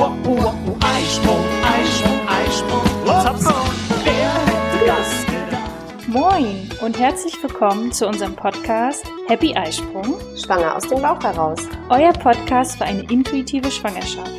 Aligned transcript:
oh, 0.00 0.12
oh, 0.24 0.54
oh, 0.66 0.76
Eisprung, 0.80 1.44
Eisprung, 1.62 2.20
Eisprung. 2.26 3.22
Zapfen, 3.22 3.54
wer 4.02 4.32
hätte 4.46 4.86
das 4.86 5.26
gedacht? 5.26 6.08
Moin 6.08 6.70
und 6.80 6.98
herzlich 6.98 7.34
willkommen 7.42 7.92
zu 7.92 8.06
unserem 8.06 8.34
Podcast 8.34 9.04
Happy 9.28 9.54
Eisprung, 9.54 10.18
Schwanger 10.36 10.74
aus 10.76 10.88
dem 10.88 11.02
Bauch 11.02 11.22
heraus. 11.22 11.60
euer 11.90 12.12
Podcast 12.14 12.78
für 12.78 12.84
eine 12.84 13.02
intuitive 13.10 13.70
Schwangerschaft. 13.70 14.30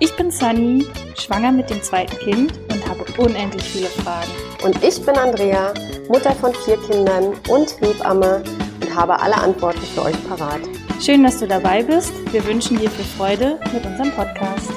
Ich 0.00 0.14
bin 0.16 0.30
Sunny, 0.30 0.86
schwanger 1.18 1.52
mit 1.52 1.70
dem 1.70 1.82
zweiten 1.82 2.16
Kind 2.18 2.52
und 2.70 2.86
habe 2.86 3.04
unendlich 3.16 3.64
viele 3.64 3.86
Fragen. 3.86 4.30
Und 4.64 4.82
ich 4.84 5.00
bin 5.04 5.16
Andrea, 5.16 5.72
Mutter 6.08 6.32
von 6.32 6.52
vier 6.66 6.76
Kindern 6.88 7.34
und 7.48 7.80
Hebamme 7.80 8.42
und 8.82 8.94
habe 8.94 9.18
alle 9.18 9.36
Antworten 9.36 9.80
für 9.94 10.02
euch 10.02 10.28
parat. 10.28 10.60
Schön, 11.00 11.22
dass 11.22 11.38
du 11.38 11.48
dabei 11.48 11.82
bist. 11.82 12.12
Wir 12.32 12.44
wünschen 12.46 12.78
dir 12.78 12.90
viel 12.90 13.04
Freude 13.16 13.58
mit 13.72 13.84
unserem 13.86 14.10
Podcast. 14.12 14.69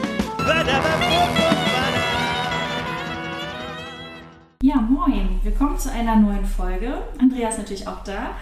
Ja, 4.61 4.75
moin. 4.75 5.39
Willkommen 5.41 5.77
zu 5.77 5.89
einer 5.89 6.17
neuen 6.17 6.43
Folge. 6.45 7.01
Andrea 7.17 7.47
ist 7.47 7.59
natürlich 7.59 7.87
auch 7.87 8.03
da. 8.03 8.35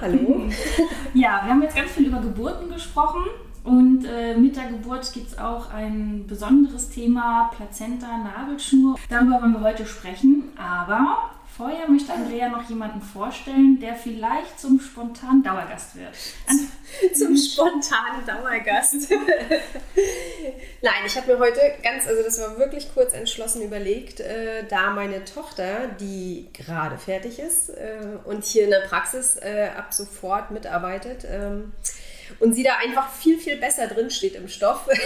hallo. 0.00 0.48
Ja, 1.14 1.42
wir 1.44 1.50
haben 1.52 1.62
jetzt 1.62 1.76
ganz 1.76 1.92
viel 1.92 2.06
über 2.08 2.18
Geburten 2.20 2.68
gesprochen 2.72 3.22
und 3.62 4.04
äh, 4.04 4.36
mit 4.36 4.56
der 4.56 4.66
Geburt 4.66 5.12
gibt 5.12 5.28
es 5.28 5.38
auch 5.38 5.72
ein 5.72 6.24
besonderes 6.26 6.90
Thema, 6.90 7.50
Plazenta, 7.56 8.08
Nabelschnur. 8.18 8.96
Darüber 9.08 9.40
wollen 9.40 9.52
wir 9.52 9.60
heute 9.60 9.86
sprechen, 9.86 10.44
aber 10.56 11.30
vorher 11.56 11.88
möchte 11.88 12.12
Andrea 12.12 12.48
noch 12.48 12.68
jemanden 12.68 13.00
vorstellen, 13.00 13.78
der 13.80 13.94
vielleicht 13.94 14.60
zum 14.60 14.78
spontanen 14.80 15.42
Dauergast 15.42 15.96
wird. 15.96 16.14
Zum 17.14 17.36
spontanen 17.36 18.24
Dauergast. 18.26 19.10
Nein, 20.82 20.94
ich 21.06 21.16
habe 21.16 21.32
mir 21.32 21.38
heute 21.38 21.60
ganz, 21.82 22.06
also 22.06 22.22
das 22.22 22.40
war 22.40 22.58
wirklich 22.58 22.92
kurz 22.94 23.12
entschlossen 23.12 23.62
überlegt, 23.62 24.20
äh, 24.20 24.64
da 24.68 24.90
meine 24.90 25.24
Tochter, 25.24 25.88
die 26.00 26.48
gerade 26.52 26.98
fertig 26.98 27.38
ist 27.38 27.70
äh, 27.70 28.18
und 28.24 28.44
hier 28.44 28.64
in 28.64 28.70
der 28.70 28.86
Praxis 28.88 29.36
äh, 29.36 29.70
ab 29.76 29.92
sofort 29.92 30.50
mitarbeitet, 30.50 31.26
ähm, 31.28 31.72
und 32.40 32.54
sie 32.54 32.62
da 32.62 32.76
einfach 32.76 33.12
viel, 33.12 33.38
viel 33.38 33.56
besser 33.56 33.86
drin 33.86 34.10
steht 34.10 34.34
im 34.34 34.48
Stoff. 34.48 34.86
das 34.88 34.96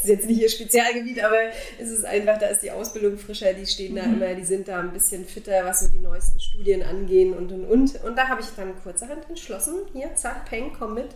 ist 0.00 0.08
jetzt 0.08 0.26
nicht 0.26 0.40
ihr 0.40 0.48
Spezialgebiet, 0.48 1.22
aber 1.22 1.38
es 1.78 1.90
ist 1.90 2.04
einfach, 2.04 2.38
da 2.38 2.46
ist 2.46 2.60
die 2.60 2.70
Ausbildung 2.70 3.18
frischer, 3.18 3.52
die 3.52 3.66
stehen 3.66 3.96
da 3.96 4.02
immer, 4.02 4.34
die 4.34 4.44
sind 4.44 4.68
da 4.68 4.80
ein 4.80 4.92
bisschen 4.92 5.24
fitter, 5.26 5.64
was 5.64 5.80
so 5.80 5.88
die 5.88 6.00
neuesten 6.00 6.40
Studien 6.40 6.82
angehen 6.82 7.34
und 7.34 7.52
und 7.52 7.64
und. 7.64 8.04
Und 8.04 8.16
da 8.16 8.28
habe 8.28 8.40
ich 8.40 8.48
dann 8.56 8.74
kurzerhand 8.82 9.28
entschlossen, 9.28 9.80
hier, 9.92 10.14
zack, 10.14 10.44
Peng, 10.48 10.72
komm 10.78 10.94
mit. 10.94 11.10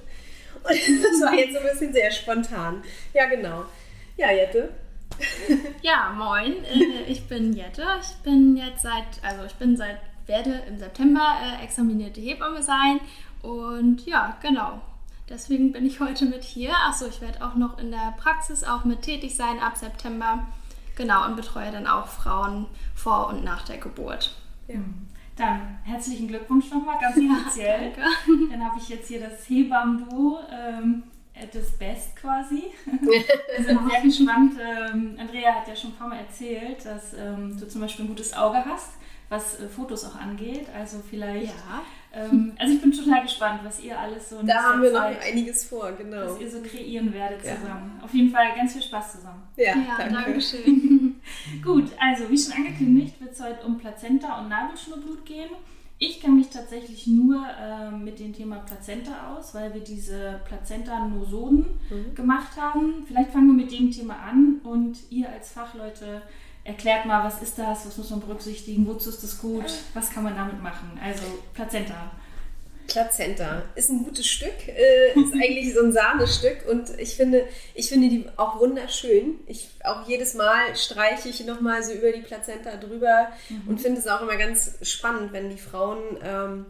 Und 0.63 0.71
das 1.03 1.21
war 1.23 1.35
jetzt 1.35 1.53
so 1.53 1.61
ein 1.61 1.67
bisschen 1.71 1.93
sehr 1.93 2.11
spontan. 2.11 2.83
Ja, 3.15 3.27
genau. 3.27 3.65
Ja, 4.17 4.33
Jette. 4.33 4.71
Ja, 5.83 6.13
moin, 6.17 6.65
äh, 6.65 7.05
ich 7.09 7.27
bin 7.27 7.53
Jette. 7.53 7.85
Ich 8.01 8.17
bin 8.23 8.57
jetzt 8.57 8.83
seit, 8.83 9.07
also 9.23 9.45
ich 9.47 9.55
bin 9.55 9.77
seit, 9.77 9.99
werde 10.27 10.63
im 10.69 10.79
September 10.79 11.37
äh, 11.43 11.65
examinierte 11.65 12.21
Hebamme 12.21 12.63
sein. 12.63 13.01
Und 13.43 14.05
ja, 14.07 14.37
genau. 14.43 14.81
Deswegen 15.29 15.73
bin 15.73 15.85
ich 15.85 16.01
heute 16.01 16.25
mit 16.25 16.43
hier. 16.43 16.73
Achso, 16.87 17.07
ich 17.07 17.21
werde 17.21 17.45
auch 17.45 17.55
noch 17.55 17.79
in 17.79 17.91
der 17.91 18.15
Praxis 18.19 18.65
auch 18.65 18.85
mit 18.85 19.03
tätig 19.03 19.37
sein 19.37 19.61
ab 19.61 19.77
September. 19.77 20.47
Genau, 20.97 21.27
und 21.27 21.37
betreue 21.37 21.71
dann 21.71 21.87
auch 21.87 22.07
Frauen 22.07 22.67
vor 22.95 23.29
und 23.29 23.45
nach 23.45 23.65
der 23.65 23.79
Geburt. 23.79 24.35
Dann 25.37 25.79
herzlichen 25.85 26.29
Glückwunsch 26.29 26.71
nochmal, 26.71 26.99
ganz 27.01 27.17
offiziell. 27.47 27.93
Danke. 27.93 28.03
Dann 28.51 28.65
habe 28.65 28.79
ich 28.81 28.89
jetzt 28.89 29.07
hier 29.07 29.21
das 29.21 29.49
Hebammen-Duo, 29.49 30.41
ähm, 30.51 31.05
das 31.53 31.71
Best 31.79 32.17
quasi. 32.17 32.65
Wir 33.01 33.65
sind 33.65 33.89
sehr 33.89 34.03
gespannt. 34.03 34.55
Ähm, 34.61 35.17
Andrea 35.21 35.55
hat 35.55 35.69
ja 35.69 35.77
schon 35.77 35.91
ein 35.91 35.97
paar 35.97 36.09
Mal 36.09 36.19
erzählt, 36.19 36.85
dass 36.85 37.15
ähm, 37.15 37.57
du 37.59 37.69
zum 37.69 37.81
Beispiel 37.81 38.07
ein 38.07 38.09
gutes 38.09 38.35
Auge 38.35 38.65
hast, 38.65 38.95
was 39.29 39.61
äh, 39.61 39.69
Fotos 39.69 40.05
auch 40.05 40.17
angeht. 40.17 40.67
Also 40.75 41.01
vielleicht. 41.09 41.55
Ja. 41.55 41.83
Ähm, 42.13 42.53
also 42.59 42.75
ich 42.75 42.81
bin 42.81 42.91
total 42.93 43.23
gespannt, 43.23 43.61
was 43.65 43.81
ihr 43.81 43.99
alles 43.99 44.31
so 44.31 44.43
Da 44.43 44.63
haben 44.63 44.83
wir 44.83 44.93
noch 44.93 45.01
Zeit, 45.01 45.23
einiges 45.31 45.65
vor, 45.65 45.93
genau. 45.93 46.25
was 46.27 46.41
ihr 46.41 46.51
so 46.51 46.61
kreieren 46.63 47.13
werdet 47.13 47.45
Ja. 47.45 47.57
zusammen. 47.57 48.01
Auf 48.03 48.15
jeden 48.15 48.31
Fall 48.31 48.47
ganz 48.57 48.73
viel 48.73 48.83
Spaß 48.83 49.13
zusammen. 49.13 49.43
Ja, 49.57 49.75
Ja, 49.77 50.09
danke 50.09 50.41
schön. 50.41 51.21
Gut, 51.63 51.91
also 52.01 52.31
wie 52.31 52.39
schon 52.39 52.55
angekündigt, 52.55 53.21
wird 53.21 53.33
es 53.33 53.43
heute 53.43 53.67
um 53.67 53.77
Plazenta 53.79 54.41
und 54.41 54.49
Nabelschnurblut 54.49 55.27
gehen. 55.27 55.51
Ich 56.01 56.21
kenne 56.21 56.37
mich 56.37 56.49
tatsächlich 56.49 57.09
nur 57.09 57.45
ähm, 57.61 58.05
mit 58.05 58.21
dem 58.21 58.33
Thema 58.33 58.57
Plazenta 58.61 59.35
aus, 59.37 59.53
weil 59.55 59.75
wir 59.75 59.81
diese 59.81 60.41
Plazenta-Nosoden 60.47 61.67
gemacht 62.15 62.57
haben. 62.57 63.05
Vielleicht 63.07 63.31
fangen 63.33 63.49
wir 63.49 63.65
mit 63.65 63.73
dem 63.73 63.91
Thema 63.91 64.15
an 64.17 64.61
und 64.63 64.97
ihr 65.11 65.29
als 65.29 65.51
Fachleute 65.53 66.23
erklärt 66.69 67.07
mal, 67.07 67.25
was 67.25 67.43
ist 67.43 67.59
das, 67.59 67.87
was 67.87 67.97
muss 67.97 68.11
man 68.11 68.21
berücksichtigen, 68.21 68.87
wozu 68.87 69.09
ist 69.09 69.23
das 69.23 69.39
gut, 69.39 69.65
was 69.95 70.11
kann 70.11 70.23
man 70.23 70.37
damit 70.37 70.63
machen. 70.63 71.01
Also 71.03 71.23
Plazenta. 71.55 72.13
Plazenta 72.87 73.63
ist 73.75 73.91
ein 73.91 74.05
gutes 74.05 74.27
Stück, 74.27 74.69
äh, 74.69 75.13
ist 75.19 75.35
eigentlich 75.35 75.75
so 75.75 75.83
ein 75.83 75.93
Sahnestück 75.93 76.67
und 76.71 76.91
ich 76.99 77.17
finde, 77.17 77.47
ich 77.75 77.89
finde 77.89 78.09
die 78.09 78.27
auch 78.37 78.61
wunderschön. 78.61 79.41
Ich 79.47 79.69
auch 79.85 80.09
jedes 80.09 80.35
Mal 80.35 80.75
streiche 80.77 81.29
ich 81.29 81.45
nochmal 81.45 81.83
so 81.83 81.93
über 81.93 82.13
die 82.13 82.23
Plazenta 82.23 82.77
drüber 82.77 83.29
und 83.67 83.81
finde 83.81 84.01
es 84.01 84.07
auch 84.07 84.23
immer 84.23 84.37
ganz 84.37 84.75
spannend, 84.83 85.33
wenn 85.33 85.51
die 85.51 85.59
Frauen 85.59 85.99
ähm, 86.23 86.67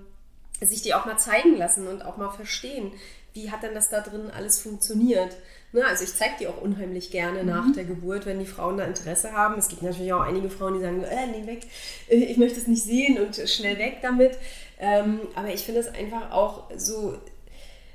sich 0.61 0.83
die 0.83 0.95
auch 0.95 1.07
mal 1.07 1.19
zeigen 1.19 1.57
lassen 1.57 1.87
und 1.87 2.05
auch 2.05 2.17
mal 2.17 2.31
verstehen, 2.31 2.93
wie 3.33 3.51
hat 3.51 3.63
denn 3.63 3.75
das 3.75 3.89
da 3.89 4.01
drin 4.01 4.31
alles 4.35 4.61
funktioniert. 4.61 5.37
Ne, 5.71 5.85
also 5.85 6.05
ich 6.05 6.15
zeige 6.15 6.35
die 6.41 6.47
auch 6.47 6.63
unheimlich 6.63 7.11
gerne 7.11 7.45
nach 7.45 7.71
der 7.75 7.85
Geburt, 7.85 8.25
wenn 8.25 8.39
die 8.39 8.47
Frauen 8.47 8.79
da 8.79 8.85
Interesse 8.85 9.33
haben. 9.33 9.59
Es 9.59 9.69
gibt 9.69 9.83
natürlich 9.83 10.15
auch 10.15 10.23
einige 10.23 10.49
Frauen, 10.49 10.75
die 10.75 10.81
sagen, 10.81 11.05
äh, 11.05 11.27
nee, 11.27 11.47
weg, 11.47 11.61
äh, 12.09 12.17
ich 12.17 12.39
möchte 12.39 12.59
es 12.59 12.67
nicht 12.67 12.83
sehen 12.83 13.19
und 13.19 13.37
schnell 13.49 13.79
weg 13.79 13.99
damit. 14.01 14.39
Ähm, 14.81 15.21
aber 15.35 15.53
ich 15.53 15.65
finde 15.65 15.81
es 15.81 15.89
einfach 15.89 16.31
auch 16.31 16.71
so, 16.75 17.19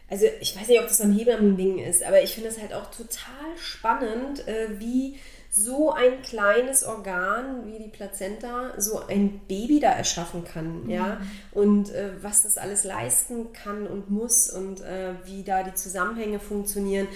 also 0.07 0.25
ich 0.39 0.55
weiß 0.55 0.67
nicht, 0.67 0.79
ob 0.79 0.87
das 0.87 0.97
so 0.97 1.03
ein 1.03 1.17
Hebammen-Ding 1.17 1.79
ist, 1.79 2.03
aber 2.03 2.21
ich 2.21 2.35
finde 2.35 2.49
es 2.49 2.61
halt 2.61 2.73
auch 2.73 2.91
total 2.91 3.57
spannend, 3.57 4.47
äh, 4.47 4.79
wie 4.79 5.17
so 5.49 5.91
ein 5.91 6.21
kleines 6.23 6.83
Organ 6.83 7.65
wie 7.67 7.77
die 7.77 7.89
Plazenta 7.89 8.73
so 8.77 9.05
ein 9.07 9.39
Baby 9.47 9.79
da 9.79 9.91
erschaffen 9.91 10.43
kann, 10.43 10.89
ja, 10.89 11.21
und 11.51 11.91
äh, 11.91 12.09
was 12.21 12.41
das 12.41 12.57
alles 12.57 12.83
leisten 12.83 13.53
kann 13.53 13.85
und 13.85 14.09
muss 14.09 14.49
und 14.49 14.81
äh, 14.81 15.13
wie 15.25 15.43
da 15.43 15.63
die 15.63 15.75
Zusammenhänge 15.75 16.39
funktionieren. 16.39 17.07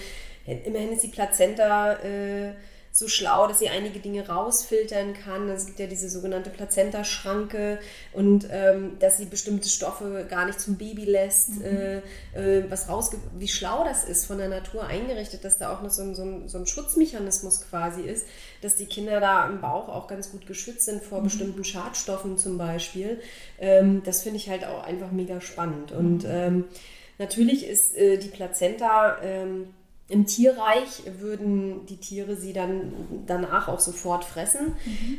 Immerhin 0.48 0.92
ist 0.92 1.02
die 1.02 1.08
Plazenta 1.08 1.94
äh, 1.94 2.54
so 2.98 3.06
schlau, 3.06 3.46
dass 3.46 3.60
sie 3.60 3.68
einige 3.68 4.00
Dinge 4.00 4.26
rausfiltern 4.26 5.14
kann. 5.14 5.48
Es 5.50 5.66
gibt 5.66 5.78
ja 5.78 5.86
diese 5.86 6.08
sogenannte 6.08 6.50
Plazenta-Schranke 6.50 7.78
und 8.12 8.48
ähm, 8.50 8.98
dass 8.98 9.18
sie 9.18 9.26
bestimmte 9.26 9.68
Stoffe 9.68 10.26
gar 10.28 10.46
nicht 10.46 10.60
zum 10.60 10.76
Baby 10.76 11.04
lässt, 11.04 11.62
äh, 11.62 11.98
äh, 12.34 12.64
was 12.68 12.88
rausge 12.88 13.18
wie 13.38 13.46
schlau 13.46 13.84
das 13.84 14.04
ist 14.04 14.24
von 14.24 14.38
der 14.38 14.48
Natur 14.48 14.84
eingerichtet, 14.84 15.44
dass 15.44 15.58
da 15.58 15.72
auch 15.72 15.82
noch 15.82 15.90
so 15.90 16.02
ein, 16.02 16.14
so, 16.16 16.22
ein, 16.22 16.48
so 16.48 16.58
ein 16.58 16.66
Schutzmechanismus 16.66 17.60
quasi 17.68 18.02
ist, 18.02 18.26
dass 18.62 18.76
die 18.76 18.86
Kinder 18.86 19.20
da 19.20 19.46
im 19.46 19.60
Bauch 19.60 19.88
auch 19.88 20.08
ganz 20.08 20.32
gut 20.32 20.46
geschützt 20.46 20.86
sind 20.86 21.02
vor 21.02 21.22
bestimmten 21.22 21.62
Schadstoffen 21.62 22.36
zum 22.36 22.58
Beispiel. 22.58 23.20
Ähm, 23.60 24.02
das 24.04 24.22
finde 24.22 24.38
ich 24.38 24.48
halt 24.48 24.64
auch 24.64 24.82
einfach 24.82 25.12
mega 25.12 25.40
spannend. 25.40 25.92
Und 25.92 26.24
ähm, 26.26 26.64
natürlich 27.18 27.64
ist 27.64 27.96
äh, 27.96 28.16
die 28.18 28.28
Plazenta 28.28 29.18
ähm, 29.22 29.68
im 30.10 30.26
Tierreich 30.26 31.02
würden 31.20 31.84
die 31.84 31.98
Tiere 31.98 32.34
sie 32.34 32.54
dann 32.54 33.24
danach 33.26 33.68
auch 33.68 33.80
sofort 33.80 34.24
fressen. 34.24 34.74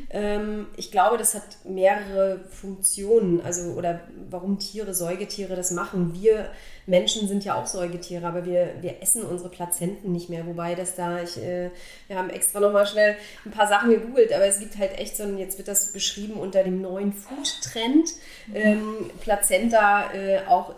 Ähm, 0.09 0.65
ich 0.77 0.91
glaube, 0.91 1.17
das 1.17 1.35
hat 1.35 1.43
mehrere 1.63 2.39
Funktionen, 2.49 3.39
also 3.41 3.73
oder 3.73 4.01
warum 4.29 4.57
Tiere, 4.57 4.95
Säugetiere 4.95 5.55
das 5.55 5.69
machen. 5.69 6.15
Wir 6.19 6.49
Menschen 6.87 7.27
sind 7.27 7.45
ja 7.45 7.53
auch 7.53 7.67
Säugetiere, 7.67 8.25
aber 8.25 8.45
wir, 8.45 8.73
wir 8.81 9.01
essen 9.01 9.21
unsere 9.21 9.49
Plazenten 9.49 10.11
nicht 10.11 10.29
mehr. 10.29 10.47
Wobei 10.47 10.73
das 10.73 10.95
da, 10.95 11.21
ich, 11.21 11.37
äh, 11.37 11.69
wir 12.07 12.17
haben 12.17 12.31
extra 12.31 12.59
nochmal 12.59 12.87
schnell 12.87 13.15
ein 13.45 13.51
paar 13.51 13.67
Sachen 13.67 13.91
gegoogelt, 13.91 14.33
aber 14.33 14.45
es 14.45 14.59
gibt 14.59 14.75
halt 14.77 14.97
echt 14.97 15.15
so 15.15 15.23
ein, 15.23 15.37
jetzt 15.37 15.59
wird 15.59 15.67
das 15.67 15.93
beschrieben 15.93 16.33
unter 16.33 16.63
dem 16.63 16.81
neuen 16.81 17.13
Food-Trend, 17.13 18.09
ähm, 18.55 19.11
Plazenta 19.21 20.11
äh, 20.13 20.39
auch 20.47 20.73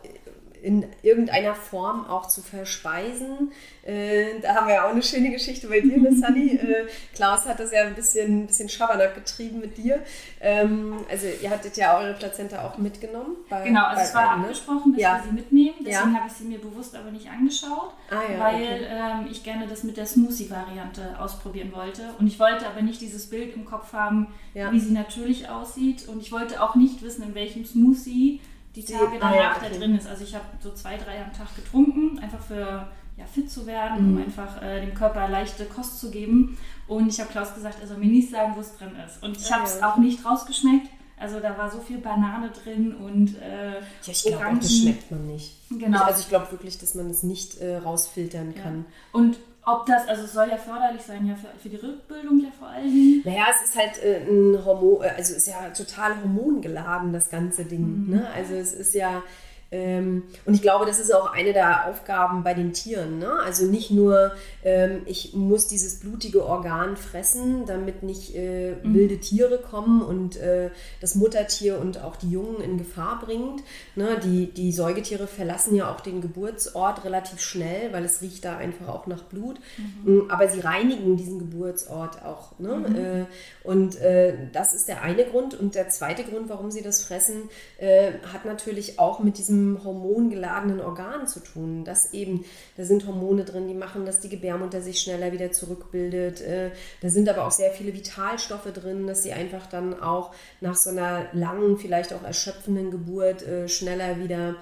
in 0.62 0.86
irgendeiner 1.02 1.56
Form 1.56 2.06
auch 2.06 2.28
zu 2.28 2.42
verspeisen. 2.42 3.52
Äh, 3.84 4.40
da 4.42 4.56
haben 4.56 4.68
wir 4.68 4.76
ja 4.76 4.86
auch 4.86 4.92
eine 4.92 5.02
schöne 5.02 5.32
Geschichte 5.32 5.68
bei 5.68 5.80
dir, 5.80 5.98
ne, 5.98 6.12
Sunny? 6.16 6.52
äh, 6.56 6.86
Klaus 7.16 7.46
hat 7.46 7.60
das 7.60 7.72
ja 7.72 7.84
ein 7.84 7.96
bisschen, 7.96 8.44
ein 8.44 8.48
bisschen 8.48 8.70
Schabernack 8.70 9.16
getrieben 9.16 9.60
mit 9.60 9.78
dir. 9.78 10.02
Ähm, 10.40 10.98
also 11.10 11.26
ihr 11.42 11.50
hattet 11.50 11.78
ja 11.78 11.98
eure 11.98 12.14
Plazenta 12.14 12.64
auch 12.64 12.78
mitgenommen. 12.78 13.38
Bei, 13.50 13.64
Genau, 13.64 13.86
also 13.86 13.96
bei 14.02 14.04
es 14.04 14.14
war 14.14 14.28
beiden, 14.30 14.44
abgesprochen, 14.44 14.94
dass 14.94 15.02
Ja. 15.02 15.16
wir 15.18 15.24
sie 15.30 15.36
mitnehmen. 15.36 15.76
Deswegen 15.80 16.14
Ja. 16.14 16.20
habe 16.20 16.28
ich 16.28 16.34
sie 16.34 16.44
mir 16.44 16.60
bewusst 16.60 16.96
aber 16.96 17.10
nicht 17.10 17.28
angeschaut, 17.28 17.94
Ah, 18.12 18.22
ja, 18.32 18.40
weil 18.40 18.56
okay. 18.56 18.86
ähm, 18.90 19.28
ich 19.32 19.44
gerne 19.44 19.66
das 19.68 19.84
mit 19.84 19.98
der 19.98 20.06
Smoothie-Variante 20.06 21.20
ausprobieren 21.20 21.72
wollte. 21.74 22.04
Und 22.20 22.28
ich 22.28 22.40
wollte 22.40 22.68
aber 22.68 22.82
nicht 22.84 23.02
dieses 23.02 23.28
Bild 23.30 23.56
im 23.56 23.66
Kopf 23.66 23.94
haben, 23.94 24.28
wie 24.54 24.80
sie 24.80 24.92
natürlich 24.92 25.50
aussieht. 25.50 26.08
Und 26.08 26.22
ich 26.22 26.32
wollte 26.32 26.62
auch 26.62 26.76
nicht 26.76 27.02
wissen, 27.02 27.24
in 27.24 27.34
welchem 27.36 27.66
Smoothie 27.66 28.42
die 28.76 28.84
Tage 28.84 29.18
danach 29.20 29.36
ja, 29.36 29.56
da 29.60 29.68
okay. 29.68 29.78
drin 29.78 29.96
ist. 29.96 30.08
Also 30.08 30.24
ich 30.24 30.34
habe 30.34 30.46
so 30.60 30.72
zwei, 30.74 30.98
drei 30.98 31.24
am 31.24 31.34
Tag 31.34 31.56
getrunken, 31.56 32.20
einfach 32.20 32.42
für 32.42 32.88
ja, 33.18 33.26
fit 33.26 33.52
zu 33.52 33.66
werden, 33.68 33.98
um 33.98 34.12
Mhm. 34.16 34.24
einfach 34.24 34.62
äh, 34.62 34.82
dem 34.82 34.94
Körper 34.94 35.28
leichte 35.28 35.66
Kost 35.66 36.00
zu 36.00 36.10
geben. 36.12 36.58
Und 36.88 37.08
ich 37.10 37.20
habe 37.20 37.30
Klaus 37.30 37.54
gesagt, 37.54 37.78
er 37.82 37.88
soll 37.88 37.98
mir 37.98 38.08
nicht 38.08 38.32
sagen, 38.32 38.54
wo 38.56 38.62
es 38.62 38.76
drin 38.78 38.92
ist. 39.06 39.22
Und 39.22 39.38
ich 39.38 39.52
habe 39.52 39.64
es 39.66 39.80
ja. 39.80 39.92
auch 39.92 39.98
nicht 39.98 40.26
rausgeschmeckt. 40.26 40.88
Also 41.18 41.40
da 41.40 41.56
war 41.56 41.70
so 41.70 41.80
viel 41.80 42.00
Banane 42.00 42.50
drin 42.50 42.96
und 42.96 43.38
äh, 43.40 43.74
Ja, 43.76 43.82
ich 44.08 44.24
glaube, 44.24 44.58
das 44.60 44.76
schmeckt 44.76 45.12
man 45.12 45.28
nicht. 45.28 45.54
Genau. 45.70 46.00
Ich, 46.00 46.04
also 46.04 46.22
ich 46.22 46.30
glaube 46.30 46.52
wirklich, 46.52 46.80
dass 46.80 46.96
man 46.96 47.10
das 47.10 47.22
nicht 47.22 47.60
äh, 47.60 47.78
rausfiltern 47.78 48.56
kann. 48.56 48.86
Und 49.12 49.38
ob 49.66 49.86
das, 49.86 50.08
also 50.08 50.24
es 50.24 50.34
soll 50.34 50.50
ja 50.50 50.58
förderlich 50.58 51.04
sein, 51.04 51.28
ja 51.28 51.36
für, 51.36 51.48
für 51.60 51.70
die 51.70 51.76
Rückbildung 51.76 52.40
ja 52.40 52.50
vor 52.58 52.70
allen 52.70 52.90
Dingen. 52.90 53.22
Naja, 53.24 53.46
es 53.50 53.70
ist 53.70 53.78
halt 53.78 54.04
äh, 54.04 54.22
ein 54.28 54.66
Hormon, 54.66 55.04
äh, 55.04 55.10
also 55.10 55.34
es 55.34 55.38
ist 55.38 55.48
ja 55.48 55.70
total 55.70 56.20
hormongeladen, 56.22 57.14
das 57.14 57.30
ganze 57.30 57.66
Ding. 57.66 58.10
Ne? 58.10 58.28
Also 58.36 58.56
es 58.56 58.74
ist 58.74 58.96
ja, 58.96 59.22
ähm, 59.74 60.24
und 60.46 60.54
ich 60.54 60.62
glaube, 60.62 60.86
das 60.86 61.00
ist 61.00 61.16
auch 61.16 61.32
eine 61.32 61.54
der 61.54 61.88
Aufgaben 61.88 62.44
bei 62.44 62.54
den 62.54 62.74
Tieren. 62.74 63.20
Ne? 63.20 63.32
Also 63.46 63.66
nicht 63.66 63.90
nur, 63.90 64.34
ähm, 64.66 65.04
ich 65.06 65.34
muss 65.34 65.68
dieses 65.68 66.02
blutige 66.02 66.46
Organ 66.46 66.98
fressen, 66.98 67.66
damit 67.66 68.04
nicht 68.04 68.36
äh, 68.36 68.76
wilde 68.84 69.20
Tiere 69.20 69.60
kommen 69.60 70.02
und 70.02 70.36
äh, 70.36 70.72
das 71.00 71.16
Muttertier 71.16 71.80
und 71.80 72.04
auch 72.04 72.18
die 72.18 72.30
Jungen 72.30 72.60
in 72.60 72.78
Gefahr 72.78 73.22
bringt. 73.24 73.64
Ne? 73.96 74.20
Die, 74.22 74.48
die 74.48 74.74
Säugetiere 74.74 75.26
verlassen 75.26 75.74
ja 75.74 75.90
auch 75.90 76.02
den 76.02 76.20
Geburtsort 76.20 77.06
relativ 77.06 77.40
schnell, 77.40 77.94
weil 77.94 78.04
es 78.04 78.22
riecht 78.22 78.44
da 78.44 78.58
einfach 78.58 78.90
auch 78.90 79.08
nach 79.08 79.24
Blut. 79.24 79.58
Mm, 80.04 80.30
Aber 80.30 80.50
sie 80.50 80.60
reinigen 80.60 81.16
diesen 81.16 81.40
Geburtsort 81.40 82.26
auch. 82.26 82.60
Ne? 82.60 83.28
Äh, 83.32 83.66
und 83.66 83.96
äh, 84.02 84.34
das 84.52 84.74
ist 84.74 84.90
der 84.90 85.02
eine 85.02 85.24
Grund. 85.24 85.58
Und 85.58 85.76
der 85.76 85.88
zweite 85.88 86.26
Grund, 86.26 86.50
warum 86.50 86.72
sie 86.72 86.82
das 86.82 87.06
fressen, 87.06 87.50
äh, 87.78 88.12
hat 88.34 88.44
natürlich 88.44 89.00
auch 89.00 89.20
mit 89.20 89.38
diesem 89.38 89.61
hormongeladenen 89.84 90.82
Organ 90.82 91.28
zu 91.28 91.40
tun. 91.40 91.84
Das 91.86 92.14
eben, 92.14 92.46
da 92.78 92.84
sind 92.84 93.08
Hormone 93.08 93.46
drin, 93.46 93.68
die 93.68 93.74
machen, 93.74 94.06
dass 94.06 94.20
die 94.20 94.30
Gebärmutter 94.30 94.82
sich 94.82 95.00
schneller 95.00 95.32
wieder 95.32 95.52
zurückbildet. 95.52 96.42
Äh, 96.42 96.72
da 97.02 97.10
sind 97.10 97.30
aber 97.30 97.46
auch 97.46 97.52
sehr 97.52 97.72
viele 97.72 97.94
Vitalstoffe 97.94 98.72
drin, 98.74 99.08
dass 99.08 99.24
sie 99.24 99.34
einfach 99.34 99.68
dann 99.68 100.00
auch 100.00 100.34
nach 100.60 100.76
so 100.76 100.90
einer 100.90 101.26
langen, 101.34 101.78
vielleicht 101.78 102.14
auch 102.14 102.24
erschöpfenden 102.24 102.92
Geburt 102.92 103.44
äh, 103.44 103.68
schneller 103.68 104.20
wieder 104.20 104.56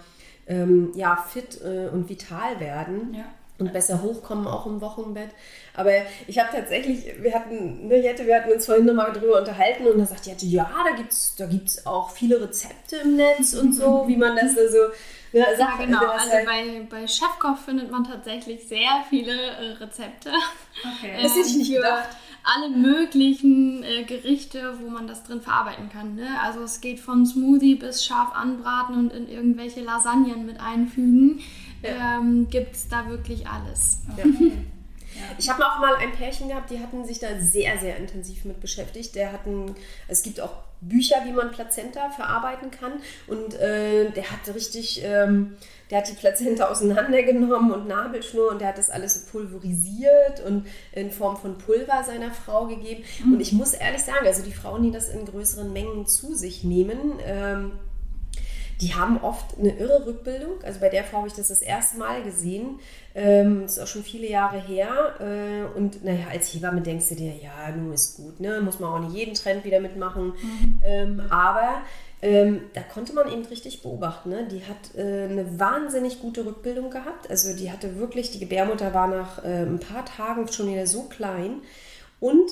ähm, 0.47 0.91
ja, 0.95 1.15
fit 1.15 1.61
äh, 1.61 1.87
und 1.87 2.09
vital 2.09 2.59
werden 2.59 3.13
Ja. 3.13 3.25
Und 3.59 3.73
besser 3.73 4.01
hochkommen, 4.01 4.47
auch 4.47 4.65
im 4.65 4.81
Wochenbett. 4.81 5.29
Aber 5.75 5.91
ich 6.27 6.39
habe 6.39 6.49
tatsächlich, 6.51 7.05
wir 7.21 7.33
hatten, 7.33 7.87
ne, 7.87 7.97
Jette, 8.01 8.25
wir 8.25 8.35
hatten 8.37 8.51
uns 8.51 8.65
vorhin 8.65 8.85
nochmal 8.85 9.11
drüber 9.13 9.39
unterhalten 9.39 9.85
und 9.87 9.97
da 9.99 10.05
sagt 10.05 10.25
Jette, 10.25 10.45
ja, 10.45 10.69
da 10.89 10.95
gibt 10.95 11.11
es 11.11 11.35
da 11.37 11.45
gibt's 11.45 11.85
auch 11.85 12.09
viele 12.11 12.41
Rezepte 12.41 12.97
im 13.03 13.15
Netz 13.15 13.53
und 13.53 13.73
so, 13.73 14.03
wie 14.07 14.17
man 14.17 14.35
das 14.35 14.53
so 14.55 14.61
ne, 15.31 15.39
Ja, 15.39 15.55
sagt. 15.57 15.79
genau. 15.79 15.99
das 16.01 16.21
Also 16.23 16.31
halt- 16.33 16.45
bei, 16.45 16.87
bei 16.89 17.07
Chefkoch 17.07 17.57
findet 17.63 17.91
man 17.91 18.03
tatsächlich 18.03 18.67
sehr 18.67 19.03
viele 19.09 19.31
äh, 19.31 19.71
Rezepte. 19.79 20.31
Okay. 20.97 21.13
Das 21.23 21.35
hätte 21.35 21.47
ich 21.47 21.55
nicht 21.57 21.69
für 21.71 21.77
gedacht. 21.77 22.09
alle 22.43 22.69
möglichen 22.69 23.83
äh, 23.83 24.03
Gerichte, 24.03 24.73
wo 24.81 24.89
man 24.89 25.07
das 25.07 25.23
drin 25.23 25.41
verarbeiten 25.41 25.89
kann. 25.89 26.15
Ne? 26.15 26.27
Also 26.43 26.61
es 26.63 26.81
geht 26.81 26.99
von 26.99 27.25
Smoothie 27.25 27.75
bis 27.75 28.03
scharf 28.05 28.33
anbraten 28.33 28.95
und 28.95 29.13
in 29.13 29.29
irgendwelche 29.29 29.81
Lasagnen 29.81 30.45
mit 30.45 30.59
einfügen. 30.59 31.41
Ähm, 31.83 32.47
Gibt 32.49 32.75
es 32.75 32.87
da 32.87 33.07
wirklich 33.09 33.47
alles. 33.47 33.99
Ich 35.37 35.49
habe 35.49 35.65
auch 35.65 35.79
mal 35.79 35.95
ein 35.95 36.11
Pärchen 36.11 36.49
gehabt, 36.49 36.69
die 36.69 36.79
hatten 36.79 37.05
sich 37.05 37.19
da 37.19 37.27
sehr, 37.39 37.77
sehr 37.77 37.97
intensiv 37.97 38.45
mit 38.45 38.59
beschäftigt. 38.59 39.15
Der 39.15 39.31
hatten, 39.31 39.75
es 40.07 40.21
gibt 40.23 40.39
auch 40.39 40.53
Bücher, 40.81 41.17
wie 41.25 41.31
man 41.31 41.51
Plazenta 41.51 42.09
verarbeiten 42.09 42.71
kann. 42.71 42.93
Und 43.27 43.55
äh, 43.55 44.11
der 44.11 44.31
hat 44.31 44.53
richtig, 44.53 45.01
ähm, 45.03 45.57
der 45.89 45.99
hat 45.99 46.09
die 46.09 46.13
Plazenta 46.13 46.69
auseinandergenommen 46.69 47.71
und 47.71 47.87
Nabelschnur 47.87 48.51
und 48.51 48.61
der 48.61 48.69
hat 48.69 48.77
das 48.77 48.89
alles 48.89 49.15
so 49.15 49.31
pulverisiert 49.31 50.41
und 50.45 50.67
in 50.93 51.11
Form 51.11 51.37
von 51.37 51.57
Pulver 51.57 52.03
seiner 52.05 52.31
Frau 52.31 52.67
gegeben. 52.67 53.03
Und 53.25 53.41
ich 53.41 53.51
muss 53.51 53.73
ehrlich 53.73 54.03
sagen, 54.03 54.25
also 54.25 54.43
die 54.43 54.53
Frauen, 54.53 54.83
die 54.83 54.91
das 54.91 55.09
in 55.09 55.25
größeren 55.25 55.73
Mengen 55.73 56.07
zu 56.07 56.33
sich 56.33 56.63
nehmen, 56.63 57.19
ähm, 57.25 57.71
die 58.81 58.95
haben 58.95 59.21
oft 59.21 59.57
eine 59.59 59.71
irre 59.77 60.05
Rückbildung. 60.05 60.63
Also 60.63 60.79
bei 60.79 60.89
der 60.89 61.03
Frau 61.03 61.17
habe 61.19 61.27
ich 61.27 61.33
das 61.33 61.49
das 61.49 61.61
erste 61.61 61.97
Mal 61.97 62.23
gesehen. 62.23 62.79
Ähm, 63.13 63.63
das 63.63 63.73
ist 63.77 63.83
auch 63.83 63.87
schon 63.87 64.03
viele 64.03 64.29
Jahre 64.29 64.59
her. 64.59 65.15
Äh, 65.19 65.77
und 65.77 66.03
naja, 66.03 66.27
als 66.31 66.53
Hebamme 66.53 66.81
denkst 66.81 67.09
du 67.09 67.15
dir, 67.15 67.33
ja, 67.35 67.75
nun 67.75 67.93
ist 67.93 68.15
gut, 68.15 68.39
ne? 68.39 68.61
Muss 68.61 68.79
man 68.79 68.91
auch 68.91 69.05
nicht 69.05 69.17
jeden 69.17 69.33
Trend 69.33 69.65
wieder 69.65 69.81
mitmachen. 69.81 70.33
Ähm, 70.83 71.21
aber 71.29 71.81
ähm, 72.21 72.61
da 72.73 72.81
konnte 72.81 73.13
man 73.13 73.31
eben 73.31 73.45
richtig 73.45 73.81
beobachten. 73.81 74.29
Ne? 74.29 74.47
Die 74.49 74.63
hat 74.65 74.95
äh, 74.95 75.25
eine 75.25 75.59
wahnsinnig 75.59 76.21
gute 76.21 76.45
Rückbildung 76.45 76.89
gehabt. 76.89 77.29
Also 77.29 77.55
die 77.55 77.71
hatte 77.71 77.97
wirklich, 77.97 78.31
die 78.31 78.39
Gebärmutter 78.39 78.93
war 78.93 79.07
nach 79.07 79.43
äh, 79.43 79.63
ein 79.63 79.79
paar 79.79 80.05
Tagen 80.05 80.47
schon 80.51 80.71
wieder 80.71 80.87
so 80.87 81.03
klein. 81.03 81.61
Und 82.19 82.51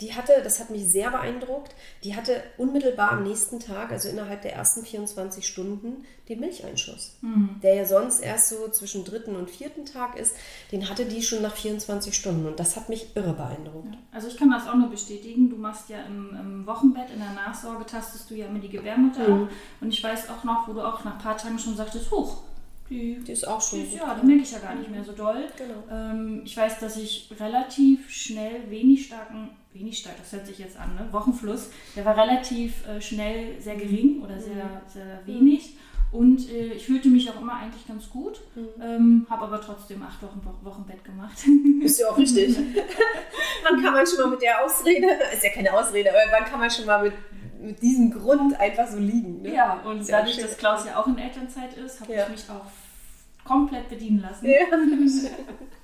die 0.00 0.14
hatte, 0.14 0.32
das 0.44 0.60
hat 0.60 0.70
mich 0.70 0.84
sehr 0.90 1.10
beeindruckt, 1.10 1.74
die 2.04 2.14
hatte 2.14 2.42
unmittelbar 2.58 3.12
am 3.12 3.22
nächsten 3.22 3.60
Tag, 3.60 3.90
also 3.92 4.08
innerhalb 4.08 4.42
der 4.42 4.54
ersten 4.54 4.84
24 4.84 5.46
Stunden, 5.46 6.04
den 6.28 6.40
Milcheinschuss. 6.40 7.16
Der 7.62 7.74
ja 7.76 7.84
sonst 7.86 8.20
erst 8.20 8.48
so 8.50 8.68
zwischen 8.68 9.04
dritten 9.04 9.36
und 9.36 9.48
vierten 9.48 9.86
Tag 9.86 10.18
ist, 10.18 10.34
den 10.72 10.88
hatte 10.90 11.06
die 11.06 11.22
schon 11.22 11.40
nach 11.42 11.54
24 11.56 12.14
Stunden. 12.14 12.46
Und 12.46 12.58
das 12.60 12.76
hat 12.76 12.88
mich 12.88 13.06
irre 13.14 13.32
beeindruckt. 13.32 13.96
Also 14.12 14.28
ich 14.28 14.36
kann 14.36 14.50
das 14.50 14.66
auch 14.68 14.74
nur 14.74 14.90
bestätigen. 14.90 15.48
Du 15.48 15.56
machst 15.56 15.88
ja 15.88 16.02
im, 16.04 16.36
im 16.38 16.66
Wochenbett, 16.66 17.10
in 17.12 17.20
der 17.20 17.32
Nachsorge, 17.32 17.86
tastest 17.86 18.28
du 18.30 18.34
ja 18.34 18.46
immer 18.46 18.58
die 18.58 18.68
Gebärmutter 18.68 19.26
Mhm. 19.28 19.42
ab. 19.44 19.50
Und 19.80 19.88
ich 19.88 20.02
weiß 20.02 20.28
auch 20.30 20.44
noch, 20.44 20.68
wo 20.68 20.72
du 20.72 20.80
auch 20.80 21.04
nach 21.04 21.14
ein 21.14 21.18
paar 21.22 21.36
Tagen 21.38 21.58
schon 21.58 21.76
sagtest, 21.76 22.10
huch, 22.10 22.42
die, 22.90 23.18
Die 23.26 23.32
ist 23.32 23.46
auch 23.48 23.60
schon 23.60 23.80
die 23.80 23.86
ist, 23.86 23.94
ja, 23.94 24.14
die 24.14 24.26
merke 24.26 24.42
ich 24.42 24.52
ja 24.52 24.58
gar 24.60 24.74
nicht 24.76 24.90
mehr 24.90 25.02
so 25.02 25.10
doll. 25.12 25.44
Genau. 25.56 25.82
Ähm, 25.90 26.42
ich 26.44 26.56
weiß, 26.56 26.78
dass 26.80 26.96
ich 26.96 27.28
relativ 27.40 28.08
schnell 28.10 28.70
wenig 28.70 29.06
starken, 29.06 29.50
wenig 29.78 29.98
stark, 29.98 30.16
das 30.18 30.32
hört 30.32 30.46
sich 30.46 30.58
jetzt 30.58 30.76
an, 30.76 30.94
ne? 30.94 31.06
Wochenfluss, 31.12 31.70
der 31.94 32.04
war 32.04 32.16
relativ 32.16 32.86
äh, 32.86 33.00
schnell 33.00 33.60
sehr 33.60 33.76
gering 33.76 34.22
oder 34.22 34.38
sehr, 34.40 34.82
sehr 34.92 35.20
wenig. 35.26 35.76
Und 36.12 36.48
äh, 36.50 36.68
ich 36.74 36.86
fühlte 36.86 37.08
mich 37.08 37.28
auch 37.28 37.40
immer 37.40 37.54
eigentlich 37.54 37.86
ganz 37.86 38.08
gut, 38.08 38.40
ähm, 38.80 39.26
habe 39.28 39.42
aber 39.42 39.60
trotzdem 39.60 40.02
acht 40.02 40.22
Wochen 40.22 40.40
Wo- 40.44 40.68
Wochenbett 40.70 41.04
gemacht. 41.04 41.36
Ist 41.82 41.98
ja 42.00 42.08
auch 42.08 42.16
richtig. 42.16 42.56
wann 43.64 43.82
kann 43.82 43.92
man 43.92 44.06
schon 44.06 44.18
mal 44.20 44.30
mit 44.30 44.40
der 44.42 44.64
Ausrede, 44.64 45.06
ist 45.32 45.42
ja 45.42 45.50
keine 45.50 45.72
Ausrede, 45.72 46.10
aber 46.10 46.18
wann 46.30 46.44
kann 46.44 46.60
man 46.60 46.70
schon 46.70 46.86
mal 46.86 47.02
mit, 47.02 47.12
mit 47.60 47.82
diesem 47.82 48.10
Grund 48.12 48.58
einfach 48.58 48.86
so 48.86 48.98
liegen? 48.98 49.42
Ne? 49.42 49.52
Ja, 49.54 49.80
und 49.84 50.08
dadurch, 50.08 50.36
dass 50.38 50.56
Klaus 50.56 50.86
ja 50.86 50.96
auch 51.00 51.06
in 51.08 51.18
Elternzeit 51.18 51.74
ist, 51.76 52.00
habe 52.00 52.12
Ja. 52.14 52.22
ich 52.24 52.28
mich 52.30 52.44
auch 52.50 52.64
komplett 53.46 53.88
bedienen 53.88 54.20
lassen. 54.22 54.46
Ja. 54.46 54.58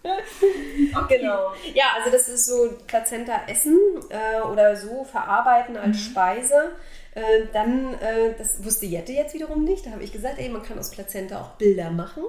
Genau. 1.09 1.53
Ja, 1.75 1.85
also 1.97 2.11
das 2.11 2.29
ist 2.29 2.47
so 2.47 2.70
Plazenta 2.88 3.43
essen 3.47 3.78
äh, 4.09 4.40
oder 4.40 4.75
so 4.75 5.04
verarbeiten 5.04 5.76
als 5.76 6.00
Speise. 6.00 6.73
Äh, 7.14 7.47
dann, 7.52 7.92
äh, 7.95 8.35
das 8.38 8.64
wusste 8.64 8.87
Jette 8.87 9.12
jetzt 9.12 9.35
wiederum 9.35 9.64
nicht. 9.64 9.85
Da 9.85 9.90
habe 9.90 10.02
ich 10.02 10.12
gesagt, 10.12 10.38
ey, 10.38 10.49
man 10.49 10.62
kann 10.62 10.78
aus 10.78 10.90
Plazenta 10.90 11.42
auch 11.42 11.50
Bilder 11.59 11.90
machen. 11.90 12.23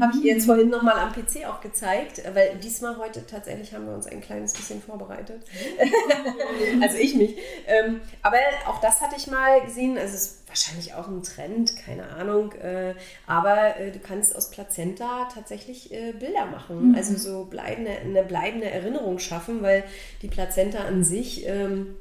Habe 0.00 0.12
ich 0.16 0.24
ihr 0.24 0.34
jetzt 0.34 0.46
vorhin 0.46 0.70
nochmal 0.70 0.98
am 0.98 1.12
PC 1.12 1.46
auch 1.46 1.60
gezeigt, 1.60 2.18
äh, 2.18 2.34
weil 2.34 2.56
diesmal 2.56 2.98
heute 2.98 3.24
tatsächlich 3.24 3.72
haben 3.72 3.86
wir 3.86 3.94
uns 3.94 4.08
ein 4.08 4.20
kleines 4.20 4.52
bisschen 4.52 4.82
vorbereitet. 4.82 5.44
also 6.82 6.96
ich 6.96 7.14
mich. 7.14 7.36
Ähm, 7.68 8.00
aber 8.22 8.38
auch 8.66 8.80
das 8.80 9.00
hatte 9.00 9.14
ich 9.16 9.28
mal 9.28 9.60
gesehen. 9.60 9.96
Also 9.96 10.16
es 10.16 10.24
ist 10.24 10.48
wahrscheinlich 10.48 10.94
auch 10.94 11.06
ein 11.06 11.22
Trend, 11.22 11.76
keine 11.76 12.08
Ahnung. 12.08 12.50
Äh, 12.54 12.94
aber 13.28 13.76
äh, 13.78 13.92
du 13.92 14.00
kannst 14.00 14.34
aus 14.34 14.50
Plazenta 14.50 15.28
tatsächlich 15.32 15.90
Bilder 16.18 16.46
machen. 16.46 16.94
Also 16.96 17.16
so 17.16 17.44
bleibende, 17.44 17.92
eine 17.92 18.24
bleibende 18.24 18.68
Erinnerung 18.68 19.20
schaffen, 19.20 19.62
weil 19.62 19.84
die 20.22 20.28
Plazenta 20.28 20.80
an 20.80 21.04
sich, 21.04 21.46
ähm, 21.46 21.94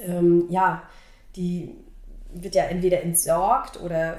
ähm, 0.00 0.46
ja, 0.48 0.88
die 1.36 1.74
wird 2.32 2.54
ja 2.54 2.64
entweder 2.64 3.02
entsorgt 3.02 3.80
oder 3.80 4.18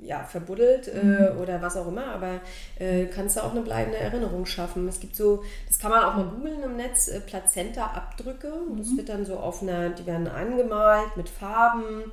ja, 0.00 0.22
verbuddelt 0.22 0.88
äh, 0.88 1.32
oder 1.40 1.60
was 1.60 1.76
auch 1.76 1.88
immer, 1.88 2.06
aber 2.06 2.40
äh, 2.78 3.06
kannst 3.06 3.36
du 3.36 3.40
auch 3.40 3.50
eine 3.50 3.62
bleibende 3.62 3.98
Erinnerung 3.98 4.46
schaffen. 4.46 4.86
Es 4.86 5.00
gibt 5.00 5.16
so, 5.16 5.42
das 5.66 5.78
kann 5.78 5.90
man 5.90 6.04
auch 6.04 6.14
mal 6.14 6.26
googeln 6.26 6.62
im 6.62 6.76
Netz, 6.76 7.08
äh, 7.08 7.20
Plazenta-Abdrücke. 7.20 8.52
Das 8.76 8.96
wird 8.96 9.08
dann 9.08 9.24
so 9.24 9.36
auf 9.38 9.62
einer, 9.62 9.90
die 9.90 10.06
werden 10.06 10.28
angemalt 10.28 11.16
mit 11.16 11.28
Farben. 11.28 12.12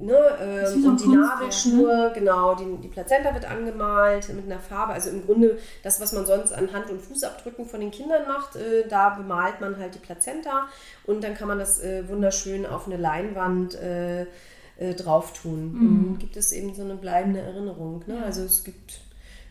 Ne, 0.00 0.16
ähm, 0.40 0.80
so 0.82 0.88
und 0.90 1.00
die 1.02 1.08
Nabelschnur, 1.08 2.10
genau, 2.14 2.54
die, 2.54 2.76
die 2.80 2.86
Plazenta 2.86 3.34
wird 3.34 3.50
angemalt 3.50 4.32
mit 4.32 4.44
einer 4.46 4.60
Farbe. 4.60 4.92
Also 4.92 5.10
im 5.10 5.26
Grunde 5.26 5.58
das, 5.82 6.00
was 6.00 6.12
man 6.12 6.24
sonst 6.24 6.52
an 6.52 6.72
Hand- 6.72 6.88
und 6.90 7.02
Fußabdrücken 7.02 7.66
von 7.66 7.80
den 7.80 7.90
Kindern 7.90 8.28
macht, 8.28 8.54
äh, 8.54 8.86
da 8.88 9.10
bemalt 9.10 9.60
man 9.60 9.76
halt 9.76 9.96
die 9.96 9.98
Plazenta 9.98 10.68
und 11.04 11.24
dann 11.24 11.34
kann 11.34 11.48
man 11.48 11.58
das 11.58 11.80
äh, 11.80 12.08
wunderschön 12.08 12.64
auf 12.64 12.86
eine 12.86 12.96
Leinwand 12.96 13.74
äh, 13.74 14.22
äh, 14.76 14.94
drauf 14.94 15.32
tun. 15.32 15.72
Mhm. 15.72 16.08
Und 16.12 16.18
gibt 16.20 16.36
es 16.36 16.52
eben 16.52 16.72
so 16.76 16.82
eine 16.82 16.94
bleibende 16.94 17.40
Erinnerung. 17.40 18.04
Ne? 18.06 18.22
Also 18.24 18.42
es 18.44 18.62
gibt 18.62 19.00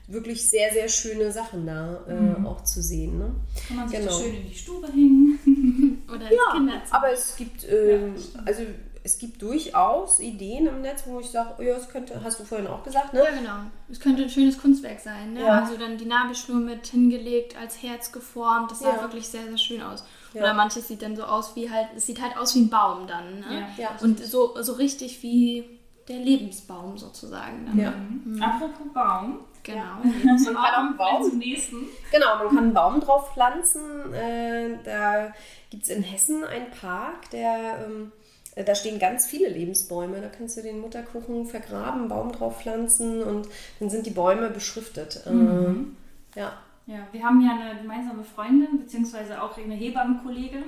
wirklich 0.07 0.49
sehr, 0.49 0.71
sehr 0.71 0.87
schöne 0.87 1.33
Sachen 1.33 1.65
da 1.65 2.05
äh, 2.07 2.13
Mhm. 2.13 2.47
auch 2.47 2.63
zu 2.63 2.81
sehen. 2.81 3.17
Ne? 3.17 3.35
Kann 3.67 3.75
man 3.75 3.89
sich 3.89 3.99
Genau. 3.99 4.11
schön 4.13 4.33
in 4.33 4.47
die 4.47 4.55
Stube 4.55 4.87
hängen. 4.87 6.03
Oder 6.07 6.31
ins 6.31 6.39
Kinderzimmer. 6.53 6.95
Aber 6.95 7.11
es 7.11 7.35
gibt, 7.35 7.69
ähm, 7.69 8.15
also 8.45 8.61
es 9.07 9.17
gibt 9.17 9.41
durchaus 9.41 10.19
Ideen 10.19 10.67
im 10.67 10.81
Netz, 10.81 11.03
wo 11.05 11.21
ich 11.21 11.29
sage, 11.29 11.63
ja, 11.63 11.75
es 11.77 11.87
könnte, 11.87 12.21
hast 12.21 12.41
du 12.41 12.43
vorhin 12.43 12.67
auch 12.67 12.83
gesagt, 12.83 13.13
ne? 13.13 13.23
Ja, 13.23 13.31
genau. 13.31 13.55
Es 13.89 14.01
könnte 14.01 14.23
ein 14.23 14.29
schönes 14.29 14.61
Kunstwerk 14.61 14.99
sein. 14.99 15.31
Ne? 15.33 15.43
Ja. 15.43 15.61
Also 15.61 15.77
dann 15.77 15.97
die 15.97 16.05
Nabelschnur 16.05 16.57
mit 16.59 16.85
hingelegt, 16.87 17.55
als 17.57 17.81
Herz 17.81 18.11
geformt. 18.11 18.69
Das 18.69 18.79
sah 18.79 18.95
Ja. 18.97 19.01
wirklich 19.01 19.25
sehr, 19.25 19.43
sehr 19.47 19.57
schön 19.57 19.81
aus. 19.81 20.03
Ja. 20.33 20.41
Oder 20.41 20.53
manches 20.53 20.89
sieht 20.89 21.01
dann 21.01 21.15
so 21.15 21.23
aus 21.23 21.55
wie 21.55 21.71
halt, 21.71 21.87
es 21.95 22.05
sieht 22.05 22.21
halt 22.21 22.35
aus 22.37 22.53
wie 22.55 22.59
ein 22.63 22.69
Baum 22.69 23.07
dann. 23.07 23.39
Ne? 23.39 23.65
Ja. 23.77 23.83
Ja. 23.83 23.89
Und 24.01 24.19
so, 24.19 24.61
so 24.61 24.73
richtig 24.73 25.23
wie 25.23 25.79
der 26.09 26.17
Lebensbaum 26.17 26.97
sozusagen. 26.97 27.65
Dann. 27.65 27.79
Ja. 27.79 27.91
Mhm. 27.91 28.43
Apropos 28.43 28.93
Baum. 28.93 29.39
Genau. 29.63 30.01
Man 30.23 30.43
kann 30.43 30.55
auch 30.57 30.97
Baum 30.97 31.29
zum 31.29 31.39
nächsten. 31.39 31.77
Genau, 32.11 32.37
man 32.37 32.47
kann 32.47 32.57
einen 32.57 32.73
Baum 32.73 32.99
drauf 33.01 33.33
pflanzen. 33.33 34.13
Äh, 34.13 34.77
da 34.85 35.33
gibt 35.69 35.83
es 35.83 35.89
in 35.89 36.03
Hessen 36.03 36.45
einen 36.45 36.71
Park, 36.71 37.29
der, 37.31 37.85
ähm, 37.85 38.13
äh, 38.13 38.16
da 38.63 38.75
stehen 38.75 38.99
ganz 38.99 39.27
viele 39.27 39.49
Lebensbäume. 39.49 40.21
Da 40.21 40.29
kannst 40.29 40.57
du 40.57 40.61
den 40.61 40.79
Mutterkuchen 40.79 41.45
vergraben, 41.45 42.07
Baum 42.07 42.31
drauf 42.31 42.61
pflanzen 42.61 43.21
und 43.23 43.47
dann 43.79 43.89
sind 43.89 44.05
die 44.05 44.11
Bäume 44.11 44.49
beschriftet. 44.49 45.23
Äh, 45.25 46.39
ja. 46.39 46.53
Ja, 46.87 47.05
wir 47.11 47.21
haben 47.21 47.41
ja 47.41 47.51
eine 47.51 47.81
gemeinsame 47.81 48.23
Freundin, 48.23 48.79
beziehungsweise 48.79 49.41
auch 49.41 49.57
eine 49.57 49.75
Hebammenkollegin, 49.75 50.63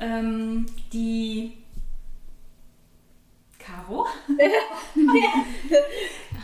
ähm, 0.00 0.64
die 0.94 1.58
Caro. 3.68 4.06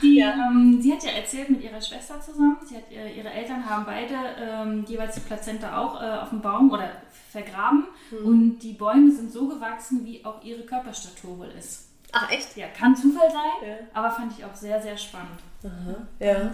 die, 0.02 0.16
Ja. 0.19 0.35
ähm, 0.50 0.78
sie 0.83 0.93
hat 0.93 1.02
ja 1.04 1.11
erzählt 1.12 1.50
mit 1.50 1.62
ihrer 1.62 1.81
Schwester 1.81 2.21
zusammen, 2.21 2.57
sie 2.66 2.76
hat, 2.76 2.85
ihre 2.90 3.31
Eltern 3.31 3.69
haben 3.69 3.85
beide 3.87 4.14
ähm, 4.40 4.85
jeweils 4.87 5.14
die 5.14 5.21
Plazenta 5.21 5.78
auch 5.78 6.00
äh, 6.02 6.07
auf 6.23 6.31
dem 6.31 6.40
Baum 6.40 6.71
oder 6.71 6.90
vergraben 7.31 7.85
und 8.25 8.59
die 8.61 8.75
Bäume 8.75 9.11
sind 9.11 9.33
so 9.33 9.49
gewachsen, 9.49 10.04
wie 10.04 10.25
auch 10.25 10.43
ihre 10.45 10.62
Körperstatur 10.62 11.38
wohl 11.38 11.52
ist. 11.59 11.88
Ach, 12.12 12.31
echt? 12.31 12.57
Ja, 12.57 12.66
kann 12.69 12.95
Zufall 12.95 13.28
sein, 13.31 13.69
Ja. 13.69 13.75
aber 13.93 14.11
fand 14.12 14.33
ich 14.38 14.45
auch 14.45 14.54
sehr, 14.54 14.81
sehr 14.81 14.97
spannend. 14.97 15.40
Aha, 15.64 16.07
ja. 16.21 16.52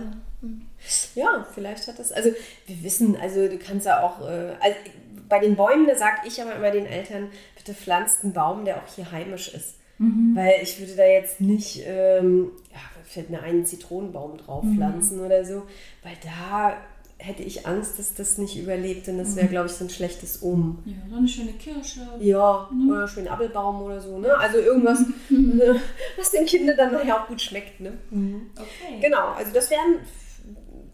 Ja, 1.15 1.47
vielleicht 1.53 1.87
hat 1.87 1.99
das, 1.99 2.12
also 2.12 2.31
wir 2.67 2.83
wissen, 2.83 3.15
also 3.21 3.47
du 3.47 3.59
kannst 3.59 3.85
ja 3.85 4.03
auch, 4.03 4.21
äh, 4.23 4.55
also 4.61 4.77
bei 5.29 5.39
den 5.39 5.55
Bäumen, 5.57 5.87
da 5.87 5.95
sage 5.97 6.21
ich 6.27 6.41
aber 6.41 6.55
immer 6.55 6.71
den 6.71 6.87
Eltern, 6.87 7.31
bitte 7.57 7.75
pflanzt 7.75 8.25
einen 8.25 8.33
Baum, 8.33 8.65
der 8.65 8.79
auch 8.79 8.95
hier 8.95 9.12
heimisch 9.12 9.53
ist. 9.53 9.77
Weil 10.35 10.54
ich 10.62 10.80
würde 10.80 10.97
da 10.97 11.04
jetzt 11.04 11.40
nicht, 11.42 11.83
ähm, 11.87 12.52
ja, 12.73 12.78
fällt 13.04 13.28
mir 13.28 13.42
ein 13.42 13.66
Zitronenbaum 13.66 14.38
drauf 14.38 14.64
pflanzen 14.75 15.21
oder 15.21 15.45
so, 15.45 15.62
weil 16.02 16.14
da 16.25 16.75
hätte 17.19 17.42
ich 17.42 17.66
Angst, 17.66 17.99
dass 17.99 18.14
das 18.14 18.38
nicht 18.38 18.57
überlebt 18.59 19.07
und 19.09 19.19
das 19.19 19.37
wäre, 19.37 19.49
glaube 19.49 19.66
ich, 19.66 19.73
so 19.73 19.85
ein 19.85 19.90
schlechtes 19.90 20.38
Um. 20.38 20.83
Ja, 20.87 20.95
so 21.11 21.16
eine 21.19 21.28
schöne 21.28 21.52
Kirsche. 21.52 22.00
Ja, 22.19 22.71
oder 22.88 23.07
schön 23.09 23.28
Apfelbaum 23.28 23.83
oder 23.83 24.00
so, 24.00 24.16
ne? 24.19 24.35
Also 24.38 24.57
irgendwas, 24.57 25.04
was 26.16 26.30
den 26.30 26.47
Kindern 26.47 26.78
dann 26.78 26.92
nachher 26.95 27.23
auch 27.23 27.26
gut 27.28 27.42
schmeckt, 27.42 27.78
ne? 27.80 27.92
Okay. 28.57 29.00
Genau, 29.02 29.33
also 29.37 29.52
das 29.52 29.71
wären 29.71 29.97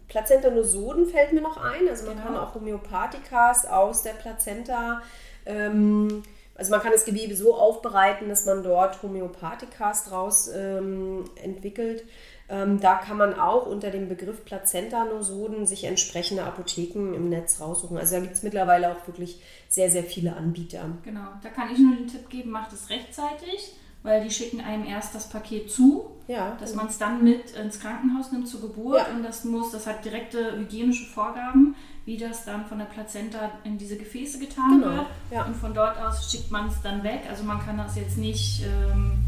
Plazentanosoden 0.09 1.05
fällt 1.07 1.33
mir 1.33 1.41
noch 1.41 1.57
ein. 1.57 1.87
Also 1.89 2.05
man 2.05 2.15
Genau. 2.15 2.25
kann 2.27 2.35
auch 2.37 2.55
Homöopathikas 2.55 3.65
aus 3.65 4.03
der 4.03 4.11
Plazenta, 4.11 5.01
ähm, 5.45 6.23
also 6.57 6.71
man 6.71 6.81
kann 6.81 6.91
das 6.91 7.05
Gewebe 7.05 7.35
so 7.35 7.55
aufbereiten, 7.55 8.27
dass 8.29 8.45
man 8.45 8.63
dort 8.63 9.01
Homöopathikas 9.03 10.05
draus 10.05 10.49
ähm, 10.53 11.25
entwickelt. 11.43 12.03
Ähm, 12.49 12.79
da 12.79 12.95
kann 12.95 13.17
man 13.17 13.37
auch 13.37 13.65
unter 13.65 13.91
dem 13.91 14.07
Begriff 14.07 14.45
Plazentanosoden 14.45 15.65
sich 15.65 15.83
entsprechende 15.83 16.43
Apotheken 16.43 17.13
im 17.13 17.29
Netz 17.29 17.59
raussuchen. 17.59 17.97
Also 17.97 18.15
da 18.15 18.21
gibt 18.21 18.33
es 18.35 18.43
mittlerweile 18.43 18.91
auch 18.91 19.05
wirklich 19.07 19.41
sehr, 19.69 19.91
sehr 19.91 20.03
viele 20.03 20.35
Anbieter. 20.35 20.85
Genau, 21.03 21.27
da 21.43 21.49
kann 21.49 21.69
ich 21.73 21.79
nur 21.79 21.95
den 21.95 22.07
Tipp 22.07 22.29
geben, 22.29 22.51
macht 22.51 22.71
es 22.73 22.89
rechtzeitig, 22.89 23.73
weil 24.03 24.23
die 24.23 24.31
schicken 24.31 24.61
einem 24.61 24.85
erst 24.85 25.13
das 25.13 25.27
Paket 25.29 25.69
zu, 25.69 26.11
Ja, 26.27 26.55
dass 26.59 26.73
man 26.73 26.87
es 26.87 26.97
dann 26.97 27.23
mit 27.23 27.51
ins 27.51 27.79
Krankenhaus 27.81 28.31
nimmt 28.31 28.47
zur 28.47 28.61
Geburt 28.61 28.99
Ja. 29.07 29.13
und 29.13 29.23
das 29.23 29.43
muss, 29.43 29.71
das 29.71 29.85
hat 29.85 30.05
direkte 30.05 30.55
hygienische 30.57 31.05
Vorgaben, 31.05 31.75
wie 32.07 32.17
das 32.17 32.45
dann 32.45 32.65
von 32.65 32.77
der 32.77 32.85
Plazenta 32.85 33.51
in 33.65 33.77
diese 33.77 33.97
Gefäße 33.97 34.39
getan 34.39 34.79
Genau, 34.79 34.95
wird 34.95 35.05
ja. 35.29 35.43
und 35.43 35.55
von 35.57 35.73
dort 35.73 35.97
aus 35.99 36.31
schickt 36.31 36.49
man 36.49 36.69
es 36.69 36.81
dann 36.81 37.03
weg. 37.03 37.23
Also 37.29 37.43
man 37.43 37.59
kann 37.59 37.77
das 37.77 37.97
jetzt 37.97 38.17
nicht 38.17 38.63
ähm, 38.63 39.19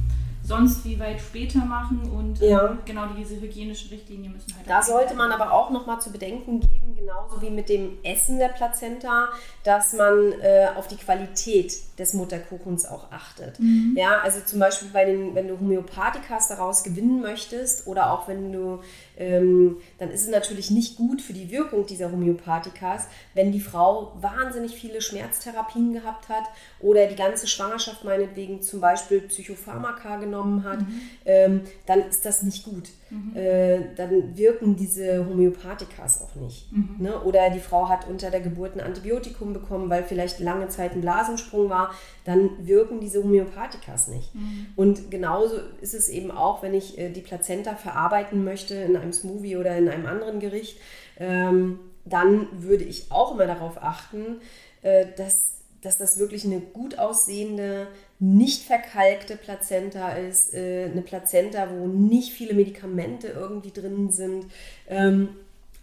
sonst 0.49 0.83
wie 0.83 0.99
weit 0.99 1.21
später 1.21 1.59
machen 1.59 2.01
und 2.11 2.41
ähm, 2.41 2.49
Ja. 2.49 2.77
genau 2.85 3.05
diese 3.17 3.39
hygienischen 3.39 3.89
Richtlinien 3.89 4.33
müssen 4.33 4.53
halt 4.57 4.67
Da 4.69 4.81
sollte 4.81 5.13
man 5.13 5.31
aber 5.31 5.53
auch 5.53 5.69
noch 5.69 5.85
mal 5.85 5.99
zu 5.99 6.11
bedenken 6.11 6.59
geben, 6.59 6.95
genauso 6.97 7.41
wie 7.41 7.49
mit 7.51 7.69
dem 7.69 7.99
Essen 8.03 8.39
der 8.39 8.49
Plazenta, 8.49 9.29
dass 9.63 9.93
man 9.93 10.33
äh, 10.41 10.67
auf 10.75 10.87
die 10.87 10.97
Qualität 10.97 11.73
des 11.99 12.13
Mutterkuchens 12.13 12.85
auch 12.85 13.11
achtet. 13.11 13.59
Ja, 13.95 14.19
also 14.23 14.39
zum 14.45 14.59
Beispiel 14.59 14.87
bei 14.91 15.05
den, 15.05 15.35
wenn 15.35 15.47
du 15.47 15.59
Homöopathikas 15.59 16.47
daraus 16.47 16.83
gewinnen 16.83 17.21
möchtest 17.21 17.87
oder 17.87 18.11
auch 18.13 18.27
wenn 18.27 18.51
du, 18.53 18.79
ähm, 19.17 19.77
dann 19.99 20.09
ist 20.09 20.23
es 20.23 20.29
natürlich 20.29 20.71
nicht 20.71 20.95
gut 20.97 21.21
für 21.21 21.33
die 21.33 21.51
Wirkung 21.51 21.85
dieser 21.85 22.11
Homöopathikas, 22.11 23.07
wenn 23.33 23.51
die 23.51 23.59
Frau 23.59 24.13
wahnsinnig 24.21 24.75
viele 24.75 25.01
Schmerztherapien 25.01 25.93
gehabt 25.93 26.29
hat 26.29 26.45
oder 26.79 27.05
die 27.05 27.15
ganze 27.17 27.47
Schwangerschaft 27.47 28.03
meinetwegen 28.05 28.61
zum 28.61 28.79
Beispiel 28.79 29.19
Psychopharmaka 29.21 30.15
genommen 30.17 30.38
hat, 30.63 30.79
ähm, 31.25 31.61
dann 31.85 32.07
ist 32.09 32.25
das 32.25 32.43
nicht 32.43 32.65
gut. 32.65 32.89
Äh, 33.35 33.79
dann 33.95 34.37
wirken 34.37 34.75
diese 34.75 35.25
Homöopathikas 35.25 36.21
auch 36.21 36.35
nicht. 36.35 36.67
Ne? 36.99 37.19
Oder 37.23 37.49
die 37.49 37.59
Frau 37.59 37.89
hat 37.89 38.07
unter 38.07 38.29
der 38.29 38.39
Geburt 38.39 38.75
ein 38.75 38.81
Antibiotikum 38.81 39.51
bekommen, 39.53 39.89
weil 39.89 40.03
vielleicht 40.03 40.39
lange 40.39 40.67
Zeit 40.67 40.93
ein 40.93 41.01
Blasensprung 41.01 41.69
war, 41.69 41.91
dann 42.25 42.67
wirken 42.67 42.99
diese 42.99 43.23
Homöopathikas 43.23 44.09
nicht. 44.09 44.31
Und 44.75 45.09
genauso 45.09 45.55
ist 45.81 45.95
es 45.95 46.07
eben 46.07 46.29
auch, 46.29 46.61
wenn 46.61 46.73
ich 46.73 46.99
äh, 46.99 47.09
die 47.09 47.21
Plazenta 47.21 47.75
verarbeiten 47.75 48.43
möchte 48.43 48.75
in 48.75 48.95
einem 48.95 49.13
Smoothie 49.13 49.57
oder 49.57 49.75
in 49.75 49.89
einem 49.89 50.05
anderen 50.05 50.39
Gericht, 50.39 50.79
ähm, 51.17 51.79
dann 52.05 52.47
würde 52.61 52.83
ich 52.83 53.11
auch 53.11 53.33
immer 53.33 53.47
darauf 53.47 53.81
achten, 53.81 54.39
äh, 54.81 55.07
dass 55.17 55.59
dass 55.81 55.97
das 55.97 56.19
wirklich 56.19 56.45
eine 56.45 56.59
gut 56.59 56.99
aussehende, 56.99 57.87
nicht 58.19 58.63
verkalkte 58.65 59.37
Plazenta 59.37 60.09
ist, 60.09 60.53
äh, 60.53 60.89
eine 60.91 61.01
Plazenta, 61.01 61.69
wo 61.71 61.87
nicht 61.87 62.33
viele 62.33 62.53
Medikamente 62.53 63.27
irgendwie 63.27 63.71
drin 63.71 64.11
sind. 64.11 64.45
Ähm, 64.87 65.29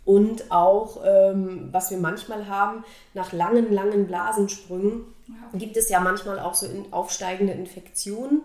und 0.04 0.52
auch, 0.52 1.02
ähm, 1.04 1.68
was 1.72 1.90
wir 1.90 1.98
manchmal 1.98 2.46
haben, 2.46 2.84
nach 3.14 3.32
langen, 3.32 3.72
langen 3.72 4.06
Blasensprüngen 4.06 5.00
gibt 5.54 5.76
es 5.76 5.88
ja 5.88 5.98
manchmal 5.98 6.38
auch 6.38 6.54
so 6.54 6.66
in, 6.66 6.92
aufsteigende 6.92 7.52
Infektionen. 7.54 8.42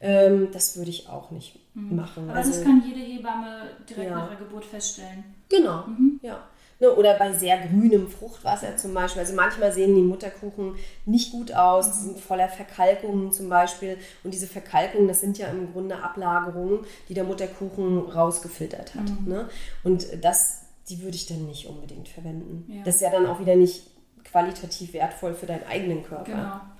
Ähm, 0.00 0.48
das 0.52 0.76
würde 0.76 0.90
ich 0.90 1.08
auch 1.08 1.30
nicht 1.32 1.58
machen. 1.74 2.28
Aber 2.30 2.38
Also- 2.38 2.50
das 2.52 2.62
kann 2.62 2.82
jede 2.86 3.00
Hebamme 3.00 3.62
direkt 3.88 4.10
Ja. 4.10 4.16
nach 4.18 4.28
der 4.28 4.36
Geburt 4.38 4.64
feststellen. 4.64 5.24
Genau, 5.48 5.84
ja. 6.22 6.44
Ne, 6.80 6.90
oder 6.94 7.12
bei 7.14 7.30
sehr 7.32 7.58
grünem 7.58 8.08
Fruchtwasser 8.08 8.74
zum 8.78 8.94
Beispiel. 8.94 9.20
Also 9.20 9.34
manchmal 9.34 9.70
sehen 9.70 9.94
die 9.94 10.00
Mutterkuchen 10.00 10.76
nicht 11.04 11.30
gut 11.30 11.52
aus, 11.52 11.92
die 11.92 11.98
sind 11.98 12.20
voller 12.20 12.48
Verkalkungen 12.48 13.32
zum 13.32 13.50
Beispiel. 13.50 13.98
Und 14.24 14.32
diese 14.32 14.46
Verkalkungen, 14.46 15.06
das 15.06 15.20
sind 15.20 15.36
ja 15.36 15.48
im 15.48 15.72
Grunde 15.72 16.02
Ablagerungen, 16.02 16.80
die 17.10 17.14
der 17.14 17.24
Mutterkuchen 17.24 17.98
rausgefiltert 17.98 18.94
hat. 18.94 19.26
Ne? 19.26 19.50
Und 19.84 20.06
das, 20.24 20.62
die 20.88 21.02
würde 21.02 21.16
ich 21.16 21.26
dann 21.26 21.44
nicht 21.46 21.66
unbedingt 21.66 22.08
verwenden. 22.08 22.64
Ja. 22.72 22.82
Das 22.84 22.94
ist 22.94 23.02
ja 23.02 23.10
dann 23.10 23.26
auch 23.26 23.40
wieder 23.40 23.56
nicht 23.56 23.82
qualitativ 24.24 24.94
wertvoll 24.94 25.34
für 25.34 25.46
deinen 25.46 25.66
eigenen 25.66 26.02
Körper. 26.02 26.24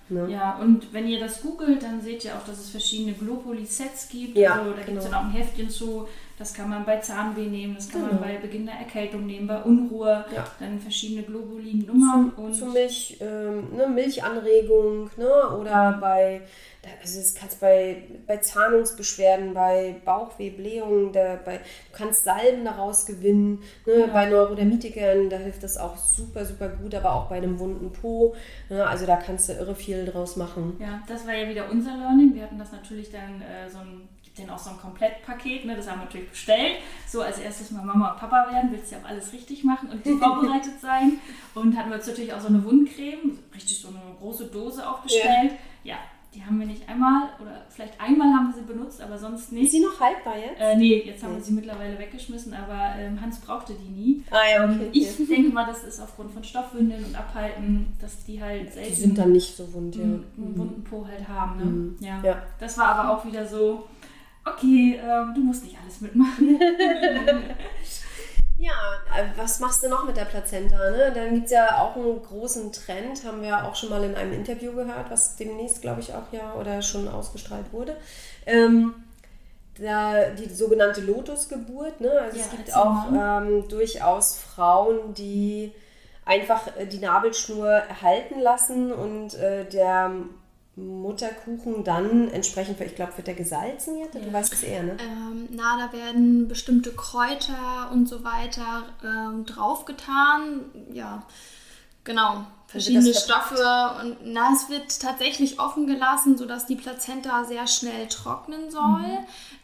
Genau. 0.08 0.24
Ne? 0.26 0.32
Ja, 0.32 0.58
und 0.58 0.92
wenn 0.92 1.06
ihr 1.06 1.20
das 1.20 1.42
googelt, 1.42 1.82
dann 1.82 2.00
seht 2.00 2.24
ihr 2.24 2.34
auch, 2.34 2.44
dass 2.44 2.58
es 2.58 2.70
verschiedene 2.70 3.12
Globuli-Sets 3.12 4.08
gibt. 4.08 4.36
Ja, 4.36 4.60
also, 4.60 4.70
da 4.70 4.82
gibt 4.82 4.98
es 4.98 5.04
genau. 5.04 5.16
dann 5.16 5.26
auch 5.26 5.28
ein 5.28 5.32
Heftchen 5.32 5.70
zu. 5.70 6.08
Das 6.40 6.54
kann 6.54 6.70
man 6.70 6.86
bei 6.86 6.96
Zahnweh 6.96 7.46
nehmen, 7.46 7.74
das 7.74 7.90
kann 7.90 8.00
man 8.00 8.10
Genau. 8.12 8.22
bei 8.22 8.38
Beginn 8.38 8.64
der 8.64 8.76
Erkältung 8.76 9.26
nehmen, 9.26 9.46
bei 9.46 9.60
Unruhe. 9.62 10.24
Ja. 10.34 10.46
Dann 10.58 10.80
verschiedene 10.80 11.22
Globuli-Nummern. 11.22 12.32
zu, 12.34 12.40
und 12.40 12.54
zu 12.54 12.64
Milch, 12.64 13.18
ähm, 13.20 13.76
ne, 13.76 13.86
Milchanregung 13.86 15.10
ne, 15.18 15.30
oder 15.58 15.98
bei, 16.00 16.40
also 17.02 17.18
das 17.18 17.34
kannst 17.34 17.60
bei, 17.60 18.04
bei 18.26 18.38
Zahnungsbeschwerden, 18.38 19.52
bei 19.52 19.96
Bauchweh, 20.04 20.48
Blähungen, 20.50 21.12
da, 21.12 21.38
bei, 21.44 21.58
du 21.58 21.62
kannst 21.92 22.24
Salben 22.24 22.64
daraus 22.64 23.04
gewinnen, 23.04 23.62
ne, 23.86 24.08
bei 24.12 24.28
Neurodermitikern, 24.30 25.28
da 25.28 25.36
hilft 25.36 25.62
das 25.62 25.76
auch 25.76 25.96
super, 25.96 26.44
super 26.46 26.68
gut, 26.68 26.94
aber 26.94 27.12
auch 27.14 27.28
bei 27.28 27.36
einem 27.36 27.58
wunden 27.58 27.92
Po, 27.92 28.34
ne, 28.70 28.86
also 28.86 29.04
da 29.06 29.16
kannst 29.16 29.48
du 29.50 29.52
irre 29.52 29.74
viel 29.74 30.06
draus 30.06 30.36
machen. 30.36 30.76
ja, 30.80 31.02
das 31.06 31.26
war 31.26 31.34
ja 31.34 31.48
wieder 31.48 31.70
unser 31.70 31.96
Learning. 31.98 32.34
Wir 32.34 32.44
hatten 32.44 32.58
das 32.58 32.72
natürlich 32.72 33.10
dann 33.10 33.42
äh, 33.42 33.68
so 33.68 33.78
ein, 33.78 34.08
denen 34.40 34.50
auch 34.50 34.58
so 34.58 34.70
ein 34.70 34.78
Komplettpaket, 34.78 35.64
ne? 35.64 35.76
das 35.76 35.88
haben 35.88 36.00
wir 36.00 36.04
natürlich 36.06 36.30
bestellt. 36.30 36.76
So 37.06 37.22
als 37.22 37.38
erstes 37.38 37.70
mal 37.70 37.84
Mama 37.84 38.12
und 38.12 38.18
Papa 38.18 38.50
werden, 38.52 38.70
willst 38.72 38.90
du 38.90 38.96
ja 38.96 39.02
auch 39.02 39.08
alles 39.08 39.32
richtig 39.32 39.64
machen 39.64 39.88
und 39.90 40.02
vorbereitet 40.20 40.80
sein. 40.80 41.18
Und 41.54 41.76
hatten 41.76 41.90
wir 41.90 41.96
uns 41.96 42.06
natürlich 42.06 42.32
auch 42.32 42.40
so 42.40 42.48
eine 42.48 42.64
Wundcreme, 42.64 43.38
richtig 43.54 43.78
so 43.80 43.88
eine 43.88 43.98
große 44.18 44.46
Dose 44.46 44.88
auch 44.88 45.00
bestellt. 45.00 45.52
Ja, 45.84 45.96
die 46.32 46.44
haben 46.44 46.60
wir 46.60 46.66
nicht 46.66 46.88
einmal 46.88 47.24
oder 47.40 47.62
vielleicht 47.70 48.00
einmal 48.00 48.28
haben 48.32 48.52
wir 48.54 48.60
sie 48.62 48.72
benutzt, 48.72 49.00
aber 49.00 49.18
sonst 49.18 49.46
Ist 49.46 49.52
nicht. 49.52 49.72
sie 49.72 49.80
noch 49.80 49.98
haltbar 49.98 50.36
jetzt? 50.38 50.60
Äh, 50.60 50.76
nee, 50.76 51.02
jetzt 51.04 51.24
haben 51.24 51.30
Nee. 51.32 51.38
wir 51.38 51.42
sie 51.44 51.52
mittlerweile 51.54 51.98
weggeschmissen, 51.98 52.54
aber 52.54 52.94
ähm, 53.00 53.20
Hans 53.20 53.40
brauchte 53.40 53.72
die 53.74 53.88
nie. 53.88 54.24
ah 54.30 54.36
ja, 54.48 54.62
Ähm, 54.64 54.80
ich 54.92 55.16
denke 55.28 55.50
mal, 55.50 55.66
das 55.66 55.82
ist 55.82 55.98
aufgrund 56.00 56.30
von 56.30 56.44
Stoffwindeln 56.44 57.04
und 57.04 57.16
Abhalten, 57.18 57.88
dass 58.00 58.24
die 58.24 58.40
halt 58.40 58.72
selten 58.72 58.90
Die 58.90 58.94
sind 58.94 59.18
dann 59.18 59.32
nicht 59.32 59.56
so 59.56 59.72
wund, 59.72 59.96
ja. 59.96 60.02
einen, 60.04 60.24
einen 60.38 60.56
wunden 60.56 60.84
Po 60.84 61.04
halt 61.04 61.26
haben. 61.26 61.58
Ne? 61.58 61.64
Mhm. 61.64 61.96
Ja. 61.98 62.20
Ja. 62.22 62.42
Das 62.60 62.78
war 62.78 62.94
aber 62.94 63.10
auch 63.12 63.24
wieder 63.24 63.44
so, 63.44 63.88
okay, 64.44 65.00
ähm, 65.02 65.32
du 65.34 65.40
musst 65.40 65.64
nicht 65.64 65.76
alles 65.82 66.00
mitmachen. 66.00 66.58
Ja, 68.60 68.72
äh, 69.16 69.24
was 69.36 69.58
machst 69.58 69.82
du 69.82 69.88
noch 69.88 70.04
mit 70.04 70.18
der 70.18 70.26
Plazenta? 70.26 70.76
Ne? 70.90 71.10
Dann 71.14 71.34
gibt 71.34 71.46
es 71.46 71.52
ja 71.52 71.78
auch 71.78 71.96
einen 71.96 72.22
großen 72.22 72.70
Trend, 72.72 73.24
haben 73.24 73.40
wir 73.40 73.64
auch 73.64 73.74
schon 73.74 73.88
mal 73.88 74.04
in 74.04 74.14
einem 74.14 74.34
Interview 74.34 74.72
gehört, 74.72 75.10
was 75.10 75.36
demnächst, 75.36 75.80
glaube 75.80 76.02
ich, 76.02 76.12
auch 76.12 76.30
ja 76.30 76.52
oder 76.52 76.82
schon 76.82 77.08
ausgestrahlt 77.08 77.72
wurde. 77.72 77.96
Ähm, 78.44 78.94
da, 79.78 80.28
die 80.28 80.52
sogenannte 80.52 81.00
Lotusgeburt. 81.00 82.02
Ne? 82.02 82.10
Also 82.10 82.36
Ja, 82.38 82.44
es 82.44 82.50
gibt 82.50 82.76
auch 82.76 83.06
ähm, 83.10 83.66
durchaus 83.68 84.36
Frauen, 84.36 85.14
die 85.14 85.72
einfach 86.26 86.76
äh, 86.76 86.86
die 86.86 86.98
Nabelschnur 86.98 87.66
erhalten 87.66 88.40
lassen 88.40 88.92
und 88.92 89.34
äh, 89.34 89.64
der 89.64 90.12
Mutterkuchen 90.76 91.84
dann 91.84 92.28
entsprechend, 92.28 92.80
ich 92.80 92.94
glaube, 92.94 93.16
wird 93.16 93.26
der 93.26 93.34
gesalzen 93.34 93.98
jetzt? 93.98 94.14
Du 94.14 94.20
Ja. 94.20 94.32
weißt 94.32 94.52
es 94.52 94.62
eher, 94.62 94.82
ne? 94.82 94.96
Ähm, 95.00 95.48
na, 95.50 95.76
da 95.76 95.92
werden 95.92 96.48
bestimmte 96.48 96.92
Kräuter 96.92 97.90
und 97.92 98.08
so 98.08 98.24
weiter 98.24 98.84
ähm, 99.04 99.44
draufgetan. 99.44 100.64
Ja, 100.92 101.24
genau. 102.04 102.44
Verschiedene? 102.68 103.12
Stoffe 103.12 103.56
und 104.00 104.18
na, 104.24 104.52
es 104.52 104.68
wird 104.68 105.00
tatsächlich 105.00 105.58
offen 105.58 105.88
gelassen, 105.88 106.38
sodass 106.38 106.66
die 106.66 106.76
Plazenta 106.76 107.44
sehr 107.44 107.66
schnell 107.66 108.06
trocknen 108.06 108.70
soll. 108.70 109.04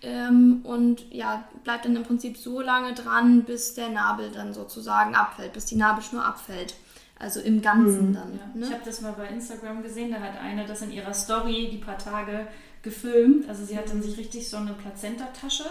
Ähm, 0.03 0.61
und 0.65 1.13
ja, 1.13 1.45
bleibt 1.63 1.85
dann 1.85 1.95
im 1.95 2.03
Prinzip 2.03 2.37
so 2.37 2.61
lange 2.61 2.95
dran, 2.95 3.45
bis 3.45 3.75
der 3.75 3.91
Nabel 3.91 4.33
dann 4.33 4.53
sozusagen 4.53 5.15
abfällt, 5.15 5.53
bis 5.53 5.67
die 5.67 5.77
Nabelschnur 5.77 6.25
abfällt. 6.25 6.75
Also 7.19 7.41
im 7.41 7.63
Ganzen 7.63 8.13
dann. 8.13 8.39
Ja. 8.39 8.47
Ne? 8.55 8.67
Ich 8.67 8.73
habe 8.73 8.83
das 8.85 9.01
mal 9.01 9.13
bei 9.13 9.29
Instagram 9.29 9.83
gesehen, 9.83 10.11
da 10.11 10.21
hat 10.21 10.39
eine 10.41 10.67
das 10.67 10.83
in 10.83 10.93
ihrer 10.93 11.15
Story 11.15 11.71
die 11.73 11.79
paar 11.79 11.97
Tage 11.97 12.47
gefilmt. 12.83 13.49
Also 13.49 13.65
sie 13.65 13.77
hat 13.77 13.89
dann 13.89 14.03
sich 14.03 14.19
richtig 14.19 14.49
so 14.49 14.59
eine 14.59 14.75
Plazenta-Tasche 14.75 15.65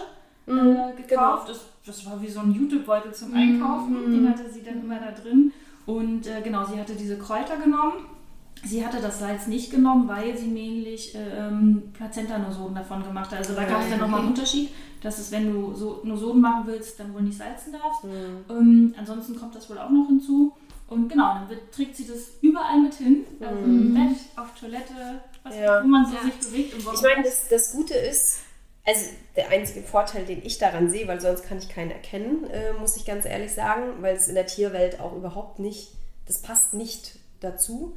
äh, 0.46 0.52
gekauft. 0.52 1.08
genau. 1.08 1.44
Das, 1.46 1.60
das 1.84 2.06
war 2.06 2.20
wie 2.20 2.28
so 2.28 2.40
ein 2.40 2.52
YouTube-Beutel 2.52 3.14
zum 3.14 3.32
Einkaufen. 3.34 4.12
Den 4.12 4.28
hatte 4.28 4.50
sie 4.50 4.62
dann 4.62 4.82
immer 4.82 4.98
da 4.98 5.12
drin. 5.12 5.52
Und 5.86 6.26
äh, 6.26 6.40
genau, 6.42 6.64
sie 6.66 6.78
hatte 6.80 6.94
diese 6.94 7.16
Kräuter 7.16 7.56
genommen. 7.56 8.06
Sie 8.64 8.84
hatte 8.84 9.00
das 9.00 9.20
Salz 9.20 9.46
nicht 9.46 9.70
genommen, 9.70 10.08
weil 10.08 10.36
sie 10.36 10.48
nämlich 10.48 11.14
ähm, 11.14 11.92
Plazenta-Nosoden 11.92 12.74
davon 12.74 13.04
gemacht 13.04 13.30
hat. 13.30 13.38
Also 13.38 13.54
da 13.54 13.64
gab 13.64 13.82
es 13.82 13.90
dann 13.90 14.00
nochmal 14.00 14.20
einen 14.20 14.30
Unterschied, 14.30 14.70
dass 15.02 15.18
es, 15.18 15.30
wenn 15.30 15.52
du 15.52 15.74
so 15.74 16.00
Nosoden 16.02 16.40
machen 16.40 16.64
willst, 16.66 16.98
dann 16.98 17.14
wohl 17.14 17.22
nicht 17.22 17.38
salzen 17.38 17.72
darfst. 17.72 18.02
Ähm, 18.50 18.94
ansonsten 18.98 19.36
kommt 19.36 19.54
das 19.54 19.70
wohl 19.70 19.78
auch 19.78 19.90
noch 19.90 20.08
hinzu. 20.08 20.52
Und 20.88 21.08
genau, 21.08 21.34
dann 21.34 21.48
wird, 21.48 21.72
trägt 21.72 21.96
sie 21.96 22.06
das 22.06 22.30
überall 22.42 22.80
mit 22.80 22.94
hin. 22.94 23.24
Also 23.40 23.58
im 23.64 23.92
Bett, 23.94 24.16
auf 24.36 24.54
Toilette, 24.58 25.20
was, 25.42 25.56
Ja. 25.56 25.82
wo 25.82 25.86
man 25.88 26.06
so 26.06 26.14
Ja. 26.14 26.22
sich 26.22 26.34
bewegt. 26.48 26.74
Und 26.74 26.86
wo 26.86 26.92
Ich 26.92 27.02
meine, 27.02 27.22
das, 27.24 27.48
das 27.48 27.72
Gute 27.72 27.94
ist, 27.94 28.38
also 28.84 29.00
der 29.34 29.48
einzige 29.48 29.82
Vorteil, 29.82 30.24
den 30.26 30.44
ich 30.44 30.58
daran 30.58 30.88
sehe, 30.88 31.08
weil 31.08 31.20
sonst 31.20 31.42
kann 31.44 31.58
ich 31.58 31.68
keinen 31.68 31.90
erkennen, 31.90 32.44
äh, 32.50 32.72
muss 32.74 32.96
ich 32.96 33.04
ganz 33.04 33.24
ehrlich 33.24 33.52
sagen, 33.52 34.00
weil 34.00 34.14
es 34.16 34.28
in 34.28 34.36
der 34.36 34.46
Tierwelt 34.46 35.00
auch 35.00 35.16
überhaupt 35.16 35.58
nicht, 35.58 35.92
das 36.26 36.40
passt 36.40 36.72
nicht 36.72 37.18
dazu. 37.40 37.96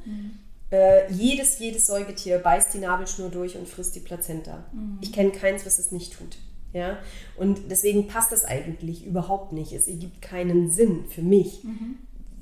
Äh, 0.72 1.10
jedes, 1.12 1.58
jedes 1.60 1.86
Säugetier 1.86 2.38
beißt 2.38 2.74
die 2.74 2.78
Nabelschnur 2.78 3.28
durch 3.28 3.56
und 3.56 3.68
frisst 3.68 3.94
die 3.96 4.00
Plazenta. 4.00 4.64
Ich 5.00 5.12
kenne 5.12 5.30
keins, 5.30 5.64
was 5.66 5.78
es 5.78 5.90
nicht 5.92 6.12
tut. 6.18 6.36
Ja? 6.72 6.98
Und 7.36 7.70
deswegen 7.70 8.06
passt 8.08 8.30
das 8.32 8.44
eigentlich 8.44 9.04
überhaupt 9.06 9.52
nicht. 9.52 9.72
Es 9.72 9.88
ergibt 9.88 10.22
keinen 10.22 10.70
Sinn 10.70 11.04
für 11.08 11.22
mich. 11.22 11.64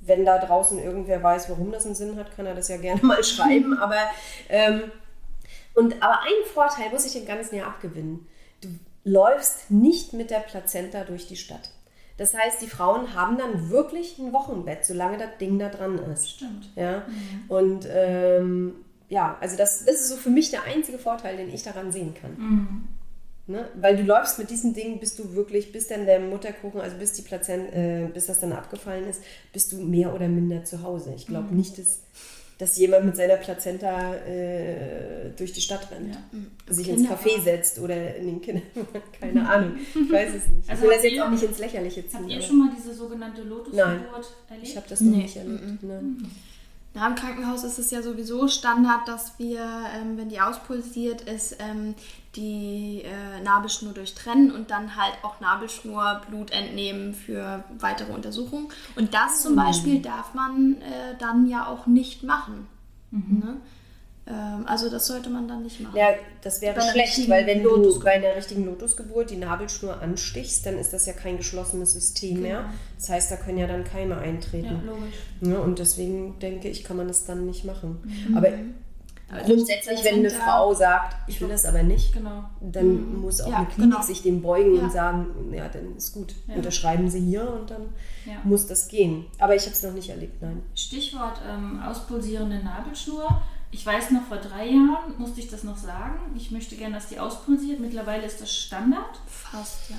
Wenn 0.08 0.24
da 0.24 0.38
draußen 0.38 0.78
irgendwer 0.78 1.22
weiß, 1.22 1.48
warum 1.48 1.70
das 1.70 1.86
einen 1.86 1.94
Sinn 1.94 2.16
hat, 2.16 2.34
kann 2.34 2.46
er 2.46 2.54
das 2.54 2.68
ja 2.68 2.78
gerne 2.78 3.02
mal 3.06 3.22
schreiben. 3.22 3.78
Aber 3.78 3.98
ähm, 4.48 4.90
und 5.74 6.02
aber 6.02 6.22
einen 6.22 6.44
Vorteil 6.52 6.90
muss 6.90 7.06
ich 7.06 7.12
dem 7.12 7.26
ganzen 7.26 7.54
Jahr 7.54 7.68
abgewinnen. 7.68 8.26
Du 8.60 8.68
läufst 9.04 9.70
nicht 9.70 10.12
mit 10.12 10.30
der 10.30 10.40
Plazenta 10.40 11.04
durch 11.04 11.28
die 11.28 11.36
Stadt. 11.36 11.70
Das 12.16 12.34
heißt, 12.34 12.60
die 12.60 12.66
Frauen 12.66 13.14
haben 13.14 13.38
dann 13.38 13.70
wirklich 13.70 14.18
ein 14.18 14.32
Wochenbett, 14.32 14.84
solange 14.84 15.18
das 15.18 15.38
Ding 15.40 15.58
da 15.60 15.68
dran 15.68 15.98
ist. 16.12 16.30
Stimmt. 16.30 16.68
Ja? 16.74 17.06
Und 17.46 17.86
ähm, 17.88 18.74
ja, 19.08 19.38
also 19.40 19.56
das, 19.56 19.84
das 19.84 20.00
ist 20.00 20.08
so 20.08 20.16
für 20.16 20.30
mich 20.30 20.50
der 20.50 20.64
einzige 20.64 20.98
Vorteil, 20.98 21.36
den 21.36 21.48
ich 21.48 21.62
daran 21.62 21.92
sehen 21.92 22.14
kann. 22.20 22.88
Ne? 23.50 23.66
Weil 23.80 23.96
du 23.96 24.02
läufst 24.02 24.38
mit 24.38 24.50
diesem 24.50 24.74
Ding, 24.74 25.00
bis 25.00 25.16
du 25.16 25.32
wirklich, 25.34 25.72
bis 25.72 25.88
dann 25.88 26.04
der 26.04 26.20
Mutterkuchen, 26.20 26.80
also 26.82 26.96
bis 26.98 27.14
die 27.14 27.22
Plazenta, 27.22 27.72
äh, 27.74 28.06
bis 28.12 28.26
das 28.26 28.40
dann 28.40 28.52
abgefallen 28.52 29.08
ist, 29.08 29.22
bist 29.54 29.72
du 29.72 29.78
mehr 29.78 30.14
oder 30.14 30.28
minder 30.28 30.64
zu 30.64 30.82
Hause. 30.82 31.14
Ich 31.16 31.26
glaube 31.26 31.54
nicht, 31.54 31.78
dass, 31.78 32.00
dass 32.58 32.76
jemand 32.76 33.06
mit 33.06 33.16
seiner 33.16 33.36
Plazenta 33.36 34.14
äh, 34.16 35.30
durch 35.36 35.52
die 35.54 35.62
Stadt 35.62 35.88
rennt, 35.90 36.14
Ja. 36.14 36.74
sich 36.74 36.88
ins 36.90 36.98
Kinderwagen. 37.08 37.26
Café 37.30 37.42
setzt 37.42 37.78
oder 37.78 38.16
in 38.16 38.26
den 38.26 38.40
Kindern. 38.42 38.64
Keine 39.20 39.48
Ahnung. 39.48 39.76
Ich 39.94 40.12
weiß 40.12 40.34
es 40.34 40.46
nicht. 40.48 40.68
Also 40.68 40.82
ich 40.84 40.88
will 40.88 40.88
das 40.90 40.96
habt 40.98 41.04
jetzt 41.04 41.12
ihr- 41.14 41.24
auch 41.24 41.30
nicht 41.30 41.42
ins 41.44 41.58
Lächerliche 41.58 42.06
ziehen. 42.06 42.20
Habt 42.20 42.30
ihr 42.30 42.42
schon 42.42 42.58
mal 42.58 42.70
diese 42.76 42.92
sogenannte 42.94 43.42
Lotusgeburt 43.42 44.34
erlebt? 44.50 44.68
ich 44.68 44.76
habe 44.76 44.86
das 44.90 45.00
noch 45.00 45.10
Nee. 45.16 45.22
nicht 45.22 45.36
erlebt. 45.38 45.82
Ne? 45.82 46.02
Na, 46.94 47.06
Im 47.06 47.14
Krankenhaus 47.14 47.64
ist 47.64 47.78
es 47.78 47.90
ja 47.90 48.02
sowieso 48.02 48.48
Standard, 48.48 49.06
dass 49.06 49.38
wir, 49.38 49.60
ähm, 49.94 50.16
wenn 50.16 50.30
die 50.30 50.40
auspulsiert 50.40 51.20
ist, 51.22 51.56
ähm, 51.60 51.94
die 52.36 53.02
äh, 53.04 53.42
Nabelschnur 53.42 53.92
durchtrennen 53.94 54.52
und 54.52 54.70
dann 54.70 54.96
halt 54.96 55.14
auch 55.22 55.40
Nabelschnurblut 55.40 56.50
entnehmen 56.50 57.14
für 57.14 57.64
weitere 57.78 58.12
Untersuchungen. 58.12 58.68
Und 58.96 59.14
das 59.14 59.42
zum 59.42 59.56
Beispiel 59.56 60.00
darf 60.00 60.34
man 60.34 60.76
äh, 60.82 61.16
dann 61.18 61.48
ja 61.48 61.66
auch 61.66 61.86
nicht 61.86 62.22
machen. 62.22 62.66
Ne? 63.10 63.56
Ähm, 64.26 64.66
also 64.66 64.90
das 64.90 65.06
sollte 65.06 65.30
man 65.30 65.48
dann 65.48 65.62
nicht 65.62 65.80
machen. 65.80 65.96
Ja, 65.96 66.08
das 66.42 66.60
wäre 66.60 66.80
schlecht, 66.82 67.28
weil 67.30 67.46
wenn 67.46 67.62
du 67.62 67.98
bei 68.00 68.12
einer 68.12 68.36
richtigen 68.36 68.66
Lotusgeburt 68.66 69.30
die 69.30 69.36
Nabelschnur 69.36 70.00
anstichst, 70.02 70.66
dann 70.66 70.76
ist 70.78 70.92
das 70.92 71.06
ja 71.06 71.14
kein 71.14 71.38
geschlossenes 71.38 71.94
System 71.94 72.42
mehr. 72.42 72.58
Genau. 72.58 72.70
Das 72.96 73.08
heißt, 73.08 73.30
da 73.30 73.36
können 73.36 73.58
ja 73.58 73.66
dann 73.66 73.84
Keime 73.84 74.14
Ja, 74.16 74.20
eintreten. 74.20 74.82
logisch. 74.84 75.14
Ja, 75.40 75.58
und 75.58 75.78
deswegen 75.78 76.38
denke 76.40 76.68
ich, 76.68 76.84
kann 76.84 76.98
man 76.98 77.08
das 77.08 77.24
dann 77.24 77.46
nicht 77.46 77.64
machen. 77.64 78.02
Mhm. 78.28 78.36
Aber 78.36 78.48
Aber 79.30 79.42
grundsätzlich, 79.42 80.02
wenn 80.04 80.20
eine 80.20 80.30
Frau 80.30 80.72
sagt, 80.74 81.16
ich 81.28 81.40
will 81.40 81.48
das 81.48 81.66
aber 81.66 81.82
nicht, 81.82 82.12
Genau. 82.14 82.44
dann 82.60 83.20
muss 83.20 83.40
auch 83.42 83.46
Mhm. 83.46 83.52
Ja, 83.52 83.58
eine 83.58 83.66
Klinik 83.66 83.90
genau. 83.92 84.02
sich 84.06 84.22
dem 84.22 84.40
beugen 84.42 84.74
Ja. 84.76 84.82
und 84.84 84.92
sagen, 84.92 85.26
ja, 85.52 85.68
dann 85.68 85.96
ist 85.96 86.12
gut. 86.14 86.34
Ja. 86.46 86.54
Unterschreiben 86.54 87.10
Sie 87.10 87.20
hier 87.20 87.50
und 87.52 87.70
dann 87.70 87.82
Ja. 88.24 88.36
muss 88.44 88.66
das 88.66 88.88
gehen. 88.88 89.26
Aber 89.38 89.54
ich 89.54 89.62
habe 89.62 89.72
es 89.72 89.82
noch 89.82 89.92
nicht 89.92 90.08
erlebt, 90.08 90.40
nein. 90.40 90.62
Stichwort 90.74 91.40
ähm, 91.46 91.80
auspulsierende 91.82 92.58
Nabelschnur. 92.64 93.42
Ich 93.70 93.84
weiß 93.84 94.12
noch, 94.12 94.22
vor 94.28 94.38
drei 94.38 94.64
Jahren 94.66 95.12
musste 95.18 95.40
ich 95.40 95.50
das 95.50 95.62
noch 95.62 95.76
sagen. 95.76 96.18
Ich 96.34 96.50
möchte 96.50 96.74
gerne, 96.76 96.94
dass 96.94 97.08
die 97.08 97.18
auspulsiert. 97.20 97.80
Mittlerweile 97.80 98.24
ist 98.24 98.40
das 98.40 98.50
Standard. 98.50 99.20
Fast, 99.26 99.90
ja. 99.90 99.96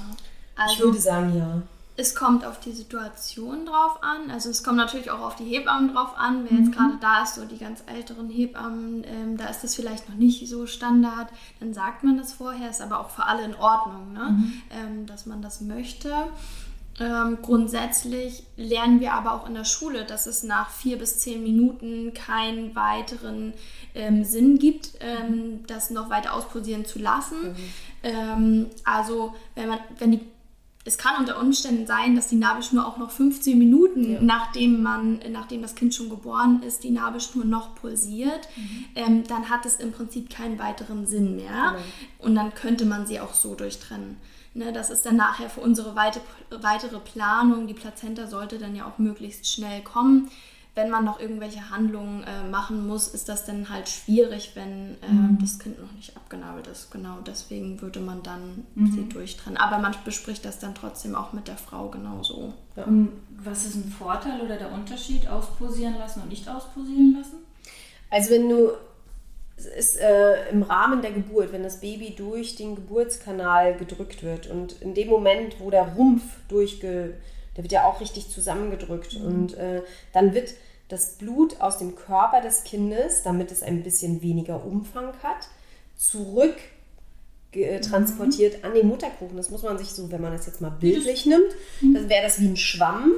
ich 0.55 0.59
Also, 0.73 0.85
würde 0.85 0.97
sagen, 0.99 1.37
ja. 1.37 1.61
Es 1.99 2.15
kommt 2.15 2.45
auf 2.45 2.61
die 2.61 2.71
Situation 2.71 3.65
drauf 3.65 4.01
an. 4.01 4.31
Also 4.31 4.49
es 4.49 4.63
kommt 4.63 4.77
natürlich 4.77 5.11
auch 5.11 5.19
auf 5.19 5.35
die 5.35 5.43
Hebammen 5.43 5.93
drauf 5.93 6.17
an. 6.17 6.47
Wer 6.49 6.57
jetzt 6.57 6.71
gerade 6.71 6.93
da 7.01 7.23
ist, 7.23 7.35
so 7.35 7.43
die 7.43 7.57
ganz 7.57 7.83
älteren 7.93 8.29
Hebammen, 8.29 9.03
ähm, 9.03 9.35
da 9.35 9.47
ist 9.47 9.65
das 9.65 9.75
vielleicht 9.75 10.07
noch 10.07 10.15
nicht 10.15 10.47
so 10.47 10.65
Standard. 10.65 11.27
Dann 11.59 11.73
sagt 11.73 12.05
man 12.05 12.17
das 12.17 12.31
vorher, 12.31 12.69
ist 12.69 12.81
aber 12.81 13.01
auch 13.01 13.09
für 13.09 13.25
alle 13.25 13.43
in 13.43 13.53
Ordnung, 13.53 14.13
ne? 14.13 14.43
ähm, 14.71 15.07
dass 15.07 15.25
man 15.25 15.41
das 15.41 15.59
möchte. 15.59 16.13
Ähm, 17.01 17.39
grundsätzlich 17.41 18.43
lernen 18.55 19.01
wir 19.01 19.13
aber 19.13 19.33
auch 19.33 19.45
in 19.45 19.53
der 19.53 19.65
Schule, 19.65 20.05
dass 20.05 20.25
es 20.25 20.43
nach 20.43 20.69
vier 20.69 20.97
bis 20.97 21.19
zehn 21.19 21.43
Minuten 21.43 22.13
keinen 22.13 22.75
weiteren 22.75 23.53
ähm, 23.93 24.23
Sinn 24.23 24.57
gibt, 24.57 24.91
ähm, 25.01 25.65
das 25.67 25.89
noch 25.89 26.09
weiter 26.09 26.33
auspulsieren 26.33 26.85
zu 26.85 26.97
lassen. 26.97 27.57
Ähm, 28.03 28.67
also 28.85 29.35
wenn 29.55 29.67
man, 29.67 29.79
wenn 29.97 30.11
die 30.11 30.21
es 30.85 30.97
kann 30.97 31.19
unter 31.19 31.39
Umständen 31.39 31.85
sein, 31.85 32.15
dass 32.15 32.27
die 32.27 32.35
Nabelschnur 32.35 32.85
auch 32.87 32.97
noch 32.97 33.11
15 33.11 33.57
Minuten, 33.57 34.25
nachdem 34.25 34.81
man, 34.81 35.19
nachdem 35.29 35.61
das 35.61 35.75
Kind 35.75 35.93
schon 35.93 36.09
geboren 36.09 36.63
ist, 36.63 36.83
die 36.83 36.89
Nabelschnur 36.89 37.45
noch 37.45 37.75
pulsiert, 37.75 38.47
ähm, 38.95 39.23
dann 39.27 39.49
hat 39.49 39.65
es 39.65 39.75
im 39.75 39.91
Prinzip 39.91 40.29
keinen 40.29 40.57
weiteren 40.57 41.05
Sinn 41.05 41.35
mehr. 41.35 41.75
Und 42.17 42.35
dann 42.35 42.53
könnte 42.55 42.85
man 42.85 43.05
sie 43.05 43.19
auch 43.19 43.33
so 43.33 43.55
durchtrennen. 43.55 44.17
Ne, 44.55 44.73
das 44.73 44.89
ist 44.89 45.05
dann 45.05 45.15
nachher 45.15 45.49
für 45.49 45.61
unsere 45.61 45.95
weite, 45.95 46.21
weitere 46.49 46.99
Planung. 46.99 47.67
Die 47.67 47.73
Plazenta 47.73 48.25
sollte 48.25 48.57
dann 48.57 48.75
ja 48.75 48.85
auch 48.85 48.97
möglichst 48.97 49.47
schnell 49.47 49.81
kommen. 49.83 50.29
Wenn 50.75 50.89
man 50.89 51.03
noch 51.03 51.19
irgendwelche 51.19 51.71
Handlungen 51.71 52.23
äh, 52.23 52.47
machen 52.49 52.87
muss, 52.87 53.07
ist 53.07 53.27
das 53.27 53.45
dann 53.45 53.69
halt 53.69 53.89
schwierig, 53.89 54.51
wenn 54.55 54.91
äh, 55.01 55.41
das 55.41 55.59
Kind 55.59 55.81
noch 55.81 55.91
nicht 55.93 56.15
abgenabelt 56.15 56.67
ist. 56.67 56.91
Genau, 56.91 57.17
deswegen 57.25 57.81
würde 57.81 57.99
man 57.99 58.23
dann 58.23 58.65
sie 58.75 59.09
durchtrennen. 59.09 59.57
Aber 59.57 59.79
man 59.79 59.93
bespricht 60.05 60.45
das 60.45 60.59
dann 60.59 60.75
trotzdem 60.75 61.15
auch 61.15 61.33
mit 61.33 61.47
der 61.47 61.57
Frau 61.57 61.89
genauso. 61.89 62.53
Und 62.75 63.11
was 63.43 63.65
ist 63.65 63.75
ein 63.75 63.91
Vorteil 63.91 64.39
oder 64.41 64.57
der 64.57 64.71
Unterschied, 64.71 65.27
auspulsieren 65.27 65.97
lassen 65.97 66.21
und 66.21 66.29
nicht 66.29 66.47
auspulsieren 66.47 67.15
lassen? 67.17 67.37
Also 68.09 68.31
wenn 68.31 68.49
du 68.49 68.71
es 69.57 69.65
ist 69.65 69.97
äh, 69.97 70.49
im 70.51 70.63
Rahmen 70.63 71.01
der 71.01 71.11
Geburt, 71.11 71.51
wenn 71.51 71.63
das 71.63 71.81
Baby 71.81 72.15
durch 72.15 72.55
den 72.55 72.75
Geburtskanal 72.75 73.75
gedrückt 73.75 74.23
wird 74.23 74.47
und 74.47 74.81
in 74.81 74.93
dem 74.93 75.09
Moment, 75.09 75.59
wo 75.59 75.69
der 75.69 75.95
Rumpf 75.95 76.23
durchge... 76.47 77.15
Der 77.59 77.63
wird 77.65 77.73
ja 77.73 77.83
auch 77.83 77.99
richtig 77.99 78.29
zusammengedrückt. 78.29 79.15
Und 79.17 79.53
äh, 79.57 79.81
dann 80.13 80.33
wird 80.33 80.53
das 80.87 81.17
Blut 81.17 81.59
aus 81.59 81.77
dem 81.77 81.97
Körper 81.97 82.39
des 82.39 82.63
Kindes, 82.63 83.21
damit 83.23 83.51
es 83.51 83.61
ein 83.63 83.83
bisschen 83.83 84.21
weniger 84.21 84.63
Umfang 84.65 85.11
hat, 85.21 85.49
zurück 85.97 86.55
ge- 87.51 87.81
transportiert 87.81 88.63
an 88.63 88.73
den 88.75 88.87
Mutterkuchen. 88.87 89.35
Das 89.35 89.49
muss 89.49 89.63
man 89.63 89.77
sich 89.77 89.89
so, 89.89 90.09
wenn 90.09 90.21
man 90.21 90.31
das 90.31 90.45
jetzt 90.45 90.61
mal 90.61 90.69
bildlich 90.69 91.25
nimmt, 91.25 91.51
dann 91.81 92.07
wäre 92.07 92.23
das 92.23 92.39
wie 92.39 92.47
ein 92.47 92.55
Schwamm, 92.55 93.11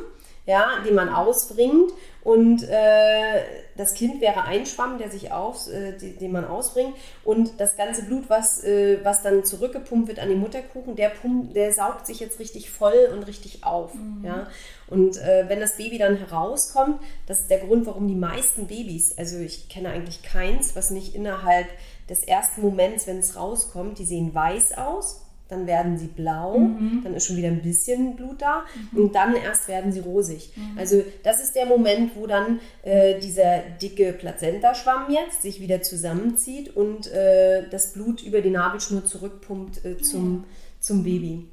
ja, 0.46 0.80
den 0.86 0.96
man 0.96 1.10
ausbringt. 1.10 1.92
Und 2.24 2.62
äh, 2.70 3.42
das 3.78 3.96
Kind 3.96 4.22
wäre 4.22 4.44
ein 4.44 4.68
Schwamm, 4.68 5.00
der 5.00 5.10
sich 5.10 5.32
aus, 5.32 5.68
äh, 5.70 5.98
die- 5.98 6.16
den 6.16 6.32
man 6.32 6.46
ausbringt. 6.46 6.94
Und 7.24 7.60
das 7.60 7.78
ganze 7.78 8.04
Blut, 8.04 8.26
was, 8.30 8.64
äh, 8.64 9.00
was 9.04 9.24
dann 9.24 9.44
zurückgepumpt 9.44 10.08
wird 10.08 10.20
an 10.20 10.30
den 10.30 10.40
Mutterkuchen, 10.40 10.96
der, 10.96 11.10
pumpt, 11.10 11.56
der 11.56 11.74
saugt 11.74 12.06
sich 12.06 12.20
jetzt 12.20 12.38
richtig 12.40 12.70
voll 12.70 13.10
und 13.12 13.24
richtig 13.24 13.64
auf. 13.64 13.92
Ja? 14.24 14.48
Und 14.88 15.18
äh, 15.18 15.46
wenn 15.48 15.60
das 15.60 15.78
Baby 15.78 15.98
dann 15.98 16.18
herauskommt, 16.18 17.00
das 17.26 17.40
ist 17.42 17.50
der 17.50 17.60
Grund, 17.60 17.88
warum 17.88 18.08
die 18.08 18.14
meisten 18.16 18.68
Babys, 18.68 19.18
also 19.18 19.38
ich 19.40 19.68
kenne 19.70 19.90
eigentlich 19.90 20.22
keins, 20.22 20.76
was 20.76 20.92
nicht 20.92 21.16
innerhalb 21.16 21.68
des 22.10 22.24
ersten 22.24 22.62
Moments, 22.62 23.08
wenn 23.08 23.18
es 23.20 23.36
rauskommt, 23.36 23.98
die 23.98 24.06
sehen 24.06 24.36
weiß 24.36 24.78
aus, 24.78 25.22
dann 25.52 25.68
werden 25.68 25.98
sie 25.98 26.08
blau, 26.08 26.70
dann 27.04 27.14
ist 27.14 27.26
schon 27.26 27.38
wieder 27.38 27.50
ein 27.50 27.62
bisschen 27.62 28.16
Blut 28.16 28.42
da 28.42 28.64
und 28.96 29.14
dann 29.16 29.36
erst 29.36 29.68
werden 29.68 29.92
sie 29.92 30.00
rosig. 30.00 30.54
Also 30.78 31.04
das 31.24 31.42
ist 31.44 31.56
der 31.56 31.66
Moment, 31.66 32.16
wo 32.16 32.26
dann 32.26 32.60
äh, 32.84 33.20
dieser 33.20 33.60
dicke 33.82 34.14
Plazentaschwamm 34.14 35.12
jetzt 35.12 35.42
sich 35.42 35.60
wieder 35.60 35.82
zusammenzieht 35.82 36.76
und 36.76 37.12
äh, 37.12 37.68
das 37.70 37.94
Blut 37.94 38.24
über 38.24 38.42
die 38.42 38.50
Nabelschnur 38.50 39.06
zurückpumpt 39.06 39.86
äh, 39.86 39.98
zum, 39.98 40.46
zum 40.80 41.04
Baby. 41.04 41.48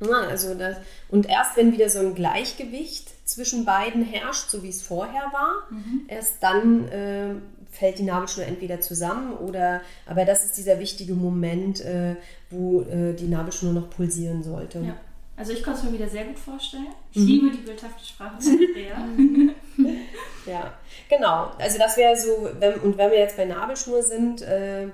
Ja, 0.00 0.28
also 0.28 0.54
das, 0.54 0.76
und 1.08 1.28
erst 1.28 1.56
wenn 1.56 1.72
wieder 1.72 1.88
so 1.88 2.00
ein 2.00 2.14
Gleichgewicht 2.14 3.10
zwischen 3.28 3.64
beiden 3.64 4.04
herrscht, 4.04 4.50
so 4.50 4.62
wie 4.62 4.68
es 4.68 4.82
vorher 4.82 5.32
war, 5.32 5.68
erst 6.08 6.42
dann 6.42 6.88
äh, 6.88 7.34
fällt 7.70 7.98
die 7.98 8.04
Nabelschnur 8.04 8.46
entweder 8.46 8.80
zusammen 8.80 9.32
oder, 9.34 9.80
aber 10.06 10.24
das 10.24 10.44
ist 10.44 10.56
dieser 10.56 10.78
wichtige 10.78 11.14
Moment, 11.14 11.80
äh, 11.80 12.16
wo 12.54 12.82
äh, 12.82 13.12
die 13.14 13.26
Nabelschnur 13.28 13.72
noch 13.72 13.90
pulsieren 13.90 14.42
sollte. 14.42 14.78
Ja. 14.80 14.96
Also 15.36 15.52
ich 15.52 15.62
konnte 15.64 15.80
es 15.80 15.84
mir 15.86 15.92
wieder 15.94 16.08
sehr 16.08 16.24
gut 16.24 16.38
vorstellen. 16.38 16.86
Ich 17.12 17.18
Mhm. 17.22 17.26
liebe 17.26 17.50
die 17.50 17.62
bildhafte 17.62 18.04
Sprache 18.04 18.40
von 18.40 18.52
Andrea. 18.52 19.54
Ja, 20.46 20.74
genau. 21.08 21.50
Also 21.58 21.78
das 21.78 21.96
wäre 21.96 22.14
so, 22.16 22.48
wenn, 22.60 22.74
und 22.80 22.98
wenn 22.98 23.10
wir 23.10 23.18
jetzt 23.18 23.36
bei 23.36 23.46
Nabelschnur 23.46 24.02
sind, 24.02 24.42
äh, 24.42 24.88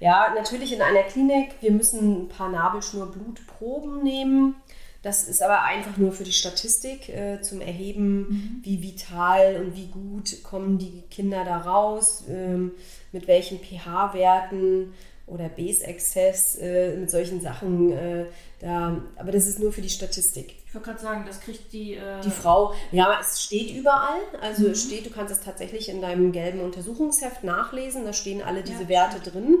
ja, 0.00 0.32
natürlich 0.34 0.72
in 0.72 0.80
einer 0.80 1.02
Klinik, 1.02 1.50
wir 1.60 1.70
müssen 1.70 2.22
ein 2.24 2.28
paar 2.28 2.48
Nabelschnurblutproben 2.50 4.02
nehmen. 4.02 4.56
Das 5.02 5.28
ist 5.28 5.42
aber 5.42 5.62
einfach 5.62 5.96
nur 5.96 6.12
für 6.12 6.24
die 6.24 6.32
Statistik 6.32 7.08
äh, 7.08 7.40
zum 7.40 7.60
Erheben, 7.60 8.60
wie 8.62 8.82
vital 8.82 9.56
und 9.62 9.74
wie 9.76 9.86
gut 9.88 10.42
kommen 10.42 10.76
die 10.78 11.02
Kinder 11.10 11.44
da 11.44 11.58
raus, 11.58 12.24
ähm, 12.28 12.72
mit 13.12 13.26
welchen 13.26 13.58
pH-Werten 13.60 14.92
oder 15.30 15.48
Base-Exzess, 15.48 16.56
äh, 16.60 16.96
mit 16.96 17.10
solchen 17.10 17.40
Sachen. 17.40 17.92
Äh, 17.92 18.26
da, 18.60 19.00
aber 19.16 19.32
das 19.32 19.46
ist 19.46 19.58
nur 19.58 19.72
für 19.72 19.80
die 19.80 19.88
Statistik. 19.88 20.56
Ich 20.66 20.74
wollte 20.74 20.88
gerade 20.90 21.00
sagen, 21.00 21.24
das 21.26 21.40
kriegt 21.40 21.72
die. 21.72 21.94
Äh, 21.94 22.20
Die 22.22 22.30
Frau, 22.30 22.74
ja, 22.92 23.18
es 23.20 23.42
steht 23.42 23.74
überall. 23.74 24.20
Also 24.40 24.66
es 24.68 24.82
steht, 24.82 25.06
du 25.06 25.10
kannst 25.10 25.32
es 25.32 25.40
tatsächlich 25.40 25.88
in 25.88 26.00
deinem 26.00 26.32
gelben 26.32 26.60
Untersuchungsheft 26.60 27.42
nachlesen. 27.44 28.04
Da 28.04 28.12
stehen 28.12 28.42
alle 28.42 28.62
diese 28.62 28.82
Ja, 28.82 28.88
Werte 28.88 29.30
drin. 29.30 29.58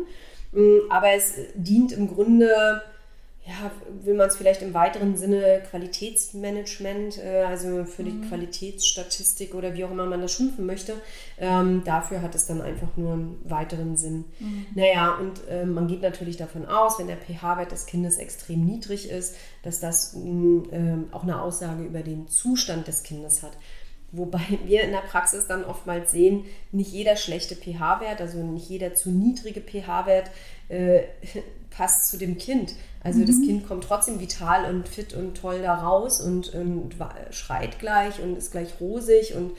Mm, 0.52 0.90
Aber 0.90 1.10
es 1.12 1.34
dient 1.54 1.92
im 1.92 2.08
Grunde, 2.14 2.82
ja, 3.46 3.70
will 4.04 4.14
man 4.14 4.28
es 4.28 4.36
vielleicht 4.36 4.60
im 4.60 4.74
weiteren 4.74 5.16
Sinne 5.16 5.62
Qualitätsmanagement, 5.70 7.18
äh, 7.18 7.42
also 7.42 7.84
für 7.84 8.04
die 8.04 8.20
Qualitätsstatistik 8.28 9.54
oder 9.54 9.74
wie 9.74 9.84
auch 9.84 9.90
immer 9.90 10.04
man 10.04 10.20
das 10.20 10.32
schimpfen 10.32 10.66
möchte. 10.66 10.94
Ähm, 11.38 11.82
dafür 11.84 12.20
hat 12.20 12.34
es 12.34 12.46
dann 12.46 12.60
einfach 12.60 12.96
nur 12.96 13.14
einen 13.14 13.40
weiteren 13.44 13.96
Sinn. 13.96 14.26
Naja, 14.74 15.14
und 15.14 15.40
äh, 15.48 15.64
man 15.64 15.88
geht 15.88 16.02
natürlich 16.02 16.36
davon 16.36 16.66
aus, 16.66 16.98
wenn 16.98 17.06
der 17.06 17.16
pH-Wert 17.16 17.72
des 17.72 17.86
Kindes 17.86 18.18
extrem 18.18 18.64
niedrig 18.64 19.08
ist, 19.08 19.34
dass 19.62 19.80
das 19.80 20.14
ähm, 20.14 21.08
auch 21.10 21.22
eine 21.22 21.40
Aussage 21.40 21.82
über 21.82 22.02
den 22.02 22.28
Zustand 22.28 22.88
des 22.88 23.02
Kindes 23.02 23.42
hat. 23.42 23.52
Wobei 24.12 24.40
wir 24.66 24.82
in 24.82 24.92
der 24.92 24.98
Praxis 24.98 25.46
dann 25.46 25.64
oftmals 25.64 26.10
sehen, 26.12 26.44
nicht 26.72 26.92
jeder 26.92 27.16
schlechte 27.16 27.56
pH-Wert, 27.56 28.20
also 28.20 28.38
nicht 28.42 28.68
jeder 28.68 28.94
zu 28.94 29.10
niedrige 29.10 29.60
pH-Wert 29.60 30.30
äh, 30.68 31.02
passt 31.70 32.08
zu 32.08 32.16
dem 32.18 32.36
Kind. 32.38 32.74
Also 33.02 33.24
das 33.24 33.36
Kind 33.40 33.66
kommt 33.66 33.84
trotzdem 33.84 34.20
vital 34.20 34.72
und 34.72 34.86
fit 34.88 35.14
und 35.14 35.34
toll 35.36 35.62
da 35.62 35.74
raus 35.76 36.20
und, 36.20 36.52
und 36.54 36.98
wa- 36.98 37.14
schreit 37.30 37.78
gleich 37.78 38.20
und 38.20 38.36
ist 38.36 38.52
gleich 38.52 38.78
rosig 38.80 39.34
und 39.34 39.52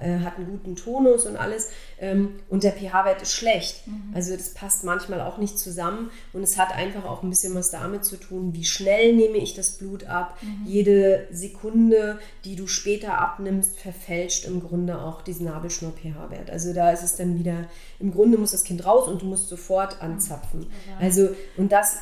äh, 0.00 0.20
hat 0.20 0.36
einen 0.36 0.46
guten 0.46 0.76
Tonus 0.76 1.26
und 1.26 1.36
alles. 1.36 1.70
Ähm, 2.00 2.40
und 2.48 2.64
der 2.64 2.72
pH-Wert 2.72 3.22
ist 3.22 3.32
schlecht. 3.32 3.84
Also 4.14 4.36
das 4.36 4.50
passt 4.50 4.84
manchmal 4.84 5.20
auch 5.20 5.38
nicht 5.38 5.58
zusammen. 5.58 6.10
Und 6.32 6.42
es 6.42 6.58
hat 6.58 6.72
einfach 6.74 7.04
auch 7.04 7.22
ein 7.22 7.30
bisschen 7.30 7.54
was 7.54 7.70
damit 7.70 8.04
zu 8.04 8.16
tun, 8.16 8.54
wie 8.54 8.64
schnell 8.64 9.14
nehme 9.14 9.38
ich 9.38 9.54
das 9.54 9.72
Blut 9.72 10.04
ab. 10.04 10.38
Jede 10.66 11.28
Sekunde, 11.30 12.18
die 12.44 12.56
du 12.56 12.66
später 12.66 13.18
abnimmst, 13.18 13.78
verfälscht 13.78 14.46
im 14.46 14.60
Grunde 14.60 15.00
auch 15.00 15.22
diesen 15.22 15.46
Nabelschnur-pH-Wert. 15.46 16.50
Also 16.50 16.72
da 16.72 16.90
ist 16.90 17.02
es 17.02 17.16
dann 17.16 17.38
wieder, 17.38 17.66
im 18.00 18.12
Grunde 18.12 18.38
muss 18.38 18.52
das 18.52 18.64
Kind 18.64 18.84
raus 18.84 19.08
und 19.08 19.22
du 19.22 19.26
musst 19.26 19.48
sofort 19.48 20.02
anzapfen. 20.02 20.66
Also, 21.00 21.30
und 21.56 21.72
das, 21.72 21.98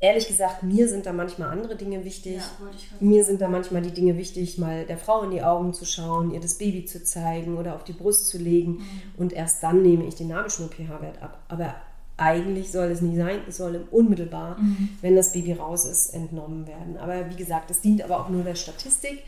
ehrlich 0.00 0.28
gesagt, 0.28 0.62
mir 0.62 0.88
sind 0.88 1.06
da 1.06 1.12
manchmal 1.12 1.50
andere 1.50 1.76
Dinge 1.76 2.04
wichtig. 2.04 2.36
Ja, 2.36 2.64
wollte 2.64 2.76
ich 2.76 3.00
Mir 3.00 3.24
sind 3.24 3.40
da 3.40 3.48
manchmal 3.48 3.82
die 3.82 3.92
Dinge 3.92 4.16
wichtig, 4.16 4.58
mal 4.58 4.84
der 4.84 4.98
Frau 4.98 5.22
in 5.22 5.30
die 5.30 5.42
Augen 5.42 5.72
zu 5.72 5.84
schauen, 5.84 6.32
ihr 6.32 6.40
das 6.40 6.58
Baby 6.58 6.84
zu 6.84 7.02
zeigen 7.02 7.56
oder 7.56 7.74
auf 7.74 7.84
die 7.84 7.92
Brust 7.92 8.28
zu 8.28 8.38
legen. 8.38 8.72
Mhm. 8.72 8.84
Und 9.16 9.32
erst 9.32 9.62
dann 9.62 9.82
nehme 9.82 10.04
ich 10.04 10.14
den 10.14 10.28
Nabelschnur-pH-Wert 10.28 11.22
ab. 11.22 11.42
Aber 11.48 11.74
eigentlich 12.18 12.70
soll 12.72 12.86
es 12.86 13.02
nicht 13.02 13.16
sein, 13.16 13.40
es 13.48 13.58
soll 13.58 13.86
unmittelbar, 13.90 14.58
Mhm. 14.58 14.90
wenn 15.02 15.16
das 15.16 15.32
Baby 15.32 15.52
raus 15.52 15.84
ist, 15.84 16.14
entnommen 16.14 16.66
werden. 16.66 16.96
Aber 16.96 17.30
wie 17.30 17.36
gesagt, 17.36 17.70
das 17.70 17.80
dient 17.80 18.02
aber 18.02 18.20
auch 18.20 18.28
nur 18.30 18.42
der 18.42 18.54
Statistik 18.54 19.22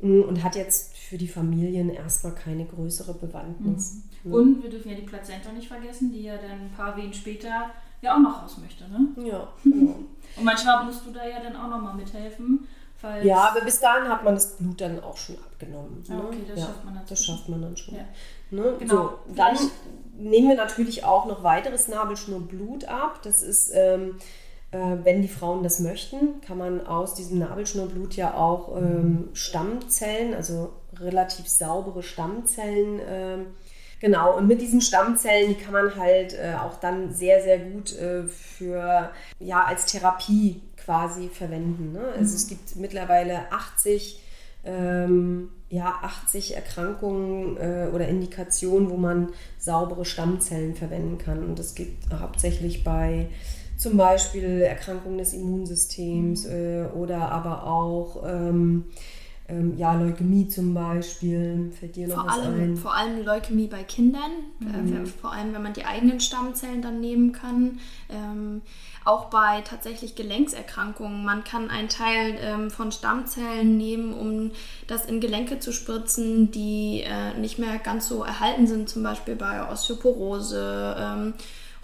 mm, 0.00 0.22
und 0.22 0.42
hat 0.42 0.56
jetzt 0.56 0.96
für 0.96 1.18
die 1.18 1.28
Familien 1.28 1.88
erstmal 1.88 2.34
keine 2.34 2.64
größere 2.64 3.14
Bewandtnis. 3.14 3.98
Und 4.24 4.60
wir 4.60 4.70
dürfen 4.70 4.90
ja 4.90 4.96
die 4.96 5.02
Plazenta 5.02 5.52
nicht 5.52 5.68
vergessen, 5.68 6.10
die 6.12 6.22
ja 6.22 6.36
dann 6.36 6.62
ein 6.62 6.72
paar 6.76 6.96
Wehen 6.96 7.14
später 7.14 7.70
ja 8.02 8.14
auch 8.14 8.20
noch 8.20 8.42
raus 8.42 8.58
möchte. 8.58 8.84
Ne? 8.90 9.28
Ja, 9.28 9.48
genau. 9.64 9.96
Und 10.36 10.44
manchmal 10.44 10.84
musst 10.84 11.06
du 11.06 11.10
da 11.12 11.26
ja 11.26 11.40
dann 11.42 11.56
auch 11.56 11.68
nochmal 11.68 11.94
mithelfen. 11.94 12.66
Falls 12.98 13.24
ja, 13.24 13.50
aber 13.50 13.60
bis 13.60 13.78
dahin 13.80 14.08
hat 14.08 14.24
man 14.24 14.34
das 14.34 14.56
Blut 14.56 14.80
dann 14.80 15.02
auch 15.02 15.16
schon 15.16 15.36
abgenommen. 15.36 16.02
Ah, 16.08 16.14
ne? 16.14 16.22
okay, 16.26 16.38
das 16.48 16.58
ja, 16.60 16.66
schafft 16.66 16.84
man 16.84 16.94
dann 16.94 17.04
Das 17.08 17.24
schon. 17.24 17.36
schafft 17.36 17.48
man 17.50 17.62
dann 17.62 17.76
schon. 17.76 17.94
Ja. 17.94 18.04
Ne? 18.50 18.74
Genau. 18.78 18.94
So, 18.94 19.18
dann 19.34 19.56
Vielleicht- 19.56 19.72
nehmen 20.18 20.48
wir 20.48 20.56
natürlich 20.56 21.04
auch 21.04 21.26
noch 21.26 21.42
weiteres 21.42 21.88
Nabelschnurblut 21.88 22.86
ab. 22.86 23.20
Das 23.22 23.42
ist, 23.42 23.70
ähm, 23.74 24.16
äh, 24.70 24.96
wenn 25.02 25.20
die 25.20 25.28
Frauen 25.28 25.62
das 25.62 25.78
möchten, 25.80 26.40
kann 26.40 26.56
man 26.56 26.86
aus 26.86 27.12
diesem 27.14 27.38
Nabelschnurblut 27.38 28.16
ja 28.16 28.32
auch 28.34 28.74
ähm, 28.78 29.28
Stammzellen, 29.34 30.32
also 30.32 30.72
relativ 30.98 31.48
saubere 31.48 32.02
Stammzellen, 32.02 32.98
ähm, 33.06 33.46
genau. 34.00 34.36
Und 34.36 34.46
mit 34.46 34.60
diesen 34.60 34.80
Stammzellen, 34.80 35.48
die 35.48 35.62
kann 35.62 35.72
man 35.72 35.96
halt 35.96 36.34
äh, 36.34 36.54
auch 36.60 36.78
dann 36.80 37.12
sehr, 37.12 37.42
sehr 37.42 37.58
gut 37.58 37.96
äh, 37.98 38.24
für, 38.24 39.10
ja, 39.38 39.64
als 39.64 39.86
Therapie 39.86 40.60
quasi 40.76 41.28
verwenden. 41.28 41.92
Ne? 41.92 42.12
Also 42.16 42.36
es 42.36 42.46
gibt 42.46 42.76
mittlerweile 42.76 43.50
80 43.52 44.20
ähm, 44.66 45.50
ja, 45.68 45.98
80 46.02 46.54
Erkrankungen 46.56 47.56
äh, 47.56 47.88
oder 47.92 48.08
Indikationen, 48.08 48.90
wo 48.90 48.96
man 48.96 49.30
saubere 49.58 50.04
Stammzellen 50.04 50.74
verwenden 50.74 51.18
kann. 51.18 51.44
Und 51.44 51.58
das 51.58 51.74
gibt 51.74 52.12
hauptsächlich 52.12 52.84
bei 52.84 53.28
zum 53.76 53.96
Beispiel 53.96 54.62
Erkrankungen 54.62 55.18
des 55.18 55.32
Immunsystems 55.32 56.46
äh, 56.46 56.86
oder 56.94 57.30
aber 57.30 57.66
auch 57.66 58.22
ähm, 58.26 58.84
ähm, 59.48 59.76
ja, 59.76 59.94
Leukämie 59.94 60.48
zum 60.48 60.74
Beispiel. 60.74 61.70
Fällt 61.78 61.94
dir 61.96 62.08
noch 62.08 62.16
Vor 62.16 62.26
was 62.26 62.38
allem, 62.38 62.60
ein? 62.60 62.76
vor 62.76 62.94
allem 62.94 63.24
Leukämie 63.24 63.68
bei 63.68 63.82
Kindern, 63.84 64.30
Mhm. 64.58 65.04
äh, 65.04 65.06
vor 65.06 65.32
allem 65.32 65.54
wenn 65.54 65.62
man 65.62 65.72
die 65.72 65.84
eigenen 65.84 66.18
Stammzellen 66.20 66.82
dann 66.82 67.00
nehmen 67.00 67.32
kann. 67.32 67.78
Ähm, 68.08 68.62
auch 69.04 69.26
bei 69.26 69.60
tatsächlich 69.60 70.16
Gelenkserkrankungen. 70.16 71.24
Man 71.24 71.44
kann 71.44 71.70
einen 71.70 71.88
Teil 71.88 72.36
ähm, 72.40 72.70
von 72.72 72.90
Stammzellen 72.90 73.76
nehmen, 73.76 74.12
um 74.12 74.50
das 74.88 75.06
in 75.06 75.20
Gelenke 75.20 75.60
zu 75.60 75.72
spritzen, 75.72 76.50
die 76.50 77.02
äh, 77.06 77.38
nicht 77.38 77.60
mehr 77.60 77.78
ganz 77.78 78.08
so 78.08 78.24
erhalten 78.24 78.66
sind, 78.66 78.88
zum 78.88 79.04
Beispiel 79.04 79.36
bei 79.36 79.70
Osteoporose, 79.70 80.96
ähm, 80.98 81.34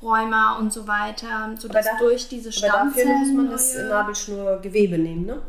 Rheuma 0.03 0.59
und 0.59 0.73
so 0.73 0.89
weiter, 0.89 1.55
sodass 1.59 1.87
da- 1.87 1.99
durch 2.01 2.29
diese 2.29 2.49
Aber 2.49 2.57
Stammzellen 2.57 3.09
dafür 3.09 3.19
muss 3.21 3.33
man 3.37 3.51
das 3.51 3.75
Nabelschnurgewebe 3.89 4.99
nehmen, 4.99 5.27
ne? 5.27 5.43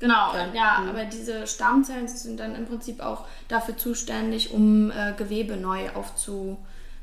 Genau, 0.00 0.34
Ja. 0.34 0.48
ja, 0.52 0.78
Mhm. 0.80 0.88
aber 0.88 1.04
diese 1.04 1.46
Stammzellen 1.46 2.08
sind 2.08 2.40
dann 2.40 2.56
im 2.56 2.66
Prinzip 2.66 3.00
auch 3.00 3.26
dafür 3.48 3.76
zuständig, 3.76 4.52
um 4.52 4.90
äh, 4.90 5.12
Gewebe 5.16 5.56
neu 5.56 5.90
aufzu, 5.94 6.56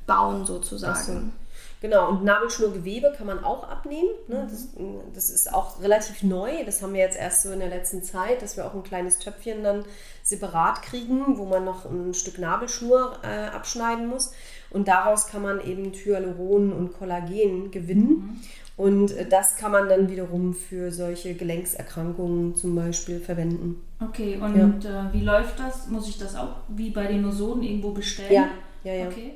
bauen 0.08 0.46
sozusagen. 0.46 1.34
Genau, 1.80 2.10
und 2.10 2.24
Nabelschnurgewebe 2.24 3.14
kann 3.16 3.28
man 3.28 3.44
auch 3.44 3.70
abnehmen. 3.70 4.10
Ne? 4.28 4.48
Das, 4.50 4.70
das, 5.14 5.30
ist 5.30 5.54
auch 5.54 5.80
relativ 5.80 6.24
neu. 6.24 6.66
Das 6.66 6.82
haben 6.82 6.94
wir 6.94 7.02
jetzt 7.02 7.18
erst 7.18 7.44
so 7.44 7.52
in 7.52 7.60
der 7.60 7.70
letzten 7.70 8.02
Zeit, 8.02 8.42
dass 8.42 8.58
wir 8.58 8.66
auch 8.66 8.74
ein 8.74 8.82
kleines 8.82 9.20
Töpfchen 9.20 9.64
dann 9.64 9.86
separat 10.24 10.82
kriegen, 10.82 11.38
wo 11.38 11.46
man 11.46 11.66
noch 11.66 11.86
ein 11.86 12.16
Stück 12.16 12.40
Nabelschnur 12.40 13.20
äh, 13.22 13.50
abschneiden 13.50 14.08
muss. 14.08 14.32
Und 14.72 14.88
daraus 14.88 15.28
kann 15.28 15.44
man 15.44 15.62
eben 15.62 15.94
Hyaluron 15.94 16.74
und 16.74 16.98
Kollagen 16.98 17.70
gewinnen. 17.70 18.42
Und 18.78 19.12
äh, 19.12 19.28
das 19.28 19.58
kann 19.58 19.72
man 19.72 19.90
dann 19.90 20.10
wiederum 20.10 20.54
für 20.54 20.92
solche 20.92 21.34
Gelenkserkrankungen 21.34 22.56
zum 22.56 22.76
Beispiel 22.76 23.20
verwenden. 23.20 23.82
Okay, 24.00 24.38
und 24.38 24.86
äh, 24.86 25.12
wie 25.12 25.22
läuft 25.22 25.60
das? 25.60 25.88
Muss 25.88 26.08
ich 26.08 26.18
das 26.18 26.36
auch 26.36 26.58
wie 26.70 26.92
bei 26.92 27.08
den 27.08 27.24
Nosoden 27.24 27.64
irgendwo 27.64 27.92
bestellen? 27.92 28.32
Ja, 28.32 28.50
ja, 28.84 28.94
ja. 28.94 29.08
Okay. 29.08 29.34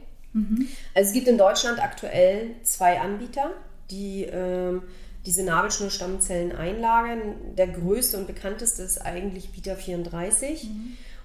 Also 0.94 1.10
es 1.10 1.14
gibt 1.14 1.28
in 1.28 1.38
Deutschland 1.38 1.84
aktuell 1.84 2.56
zwei 2.64 3.00
Anbieter, 3.02 3.52
die 3.90 4.24
ähm, 4.32 4.84
diese 5.26 5.44
Nabelschnurstammzellen 5.44 6.54
einlagern. 6.54 7.36
Der 7.58 7.68
größte 7.68 8.18
und 8.18 8.28
bekannteste 8.28 8.84
ist 8.84 9.00
eigentlich 9.00 9.56
Vita 9.56 9.76
34. 9.76 10.70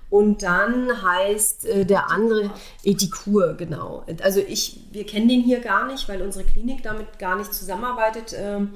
Und 0.09 0.43
dann 0.43 1.03
heißt 1.03 1.67
äh, 1.67 1.85
der 1.85 2.11
andere 2.11 2.51
Ethicur, 2.85 3.55
genau. 3.55 4.05
Also 4.23 4.41
ich, 4.41 4.81
wir 4.93 5.05
kennen 5.05 5.29
den 5.29 5.43
hier 5.43 5.61
gar 5.61 5.87
nicht, 5.87 6.09
weil 6.09 6.23
unsere 6.23 6.45
Klinik 6.45 6.83
damit 6.83 7.19
gar 7.19 7.37
nicht 7.37 7.53
zusammenarbeitet. 7.53 8.35
Ähm, 8.39 8.75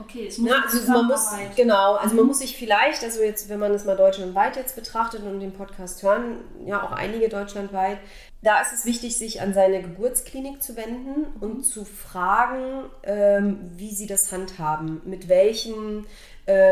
Okay, 0.00 0.28
es 0.28 0.38
muss 0.38 0.50
ja, 0.50 0.56
eine 0.56 0.64
also 0.64 0.92
man 0.92 1.06
muss, 1.06 1.26
genau, 1.56 1.94
also 1.96 2.14
man 2.14 2.26
muss 2.26 2.38
sich 2.38 2.56
vielleicht, 2.56 3.02
also 3.02 3.20
jetzt, 3.20 3.48
wenn 3.48 3.58
man 3.58 3.72
es 3.72 3.84
mal 3.84 3.96
deutschlandweit 3.96 4.54
jetzt 4.56 4.76
betrachtet 4.76 5.24
und 5.24 5.40
den 5.40 5.52
Podcast 5.52 6.02
hören, 6.04 6.36
ja 6.64 6.84
auch 6.84 6.92
einige 6.92 7.28
deutschlandweit, 7.28 7.98
da 8.40 8.60
ist 8.60 8.72
es 8.72 8.84
wichtig, 8.84 9.18
sich 9.18 9.40
an 9.40 9.52
seine 9.52 9.82
Geburtsklinik 9.82 10.62
zu 10.62 10.76
wenden 10.76 11.26
und 11.40 11.64
zu 11.64 11.84
fragen, 11.84 12.88
ähm, 13.02 13.58
wie 13.74 13.92
sie 13.92 14.06
das 14.06 14.30
handhaben, 14.30 15.00
mit 15.04 15.28
welchen 15.28 16.04
äh, 16.04 16.06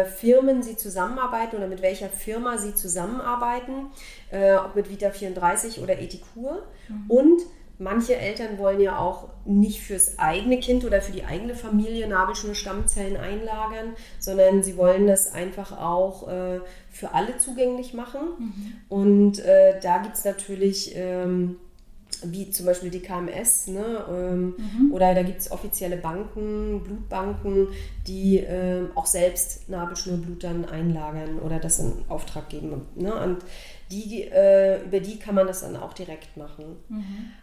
Firmen 0.05 0.63
sie 0.63 0.77
zusammenarbeiten 0.77 1.57
oder 1.57 1.69
mit 1.69 1.83
welcher 1.83 2.09
Firma 2.09 2.59
sie 2.59 2.75
zusammenarbeiten, 2.75 3.91
äh, 4.31 4.55
ob 4.55 4.75
mit 4.75 4.91
Vita 4.91 5.11
34 5.11 5.81
oder 5.81 5.99
Ethicur. 5.99 6.63
Und 7.09 7.43
manche 7.79 8.17
Eltern 8.17 8.59
wollen 8.59 8.81
ja 8.81 8.99
auch 8.99 9.29
nicht 9.45 9.83
fürs 9.83 10.19
eigene 10.19 10.59
Kind 10.61 10.85
oder 10.85 11.03
für 11.03 11.13
die 11.13 11.25
eigene 11.25 11.55
Familie 11.55 12.09
Nabelschnurstammzellen 12.09 13.17
einlagern, 13.17 13.95
sondern 14.19 14.63
sie 14.63 14.77
wollen 14.77 15.07
das 15.07 15.33
einfach 15.35 15.79
auch 15.79 16.29
äh, 16.29 16.61
für 16.91 17.13
alle 17.13 17.37
zugänglich 17.39 17.93
machen. 17.93 18.21
Und 18.89 19.39
äh, 19.41 19.79
da 19.81 19.99
gibt 19.99 20.17
es 20.17 20.25
natürlich 20.25 20.93
ähm, 20.97 21.57
wie 22.25 22.51
zum 22.51 22.67
Beispiel 22.67 22.91
die 22.91 23.01
KMS, 23.01 23.69
ne? 23.69 24.05
ähm, 24.11 24.55
oder 24.93 25.15
da 25.15 25.23
gibt 25.23 25.41
es 25.41 25.51
offizielle 25.51 25.97
Banken, 25.97 26.83
Blutbanken, 26.85 27.69
die 28.07 28.39
ähm, 28.39 28.91
auch 28.95 29.07
selbst 29.07 29.69
Nabelschnurblut 29.69 30.43
dann 30.45 30.65
einlagern 30.65 31.39
oder 31.39 31.59
das 31.59 31.79
in 31.79 31.93
Auftrag 32.09 32.49
geben. 32.49 32.83
Ne? 32.95 33.15
Und 33.15 33.39
die, 33.91 34.23
äh, 34.25 34.83
über 34.85 34.99
die 34.99 35.17
kann 35.19 35.37
man 35.37 35.47
das 35.47 35.61
dann 35.61 35.77
auch 35.77 35.93
direkt 35.93 36.37
machen. 36.37 36.77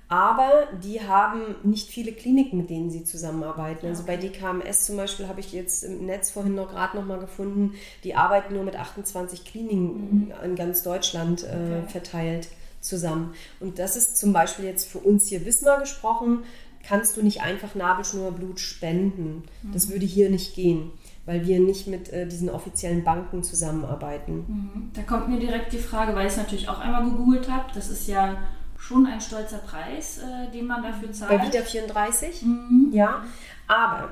Aber 0.09 0.67
die 0.83 1.01
haben 1.01 1.55
nicht 1.63 1.89
viele 1.89 2.11
Kliniken, 2.11 2.57
mit 2.57 2.69
denen 2.69 2.91
sie 2.91 3.03
zusammenarbeiten. 3.05 3.87
Also 3.87 4.03
bei 4.03 4.17
DKMS 4.17 4.85
zum 4.85 4.97
Beispiel 4.97 5.27
habe 5.27 5.39
ich 5.39 5.53
jetzt 5.53 5.83
im 5.83 6.05
Netz 6.05 6.31
vorhin 6.31 6.53
noch 6.55 6.69
gerade 6.71 6.97
noch 6.97 7.05
mal 7.05 7.19
gefunden, 7.19 7.73
die 8.03 8.15
arbeiten 8.15 8.53
nur 8.55 8.63
mit 8.63 8.75
28 8.75 9.45
Kliniken 9.45 10.33
in 10.43 10.55
ganz 10.55 10.83
Deutschland 10.83 11.43
äh, 11.43 11.47
Okay. 11.47 11.83
verteilt 11.87 12.49
zusammen. 12.83 13.33
Und 13.59 13.79
das 13.79 13.95
ist 13.95 14.17
zum 14.17 14.33
Beispiel 14.33 14.65
jetzt 14.65 14.87
für 14.87 14.99
uns 14.99 15.27
hier 15.27 15.45
Wismar 15.45 15.79
gesprochen, 15.79 16.43
kannst 16.85 17.15
du 17.15 17.23
nicht 17.23 17.41
einfach 17.41 17.75
Nabelschnurblut 17.75 18.59
spenden. 18.59 19.43
Das 19.71 19.89
würde 19.89 20.05
hier 20.05 20.29
nicht 20.29 20.53
gehen, 20.53 20.91
weil 21.25 21.47
wir 21.47 21.59
nicht 21.59 21.87
mit 21.87 22.11
äh, 22.11 22.27
diesen 22.27 22.49
offiziellen 22.49 23.03
Banken 23.03 23.41
zusammenarbeiten. 23.41 24.45
Mhm. 24.47 24.91
Da 24.93 25.01
kommt 25.03 25.29
mir 25.29 25.39
direkt 25.39 25.71
die 25.71 25.77
Frage, 25.77 26.13
weil 26.13 26.27
ich 26.27 26.33
es 26.33 26.37
natürlich 26.37 26.67
auch 26.67 26.79
einmal 26.79 27.05
gegoogelt 27.05 27.49
habe. 27.49 27.71
Das 27.73 27.89
ist 27.89 28.07
ja 28.07 28.37
schon 28.77 29.05
ein 29.05 29.21
stolzer 29.21 29.59
Preis, 29.59 30.19
äh, 30.19 30.51
den 30.51 30.67
man 30.67 30.83
dafür 30.83 31.07
Bei 31.07 31.13
zahlt. 31.13 31.43
Vita 31.43 31.63
34, 31.63 32.43
ja. 32.91 33.23
Aber 33.67 34.09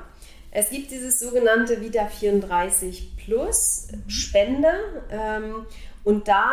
es 0.50 0.70
gibt 0.70 0.90
dieses 0.90 1.20
sogenannte 1.20 1.80
Vita 1.82 2.06
34 2.06 3.16
Plus 3.18 3.88
Spende 4.08 4.68
ähm, 5.10 5.66
und 6.04 6.26
da 6.26 6.50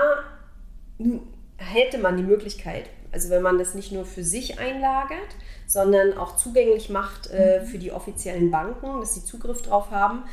hätte 1.59 1.97
man 1.97 2.17
die 2.17 2.23
Möglichkeit, 2.23 2.89
also 3.11 3.29
wenn 3.29 3.41
man 3.41 3.57
das 3.57 3.75
nicht 3.75 3.91
nur 3.91 4.05
für 4.05 4.23
sich 4.23 4.59
einlagert, 4.59 5.35
sondern 5.67 6.17
auch 6.17 6.35
zugänglich 6.35 6.89
macht 6.89 7.29
äh, 7.29 7.61
für 7.61 7.77
die 7.77 7.91
offiziellen 7.91 8.49
Banken, 8.49 8.99
dass 8.99 9.13
sie 9.13 9.23
Zugriff 9.23 9.61
drauf 9.61 9.91
haben, 9.91 10.23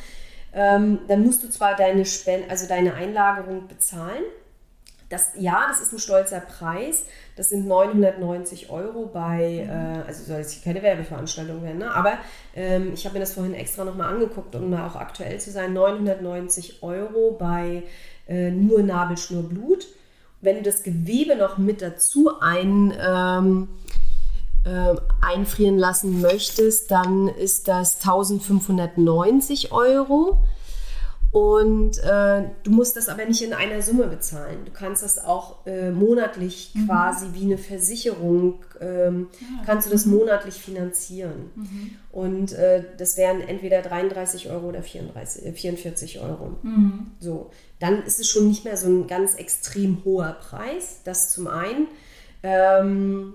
ähm, 0.55 1.01
dann 1.09 1.23
musst 1.23 1.43
du 1.43 1.51
zwar 1.51 1.77
deine 1.77 2.07
Spende, 2.07 2.49
also 2.49 2.67
deine 2.67 2.95
Einlagerung 2.95 3.69
bezahlen. 3.69 4.23
Das, 5.09 5.33
ja, 5.37 5.67
das 5.69 5.81
ist 5.81 5.93
ein 5.93 5.99
stolzer 5.99 6.41
Preis. 6.41 7.05
Das 7.37 7.51
sind 7.51 7.69
990 7.69 8.71
Euro 8.71 9.07
bei, 9.07 9.69
äh, 9.69 10.07
also 10.09 10.25
soll 10.25 10.39
jetzt 10.39 10.65
keine 10.65 10.83
Werbeveranstaltung 10.83 11.63
werden, 11.63 11.79
ne? 11.79 11.95
aber 11.95 12.15
ähm, 12.57 12.93
ich 12.95 13.05
habe 13.05 13.15
mir 13.15 13.21
das 13.21 13.35
vorhin 13.35 13.55
extra 13.55 13.85
nochmal 13.85 14.13
angeguckt, 14.13 14.55
um 14.57 14.71
da 14.73 14.87
auch 14.87 14.97
aktuell 14.97 15.39
zu 15.39 15.51
sein. 15.51 15.75
990 15.75 16.83
Euro 16.83 17.37
bei 17.39 17.85
äh, 18.27 18.51
nur 18.51 18.83
Nabelschnurblut. 18.83 19.87
Wenn 20.41 20.57
du 20.57 20.63
das 20.63 20.83
Gewebe 20.83 21.37
noch 21.37 21.59
mit 21.59 21.83
dazu 21.83 22.31
ein, 22.41 22.93
ähm, 23.01 23.69
ähm, 24.65 25.01
einfrieren 25.23 25.79
lassen 25.79 26.21
möchtest, 26.21 26.91
dann 26.91 27.29
ist 27.29 27.69
das 27.69 27.97
1590 27.97 29.73
Euro. 29.73 30.39
Und 31.33 31.99
äh, 31.99 32.45
du 32.63 32.71
musst 32.71 32.97
das 32.97 33.09
aber 33.09 33.25
nicht 33.27 33.43
in 33.43 33.53
einer 33.53 33.83
Summe 33.83 34.07
bezahlen. 34.07 34.65
Du 34.65 34.71
kannst 34.73 35.03
das 35.03 35.23
auch 35.23 35.67
äh, 35.67 35.91
monatlich 35.91 36.73
quasi 36.87 37.27
wie 37.35 37.45
eine 37.45 37.59
Versicherung, 37.59 38.65
ähm, 38.81 39.29
kannst 39.67 39.87
du 39.87 39.93
das 39.93 40.07
monatlich 40.07 40.55
finanzieren. 40.55 41.51
Und 42.11 42.53
äh, 42.53 42.85
das 42.97 43.19
wären 43.19 43.43
entweder 43.43 43.83
33 43.83 44.49
Euro 44.51 44.69
oder 44.69 44.83
34, 44.83 45.45
äh, 45.45 45.53
44 45.53 46.21
Euro. 46.21 46.57
So, 47.21 47.51
dann 47.81 48.03
ist 48.05 48.19
es 48.19 48.29
schon 48.29 48.49
nicht 48.49 48.65
mehr 48.65 48.77
so 48.77 48.89
ein 48.89 49.07
ganz 49.07 49.35
extrem 49.35 50.05
hoher 50.05 50.39
Preis, 50.41 51.01
das 51.05 51.33
zum 51.33 51.49
einen. 51.49 51.89
Ähm, 52.43 53.35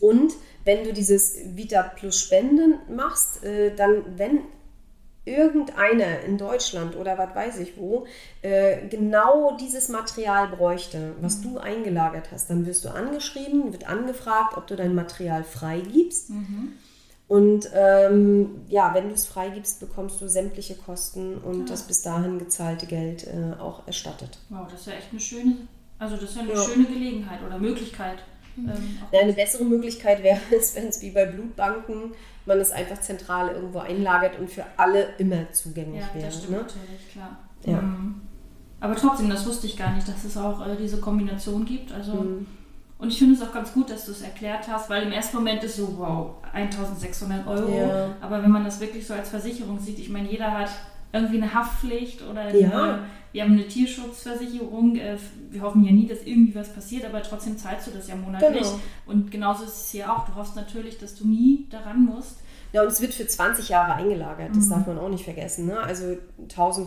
und 0.00 0.32
wenn 0.64 0.84
du 0.84 0.92
dieses 0.92 1.36
Vita 1.56 1.82
Plus 1.82 2.20
Spenden 2.20 2.74
machst, 2.94 3.42
äh, 3.42 3.74
dann, 3.74 4.04
wenn 4.16 4.40
irgendeiner 5.24 6.20
in 6.20 6.38
Deutschland 6.38 6.96
oder 6.96 7.18
was 7.18 7.34
weiß 7.34 7.58
ich 7.60 7.76
wo 7.76 8.06
äh, 8.42 8.86
genau 8.88 9.56
dieses 9.56 9.88
Material 9.88 10.48
bräuchte, 10.48 11.12
was 11.20 11.40
du 11.42 11.58
eingelagert 11.58 12.30
hast, 12.32 12.48
dann 12.50 12.66
wirst 12.66 12.84
du 12.84 12.88
angeschrieben, 12.88 13.72
wird 13.72 13.88
angefragt, 13.88 14.56
ob 14.56 14.66
du 14.66 14.76
dein 14.76 14.94
Material 14.94 15.44
freigibst. 15.44 16.30
Und 17.28 17.70
ähm, 17.74 18.62
ja, 18.68 18.92
wenn 18.94 19.08
du 19.08 19.14
es 19.14 19.26
freigibst, 19.26 19.78
bekommst 19.78 20.20
du 20.20 20.28
sämtliche 20.28 20.74
Kosten 20.74 21.38
und 21.38 21.70
das 21.70 21.84
bis 21.84 22.02
dahin 22.02 22.38
gezahlte 22.40 22.86
Geld 22.86 23.26
äh, 23.28 23.60
auch 23.60 23.86
erstattet. 23.86 24.38
Wow, 24.48 24.66
das 24.68 24.80
ist 24.80 24.86
ja 24.88 24.94
echt 24.94 25.08
eine 25.12 25.20
schöne, 25.20 25.56
also 25.98 26.16
das 26.16 26.24
ist 26.30 26.36
ja 26.36 26.42
eine 26.42 26.54
Ja. 26.54 26.62
schöne 26.62 26.86
Gelegenheit 26.86 27.38
oder 27.46 27.58
Möglichkeit. 27.58 28.18
Ähm, 28.56 28.98
auch 29.08 29.12
Ja, 29.12 29.20
eine 29.20 29.32
bessere 29.32 29.64
Möglichkeit 29.64 30.22
wäre 30.22 30.40
es, 30.56 30.74
wenn 30.76 30.88
es 30.88 31.00
wie 31.02 31.10
bei 31.10 31.26
Blutbanken 31.26 32.12
man 32.46 32.58
es 32.58 32.70
einfach 32.72 33.00
zentral 33.00 33.50
irgendwo 33.54 33.78
einlagert 33.80 34.38
und 34.38 34.50
für 34.50 34.64
alle 34.76 35.08
immer 35.18 35.50
zugänglich 35.52 36.00
ja, 36.00 36.14
wäre. 36.14 36.26
das 36.26 36.36
stimmt 36.38 36.50
Ne? 36.52 36.56
natürlich, 36.58 37.12
klar. 37.12 37.38
Ja. 37.64 37.80
Mhm. 37.82 38.20
Aber 38.80 38.96
trotzdem, 38.96 39.28
das 39.28 39.46
wusste 39.46 39.66
ich 39.66 39.76
gar 39.76 39.94
nicht, 39.94 40.08
dass 40.08 40.24
es 40.24 40.36
auch 40.38 40.66
äh, 40.66 40.74
diese 40.76 40.98
Kombination 41.00 41.64
gibt. 41.64 41.92
Also, 41.92 42.12
Mhm. 42.14 42.46
Und 42.98 43.08
ich 43.08 43.18
finde 43.18 43.34
es 43.34 43.40
auch 43.40 43.54
ganz 43.54 43.72
gut, 43.72 43.88
dass 43.88 44.04
du 44.04 44.12
es 44.12 44.20
erklärt 44.20 44.68
hast, 44.68 44.90
weil 44.90 45.04
im 45.04 45.12
ersten 45.12 45.38
Moment 45.38 45.64
ist 45.64 45.76
so, 45.76 45.96
wow, 45.96 46.32
1600 46.52 47.46
Euro. 47.46 47.74
Ja. 47.74 48.14
Aber 48.20 48.42
wenn 48.42 48.50
man 48.50 48.62
das 48.62 48.78
wirklich 48.78 49.06
so 49.06 49.14
als 49.14 49.30
Versicherung 49.30 49.78
sieht, 49.80 49.98
ich 49.98 50.10
meine, 50.10 50.30
jeder 50.30 50.50
hat 50.50 50.68
irgendwie 51.12 51.36
eine 51.42 51.52
Haftpflicht 51.54 52.22
oder 52.22 52.40
eine, 52.42 52.58
Ja. 52.60 52.98
wir 53.32 53.42
haben 53.42 53.52
eine 53.52 53.66
Tierschutzversicherung. 53.66 54.96
Äh, 54.96 55.16
Wir 55.50 55.62
hoffen 55.62 55.84
ja 55.84 55.90
nie, 55.90 56.06
dass 56.06 56.22
irgendwie 56.24 56.54
was 56.54 56.72
passiert, 56.72 57.04
aber 57.04 57.22
trotzdem 57.22 57.58
zahlst 57.58 57.88
du 57.88 57.90
das 57.90 58.06
ja 58.06 58.14
monatlich. 58.14 58.62
Genau. 58.62 58.80
Und 59.06 59.30
genauso 59.32 59.64
ist 59.64 59.76
es 59.84 59.90
hier 59.90 60.12
auch. 60.12 60.24
Du 60.28 60.34
hoffst 60.36 60.54
natürlich, 60.54 60.96
dass 60.98 61.16
du 61.16 61.26
nie 61.26 61.66
daran 61.70 62.04
musst. 62.04 62.36
Ja, 62.72 62.82
und 62.82 62.88
es 62.88 63.00
wird 63.00 63.12
für 63.12 63.26
20 63.26 63.68
Jahre 63.68 63.94
eingelagert, 63.94 64.54
das 64.54 64.68
darf 64.68 64.86
man 64.86 64.96
auch 64.98 65.08
nicht 65.08 65.24
vergessen. 65.24 65.66
Ne? 65.66 65.76
Also 65.80 66.16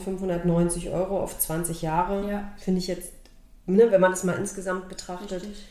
1590 0.02 0.90
Euro 0.92 1.20
auf 1.22 1.38
20 1.38 1.82
Jahre 1.82 2.30
Ja. 2.30 2.52
finde 2.58 2.80
ich 2.80 2.88
jetzt, 2.88 3.12
ne, 3.66 3.92
wenn 3.92 4.00
man 4.00 4.12
das 4.12 4.24
mal 4.24 4.34
insgesamt 4.38 4.88
betrachtet, 4.88 5.44
Richtig. 5.44 5.66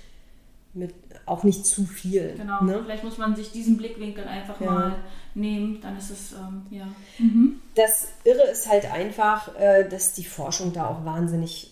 Mit 0.75 0.95
auch 1.27 1.45
nicht 1.45 1.67
zu 1.67 1.85
viel. 1.85 2.35
Genau. 2.37 2.63
Ne? 2.65 2.81
Vielleicht 2.85 3.05
muss 3.05 3.19
man 3.19 3.37
sich 3.37 3.53
diesen 3.53 3.77
Blickwinkel 3.77 4.25
einfach 4.27 4.61
Ja. 4.61 4.71
mal 4.71 4.95
nehmen. 5.35 5.81
Dann 5.81 5.97
ist 5.97 6.11
es, 6.11 6.33
ähm, 6.33 6.63
ja. 6.71 6.87
Mhm. 7.19 7.61
Das 7.75 8.09
Irre 8.25 8.51
ist 8.51 8.69
halt 8.69 8.91
einfach, 8.91 9.55
äh, 9.59 9.89
dass 9.89 10.15
die 10.15 10.25
Forschung 10.25 10.73
da 10.73 10.87
auch 10.87 11.05
wahnsinnig 11.05 11.72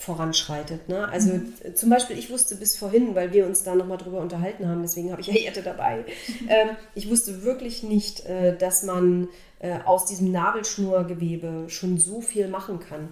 voranschreitet. 0.00 0.88
Ne? 0.88 1.06
Also 1.08 1.32
äh, 1.62 1.74
zum 1.74 1.90
Beispiel, 1.90 2.18
ich 2.18 2.30
wusste 2.30 2.56
bis 2.56 2.74
vorhin, 2.76 3.14
weil 3.14 3.32
wir 3.32 3.46
uns 3.46 3.62
da 3.62 3.74
nochmal 3.74 3.98
drüber 3.98 4.20
unterhalten 4.20 4.66
haben, 4.66 4.80
deswegen 4.80 5.12
habe 5.12 5.20
ich 5.20 5.26
ja 5.26 5.34
Jette 5.34 5.62
dabei, 5.62 6.04
ähm, 6.48 6.70
ich 6.94 7.10
wusste 7.10 7.42
wirklich 7.42 7.82
nicht, 7.82 8.24
äh, 8.24 8.56
dass 8.56 8.82
man 8.82 9.28
äh, 9.58 9.78
aus 9.84 10.06
diesem 10.06 10.32
Nabelschnurgewebe 10.32 11.66
schon 11.68 11.98
so 11.98 12.22
viel 12.22 12.48
machen 12.48 12.80
kann. 12.80 13.10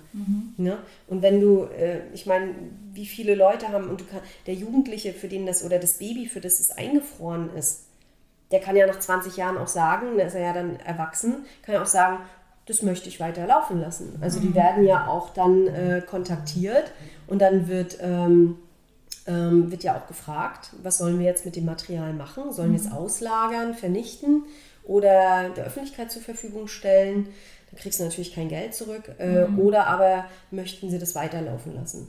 Ne? 0.57 0.79
Und 1.07 1.21
wenn 1.21 1.41
du, 1.41 1.65
äh, 1.65 2.01
ich 2.15 2.25
meine, 2.25 2.55
wie 2.95 3.07
viele 3.07 3.35
Leute 3.35 3.69
haben, 3.69 3.91
und 3.91 4.01
du 4.01 4.05
kann, 4.07 4.21
der 4.47 4.55
Jugendliche, 4.55 5.13
für 5.13 5.29
den 5.29 5.45
das, 5.45 5.63
oder 5.63 5.79
das 5.79 5.99
Baby, 5.99 6.27
für 6.27 6.41
das 6.41 6.59
es 6.59 6.71
eingefroren 6.71 7.55
ist, 7.55 7.85
der 8.51 8.61
kann 8.61 8.77
ja 8.77 8.87
nach 8.87 8.99
20 8.99 9.37
Jahren 9.37 9.59
auch 9.59 9.69
sagen, 9.69 10.17
da 10.17 10.25
ist 10.25 10.35
er 10.35 10.41
ja 10.41 10.53
dann 10.55 10.81
erwachsen, 10.81 11.45
kann 11.61 11.75
ja 11.75 11.83
auch 11.83 11.87
sagen, 11.87 12.21
das 12.69 12.83
möchte 12.83 13.09
ich 13.09 13.19
weiter 13.19 13.47
laufen 13.47 13.81
lassen. 13.81 14.19
Also 14.21 14.41
die 14.41 14.55
werden 14.55 14.85
ja 14.85 15.07
auch 15.09 15.31
dann 15.31 15.67
äh, 15.67 16.03
kontaktiert 16.07 16.93
und 17.27 17.41
dann 17.41 17.67
wird, 17.67 17.99
ähm, 18.03 18.57
ähm, 19.27 19.71
wird 19.71 19.83
ja 19.85 19.97
auch 19.97 20.07
gefragt, 20.07 20.71
was 20.83 20.99
sollen 20.99 21.19
wir 21.19 21.27
jetzt 21.27 21.47
mit 21.47 21.57
dem 21.57 21.65
Material 21.65 22.13
machen? 22.13 22.53
Sollen 22.53 22.73
wir 22.73 22.81
es 22.81 22.93
auslagern, 22.93 23.75
vernichten 23.75 24.45
oder 24.85 25.49
der 25.57 25.65
Öffentlichkeit 25.65 26.11
zur 26.13 26.23
Verfügung 26.23 26.69
stellen? 26.69 27.29
Da 27.71 27.77
kriegst 27.79 28.01
du 28.01 28.05
natürlich 28.05 28.35
kein 28.35 28.49
Geld 28.49 28.75
zurück. 28.75 29.11
Äh, 29.19 29.45
Oder 29.59 29.89
aber 29.89 30.25
möchten 30.51 30.89
sie 30.89 30.99
das 30.99 31.15
weiterlaufen 31.15 31.75
lassen? 31.75 32.09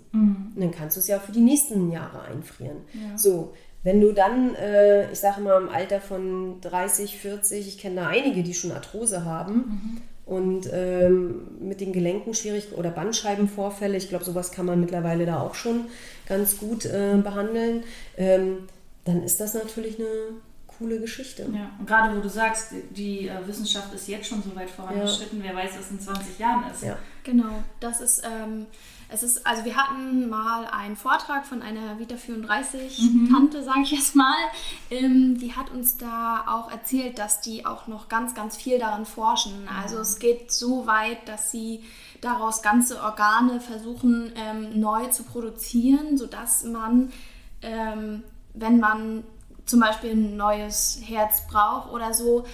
Und 0.55 0.61
dann 0.61 0.71
kannst 0.71 0.95
du 0.95 1.01
es 1.01 1.07
ja 1.07 1.19
für 1.19 1.33
die 1.33 1.41
nächsten 1.41 1.91
Jahre 1.91 2.21
einfrieren. 2.21 2.77
So, 3.17 3.53
wenn 3.83 3.99
du 3.99 4.13
dann, 4.13 4.55
äh, 4.55 5.11
ich 5.11 5.19
sage 5.19 5.41
mal 5.41 5.61
im 5.61 5.67
Alter 5.67 5.99
von 5.99 6.61
30, 6.61 7.17
40, 7.17 7.67
ich 7.67 7.77
kenne 7.77 7.95
da 7.97 8.07
einige, 8.07 8.41
die 8.41 8.53
schon 8.53 8.71
Arthrose 8.71 9.25
haben 9.25 10.01
und 10.29 10.69
ähm, 10.71 11.47
mit 11.59 11.81
den 11.81 11.91
Gelenken 11.91 12.35
schwierig 12.35 12.67
oder 12.77 12.91
Bandscheibenvorfälle, 12.91 13.97
ich 13.97 14.09
glaube, 14.09 14.23
sowas 14.23 14.51
kann 14.51 14.67
man 14.67 14.79
mittlerweile 14.79 15.25
da 15.25 15.39
auch 15.39 15.55
schon 15.55 15.85
ganz 16.27 16.57
gut 16.57 16.85
äh, 16.85 17.17
behandeln, 17.23 17.83
ähm, 18.15 18.67
dann 19.05 19.23
ist 19.23 19.39
das 19.39 19.55
natürlich 19.55 19.97
eine 19.97 20.07
coole 20.67 20.99
Geschichte. 20.99 21.47
Ja, 21.51 21.71
und 21.79 21.87
gerade 21.87 22.15
wo 22.15 22.21
du 22.21 22.29
sagst, 22.29 22.73
die 22.91 23.27
äh, 23.27 23.47
Wissenschaft 23.47 23.91
ist 23.95 24.07
jetzt 24.07 24.27
schon 24.27 24.43
so 24.43 24.55
weit 24.55 24.69
vorangeschritten, 24.69 25.41
wer 25.41 25.55
weiß, 25.55 25.71
was 25.79 25.89
in 25.89 25.99
20 25.99 26.37
Jahren 26.37 26.63
ist. 26.71 26.83
Ja. 26.83 26.99
Genau, 27.23 27.63
das 27.79 27.99
ist, 27.99 28.21
ähm, 28.23 28.67
es 29.11 29.23
ist, 29.23 29.45
also 29.45 29.65
wir 29.65 29.75
hatten 29.75 30.29
mal 30.29 30.65
einen 30.67 30.95
Vortrag 30.95 31.45
von 31.45 31.63
einer 31.63 31.97
Vita 31.97 32.15
34 32.15 33.01
Tante, 33.31 33.63
sage 33.63 33.81
ich 33.81 33.91
jetzt 33.91 34.15
mal, 34.15 34.37
ähm, 34.91 35.39
die 35.39 35.55
hat 35.55 35.71
uns 35.71 35.97
da 35.97 36.45
auch 36.47 36.71
erzählt, 36.71 37.17
dass 37.17 37.41
die 37.41 37.65
auch 37.65 37.87
noch 37.87 38.07
ganz, 38.07 38.35
ganz 38.35 38.55
viel 38.55 38.77
daran 38.77 39.07
forschen. 39.07 39.67
Also 39.81 39.97
es 39.97 40.19
geht 40.19 40.51
so 40.51 40.85
weit, 40.85 41.27
dass 41.27 41.49
sie 41.49 41.83
daraus 42.21 42.61
ganze 42.61 43.01
Organe 43.01 43.59
versuchen 43.59 44.31
ähm, 44.35 44.79
neu 44.79 45.07
zu 45.07 45.23
produzieren, 45.23 46.17
sodass 46.17 46.63
man, 46.63 47.11
ähm, 47.63 48.23
wenn 48.53 48.79
man 48.79 49.23
zum 49.69 49.81
Beispiel 49.81 50.11
ein 50.11 50.35
neues 50.35 50.99
Herz 51.05 51.45
braucht 51.47 51.91
oder 51.91 52.13
so, 52.13 52.45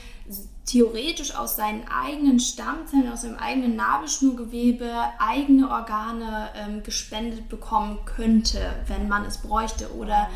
theoretisch 0.66 1.34
aus 1.36 1.56
seinen 1.56 1.88
eigenen 1.88 2.40
Stammzellen, 2.40 3.12
aus 3.12 3.22
seinem 3.22 3.38
eigenen 3.38 3.76
Nabelschnurgewebe 3.78 4.92
eigene 5.20 5.70
Organe 5.70 6.50
ähm, 6.56 6.84
gespendet 6.84 7.48
bekommen 7.48 8.00
könnte, 8.06 8.60
wenn 8.88 9.08
man 9.08 9.24
es 9.24 9.38
bräuchte. 9.38 9.94
Oder 9.96 10.30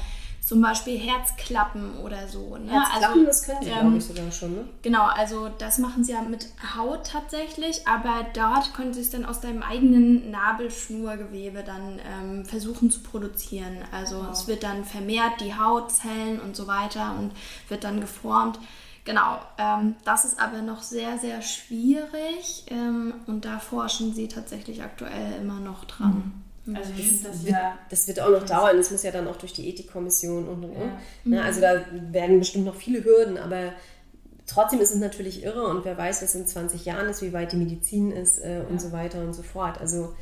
zum 0.49 0.61
Beispiel 0.61 0.97
Herzklappen 0.97 1.99
oder 1.99 2.27
so. 2.27 2.57
Ne? 2.57 2.71
Herzklappen, 2.71 3.23
das 3.23 3.43
können 3.43 3.61
sie, 3.61 3.69
ähm, 3.69 3.79
glaube 3.81 3.97
ich, 3.97 4.05
sogar 4.05 4.31
schon. 4.31 4.55
Ne? 4.55 4.65
Genau, 4.81 5.03
also 5.03 5.47
das 5.59 5.77
machen 5.77 6.03
sie 6.03 6.13
ja 6.13 6.23
mit 6.23 6.47
Haut 6.75 7.05
tatsächlich, 7.05 7.87
aber 7.87 8.25
dort 8.33 8.73
können 8.73 8.91
sie 8.91 9.01
es 9.01 9.11
dann 9.11 9.25
aus 9.25 9.41
deinem 9.41 9.61
eigenen 9.61 10.31
Nabelschnurgewebe 10.31 11.63
dann 11.63 11.99
ähm, 11.99 12.45
versuchen 12.45 12.89
zu 12.89 13.01
produzieren. 13.01 13.77
Also 13.91 14.25
es 14.31 14.47
wird 14.47 14.63
dann 14.63 14.85
vermehrt 14.85 15.39
die 15.39 15.53
Hautzellen 15.53 16.39
und 16.39 16.55
so 16.55 16.65
weiter 16.65 17.15
und 17.19 17.31
wird 17.67 17.83
dann 17.83 18.01
geformt. 18.01 18.57
Genau, 19.05 19.37
ähm, 19.59 19.97
das 20.03 20.25
ist 20.25 20.39
aber 20.39 20.63
noch 20.63 20.81
sehr, 20.81 21.19
sehr 21.19 21.43
schwierig 21.43 22.63
ähm, 22.71 23.13
und 23.27 23.45
da 23.45 23.59
forschen 23.59 24.15
sie 24.15 24.27
tatsächlich 24.27 24.81
aktuell 24.81 25.35
immer 25.39 25.59
noch 25.59 25.85
dran. 25.85 26.43
Also 26.75 26.91
ich 26.97 27.07
finde 27.07 27.29
das 27.29 27.45
wird, 27.45 27.55
ja. 27.55 27.77
das 27.89 28.07
wird 28.07 28.19
auch 28.19 28.29
noch 28.29 28.45
dauern. 28.45 28.77
Das 28.77 28.91
muss 28.91 29.03
ja 29.03 29.11
dann 29.11 29.27
auch 29.27 29.37
durch 29.37 29.53
die 29.53 29.69
Ethikkommission 29.69 30.47
und 30.47 30.63
und 30.63 30.71
und. 30.71 30.91
Ne? 31.25 31.43
Also 31.43 31.61
da 31.61 31.85
werden 32.11 32.39
bestimmt 32.39 32.65
noch 32.65 32.75
viele 32.75 33.03
Hürden, 33.03 33.37
aber 33.37 33.73
trotzdem 34.45 34.79
ist 34.79 34.91
es 34.91 34.99
natürlich 34.99 35.43
irre 35.43 35.63
und 35.63 35.85
wer 35.85 35.97
weiß, 35.97 36.21
was 36.21 36.35
in 36.35 36.47
20 36.47 36.85
Jahren 36.85 37.07
ist, 37.07 37.21
wie 37.21 37.33
weit 37.33 37.51
die 37.51 37.57
Medizin 37.57 38.11
ist 38.11 38.39
äh, 38.39 38.61
und 38.69 38.81
so 38.81 38.91
weiter 38.91 39.21
und 39.21 39.33
so 39.33 39.43
fort. 39.43 39.79
Also 39.79 40.13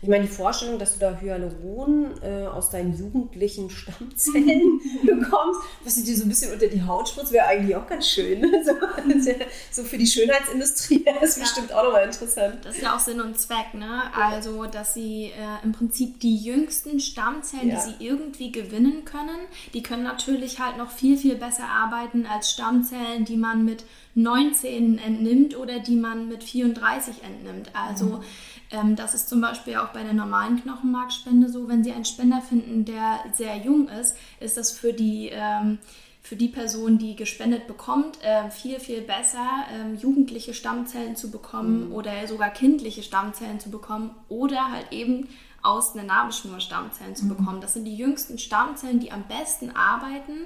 ich 0.00 0.08
meine, 0.08 0.24
die 0.26 0.30
Vorstellung, 0.30 0.78
dass 0.78 0.94
du 0.94 1.00
da 1.00 1.18
Hyaluron 1.20 2.10
äh, 2.22 2.46
aus 2.46 2.70
deinen 2.70 2.96
jugendlichen 2.96 3.68
Stammzellen 3.70 4.80
bekommst, 5.04 5.60
was 5.84 5.96
du 5.96 6.02
dir 6.02 6.16
so 6.16 6.22
ein 6.24 6.28
bisschen 6.28 6.52
unter 6.52 6.68
die 6.68 6.82
Haut 6.82 7.08
spritzt, 7.08 7.32
wäre 7.32 7.46
eigentlich 7.46 7.74
auch 7.76 7.86
ganz 7.86 8.08
schön. 8.08 8.40
So, 8.64 8.72
das 9.12 9.26
wär- 9.26 9.46
so 9.70 9.82
für 9.82 9.98
die 9.98 10.06
Schönheitsindustrie 10.06 11.02
wäre 11.04 11.18
das 11.20 11.38
bestimmt 11.38 11.72
auch 11.72 11.84
nochmal 11.84 12.04
interessant. 12.04 12.58
Das 12.64 12.76
ist 12.76 12.82
ja 12.82 12.94
auch 12.94 13.00
Sinn 13.00 13.20
und 13.20 13.38
Zweck, 13.38 13.74
ne? 13.74 14.02
Also, 14.14 14.64
dass 14.66 14.94
sie 14.94 15.26
äh, 15.26 15.64
im 15.64 15.72
Prinzip 15.72 16.20
die 16.20 16.36
jüngsten 16.36 17.00
Stammzellen, 17.00 17.68
Ja. 17.70 17.76
die 17.84 17.90
sie 17.98 18.04
irgendwie 18.06 18.52
gewinnen 18.52 19.04
können, 19.04 19.38
die 19.74 19.82
können 19.82 20.02
natürlich 20.04 20.60
halt 20.60 20.76
noch 20.76 20.90
viel, 20.90 21.16
viel 21.16 21.36
besser 21.36 21.64
arbeiten 21.64 22.26
als 22.26 22.50
Stammzellen, 22.50 23.24
die 23.24 23.36
man 23.36 23.64
mit 23.64 23.84
19 24.14 24.98
entnimmt 24.98 25.56
oder 25.56 25.78
die 25.78 25.96
man 25.96 26.28
mit 26.28 26.42
34 26.44 27.22
entnimmt. 27.22 27.70
Also, 27.74 28.20
ähm, 28.70 28.96
das 28.96 29.14
ist 29.14 29.28
zum 29.28 29.40
Beispiel 29.40 29.76
auch 29.76 29.88
bei 29.88 30.02
der 30.02 30.12
normalen 30.12 30.62
Knochenmarkspende 30.62 31.48
so, 31.48 31.68
wenn 31.68 31.84
sie 31.84 31.92
einen 31.92 32.04
Spender 32.04 32.40
finden, 32.40 32.84
der 32.84 33.20
sehr 33.32 33.56
jung 33.56 33.88
ist, 33.88 34.16
ist 34.40 34.56
das 34.56 34.72
für 34.72 34.92
die. 34.92 35.30
Ähm, 35.32 35.78
für 36.20 36.36
die 36.36 36.48
Person, 36.48 36.98
die 36.98 37.16
gespendet 37.16 37.66
bekommt, 37.66 38.22
äh, 38.22 38.50
viel, 38.50 38.80
viel 38.80 39.00
besser, 39.00 39.48
ähm, 39.72 39.96
jugendliche 39.96 40.52
Stammzellen 40.52 41.16
zu 41.16 41.30
bekommen 41.30 41.90
oder 41.90 42.10
sogar 42.28 42.50
kindliche 42.50 43.02
Stammzellen 43.02 43.60
zu 43.60 43.70
bekommen 43.70 44.10
oder 44.28 44.70
halt 44.70 44.92
eben 44.92 45.26
aus 45.62 45.94
einer 45.94 46.04
Nabelschnur 46.04 46.60
Stammzellen 46.60 47.16
zu 47.16 47.28
bekommen. 47.28 47.62
Das 47.62 47.72
sind 47.72 47.86
die 47.86 47.96
jüngsten 47.96 48.36
Stammzellen, 48.36 49.00
die 49.00 49.10
am 49.10 49.24
besten 49.24 49.70
arbeiten 49.70 50.44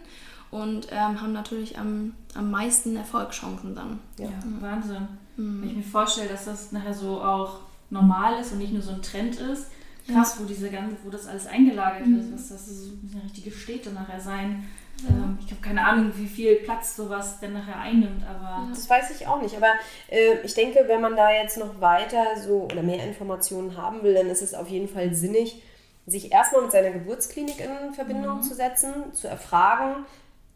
und 0.52 0.86
ähm, 0.92 1.20
haben 1.20 1.32
natürlich 1.32 1.76
am, 1.78 2.14
am 2.34 2.52
meisten 2.52 2.94
Erfolgschancen 2.94 3.74
dann. 3.74 3.98
Ja, 4.18 4.28
Wahnsinn. 4.60 5.08
Wenn 5.36 5.68
ich 5.68 5.76
mir 5.76 5.82
vorstelle, 5.82 6.28
dass 6.28 6.44
das 6.44 6.70
nachher 6.70 6.94
so 6.94 7.20
auch 7.20 7.60
normal 7.92 8.40
ist 8.40 8.52
und 8.52 8.58
nicht 8.58 8.72
nur 8.72 8.82
so 8.82 8.92
ein 8.92 9.02
Trend 9.02 9.38
ist. 9.38 9.70
Krass, 10.10 10.36
wo 10.40 10.44
diese 10.44 10.68
ganze, 10.68 10.96
wo 11.04 11.10
das 11.10 11.28
alles 11.28 11.46
eingelagert 11.46 12.06
ist, 12.08 12.32
was 12.32 12.48
das 12.48 12.66
so 12.66 12.90
müssen 13.02 13.18
ja 13.18 13.22
richtige 13.22 13.52
Städte 13.52 13.90
nachher 13.90 14.18
sein. 14.18 14.64
Ähm, 15.08 15.38
ich 15.40 15.50
habe 15.52 15.60
keine 15.60 15.86
Ahnung, 15.86 16.12
wie 16.16 16.26
viel 16.26 16.56
Platz 16.56 16.96
sowas 16.96 17.38
denn 17.38 17.52
nachher 17.52 17.78
einnimmt, 17.78 18.24
aber 18.28 18.68
Das 18.70 18.90
weiß 18.90 19.12
ich 19.12 19.28
auch 19.28 19.40
nicht, 19.40 19.56
aber 19.56 19.74
äh, 20.08 20.40
ich 20.44 20.54
denke, 20.54 20.84
wenn 20.88 21.00
man 21.00 21.14
da 21.14 21.30
jetzt 21.30 21.56
noch 21.56 21.80
weiter 21.80 22.24
so 22.36 22.64
oder 22.64 22.82
mehr 22.82 23.04
Informationen 23.06 23.76
haben 23.76 24.02
will, 24.02 24.14
dann 24.14 24.26
ist 24.26 24.42
es 24.42 24.54
auf 24.54 24.68
jeden 24.68 24.88
Fall 24.88 25.14
sinnig, 25.14 25.62
sich 26.06 26.32
erstmal 26.32 26.62
mit 26.62 26.72
seiner 26.72 26.90
Geburtsklinik 26.90 27.60
in 27.60 27.94
Verbindung 27.94 28.42
zu 28.42 28.54
setzen, 28.54 29.12
zu 29.12 29.28
erfragen, 29.28 30.04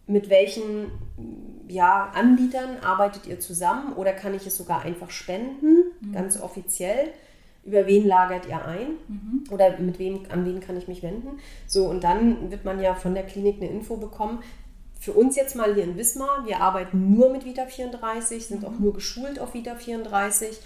mit 0.08 0.28
welchen 0.28 0.90
ja, 1.68 2.10
Anbietern 2.14 2.78
arbeitet 2.82 3.26
ihr 3.26 3.38
zusammen 3.38 3.92
oder 3.94 4.12
kann 4.12 4.34
ich 4.34 4.46
es 4.46 4.56
sogar 4.56 4.82
einfach 4.82 5.10
spenden, 5.10 5.84
ganz 6.12 6.40
offiziell. 6.40 7.12
Über 7.66 7.86
wen 7.86 8.06
lagert 8.06 8.46
ihr 8.46 8.64
ein 8.64 8.92
oder 9.50 9.76
mit 9.78 9.98
wem, 9.98 10.20
an 10.30 10.44
wen 10.46 10.60
kann 10.60 10.76
ich 10.76 10.86
mich 10.88 11.02
wenden? 11.02 11.38
So, 11.66 11.86
und 11.86 12.04
dann 12.04 12.50
wird 12.50 12.64
man 12.64 12.80
ja 12.80 12.94
von 12.94 13.14
der 13.14 13.24
Klinik 13.24 13.56
eine 13.60 13.68
Info 13.70 13.96
bekommen. 13.96 14.38
Für 15.00 15.12
uns 15.12 15.36
jetzt 15.36 15.56
mal 15.56 15.74
hier 15.74 15.84
in 15.84 15.96
Wismar, 15.96 16.46
wir 16.46 16.60
arbeiten 16.60 17.12
nur 17.14 17.28
mit 17.30 17.44
Vita 17.44 17.66
34, 17.66 18.46
sind 18.46 18.64
auch 18.64 18.78
nur 18.78 18.94
geschult 18.94 19.38
auf 19.40 19.52
Vita 19.54 19.74
34. 19.74 20.58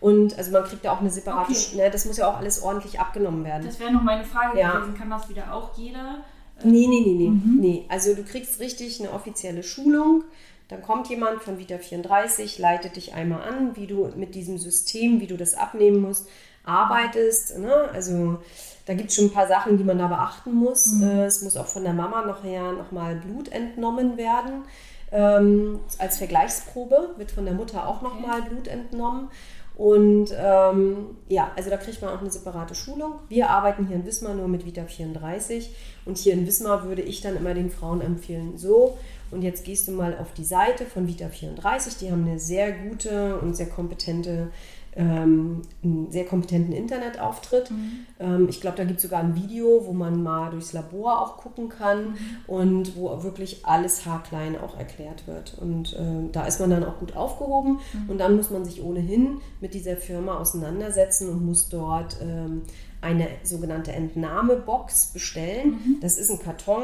Und 0.00 0.36
also 0.38 0.52
man 0.52 0.64
kriegt 0.64 0.84
ja 0.84 0.92
auch 0.92 1.00
eine 1.00 1.10
separate, 1.10 1.50
Okay. 1.52 1.76
ne, 1.76 1.90
das 1.90 2.04
muss 2.04 2.16
ja 2.18 2.28
auch 2.30 2.36
alles 2.38 2.62
ordentlich 2.62 3.00
abgenommen 3.00 3.44
werden. 3.44 3.64
das 3.66 3.80
wäre 3.80 3.92
noch 3.92 4.02
meine 4.02 4.24
Frage 4.24 4.58
Ja. 4.58 4.78
gewesen. 4.78 4.94
Kann 4.94 5.10
das 5.10 5.28
wieder 5.28 5.52
auch 5.54 5.76
jeder? 5.76 6.24
Nee, 6.64 6.86
nee, 6.88 7.00
nee, 7.00 7.14
nee. 7.14 7.30
nee. 7.60 7.84
Also 7.88 8.14
du 8.14 8.22
kriegst 8.24 8.58
richtig 8.60 9.00
eine 9.00 9.12
offizielle 9.12 9.62
Schulung. 9.62 10.24
Dann 10.68 10.82
kommt 10.82 11.08
jemand 11.08 11.42
von 11.42 11.58
Vita 11.58 11.78
34, 11.78 12.58
leitet 12.58 12.96
dich 12.96 13.14
einmal 13.14 13.42
an, 13.42 13.74
wie 13.76 13.86
du 13.86 14.08
mit 14.16 14.34
diesem 14.34 14.58
System, 14.58 15.20
wie 15.20 15.26
du 15.26 15.36
das 15.38 15.54
abnehmen 15.54 16.02
musst, 16.02 16.28
arbeitest. 16.68 17.58
Ne? 17.58 17.72
Also 17.92 18.38
da 18.86 18.94
gibt 18.94 19.10
es 19.10 19.16
schon 19.16 19.26
ein 19.26 19.32
paar 19.32 19.48
Sachen, 19.48 19.78
die 19.78 19.84
man 19.84 19.98
da 19.98 20.06
beachten 20.06 20.52
muss. 20.52 21.00
Äh, 21.02 21.24
es 21.24 21.42
muss 21.42 21.56
auch 21.56 21.66
von 21.66 21.84
der 21.84 21.92
Mama 21.92 22.24
nachher 22.24 22.72
nochmal 22.72 23.16
Blut 23.16 23.48
entnommen 23.48 24.16
werden. 24.16 24.64
Ähm, 25.10 25.80
als 25.98 26.18
Vergleichsprobe 26.18 27.14
wird 27.16 27.30
von 27.30 27.44
der 27.44 27.54
Mutter 27.54 27.88
auch 27.88 28.02
nochmal 28.02 28.42
Blut 28.42 28.68
entnommen. 28.68 29.30
Und 29.78 30.34
ähm, 30.36 31.16
ja, 31.28 31.52
also 31.54 31.70
da 31.70 31.76
kriegt 31.76 32.02
man 32.02 32.10
auch 32.12 32.20
eine 32.20 32.32
separate 32.32 32.74
Schulung. 32.74 33.12
Wir 33.28 33.48
arbeiten 33.48 33.86
hier 33.86 33.94
in 33.94 34.04
Wismar 34.04 34.34
nur 34.34 34.48
mit 34.48 34.66
Vita 34.66 34.84
34 34.84 35.72
und 36.04 36.18
hier 36.18 36.32
in 36.32 36.48
Wismar 36.48 36.82
würde 36.82 37.02
ich 37.02 37.20
dann 37.20 37.36
immer 37.36 37.54
den 37.54 37.70
Frauen 37.70 38.00
empfehlen, 38.00 38.58
so 38.58 38.98
und 39.30 39.42
jetzt 39.42 39.64
gehst 39.64 39.86
du 39.86 39.92
mal 39.92 40.16
auf 40.18 40.32
die 40.32 40.44
Seite 40.44 40.84
von 40.84 41.06
Vita 41.06 41.28
34, 41.28 41.96
die 41.98 42.10
haben 42.10 42.26
eine 42.26 42.38
sehr 42.38 42.72
gute 42.72 43.38
und 43.38 43.54
sehr 43.54 43.68
kompetente 43.68 44.50
ähm, 44.98 45.62
einen 45.82 46.10
sehr 46.10 46.26
kompetenten 46.26 46.74
Internetauftritt. 46.74 47.70
Ähm, 48.18 48.48
ich 48.50 48.60
glaube, 48.60 48.76
da 48.76 48.84
gibt 48.84 48.96
es 48.98 49.04
sogar 49.04 49.20
ein 49.20 49.36
Video, 49.36 49.86
wo 49.86 49.92
man 49.92 50.22
mal 50.22 50.50
durchs 50.50 50.72
Labor 50.72 51.22
auch 51.22 51.36
gucken 51.36 51.68
kann 51.68 52.16
und 52.48 52.96
wo 52.96 53.22
wirklich 53.22 53.64
alles 53.64 54.04
haarklein 54.04 54.58
auch 54.58 54.76
erklärt 54.76 55.26
wird. 55.28 55.56
Und 55.58 55.94
äh, 55.94 56.28
da 56.32 56.44
ist 56.46 56.58
man 56.58 56.70
dann 56.70 56.84
auch 56.84 56.98
gut 56.98 57.16
aufgehoben 57.16 57.78
und 58.08 58.18
dann 58.18 58.36
muss 58.36 58.50
man 58.50 58.64
sich 58.64 58.82
ohnehin 58.82 59.40
mit 59.60 59.72
dieser 59.72 59.96
Firma 59.96 60.36
auseinandersetzen 60.36 61.30
und 61.30 61.46
muss 61.46 61.68
dort 61.68 62.16
ähm, 62.20 62.62
eine 63.00 63.28
sogenannte 63.44 63.92
Entnahmebox 63.92 65.12
bestellen. 65.12 65.98
Das 66.00 66.18
ist 66.18 66.30
ein 66.30 66.40
Karton, 66.40 66.82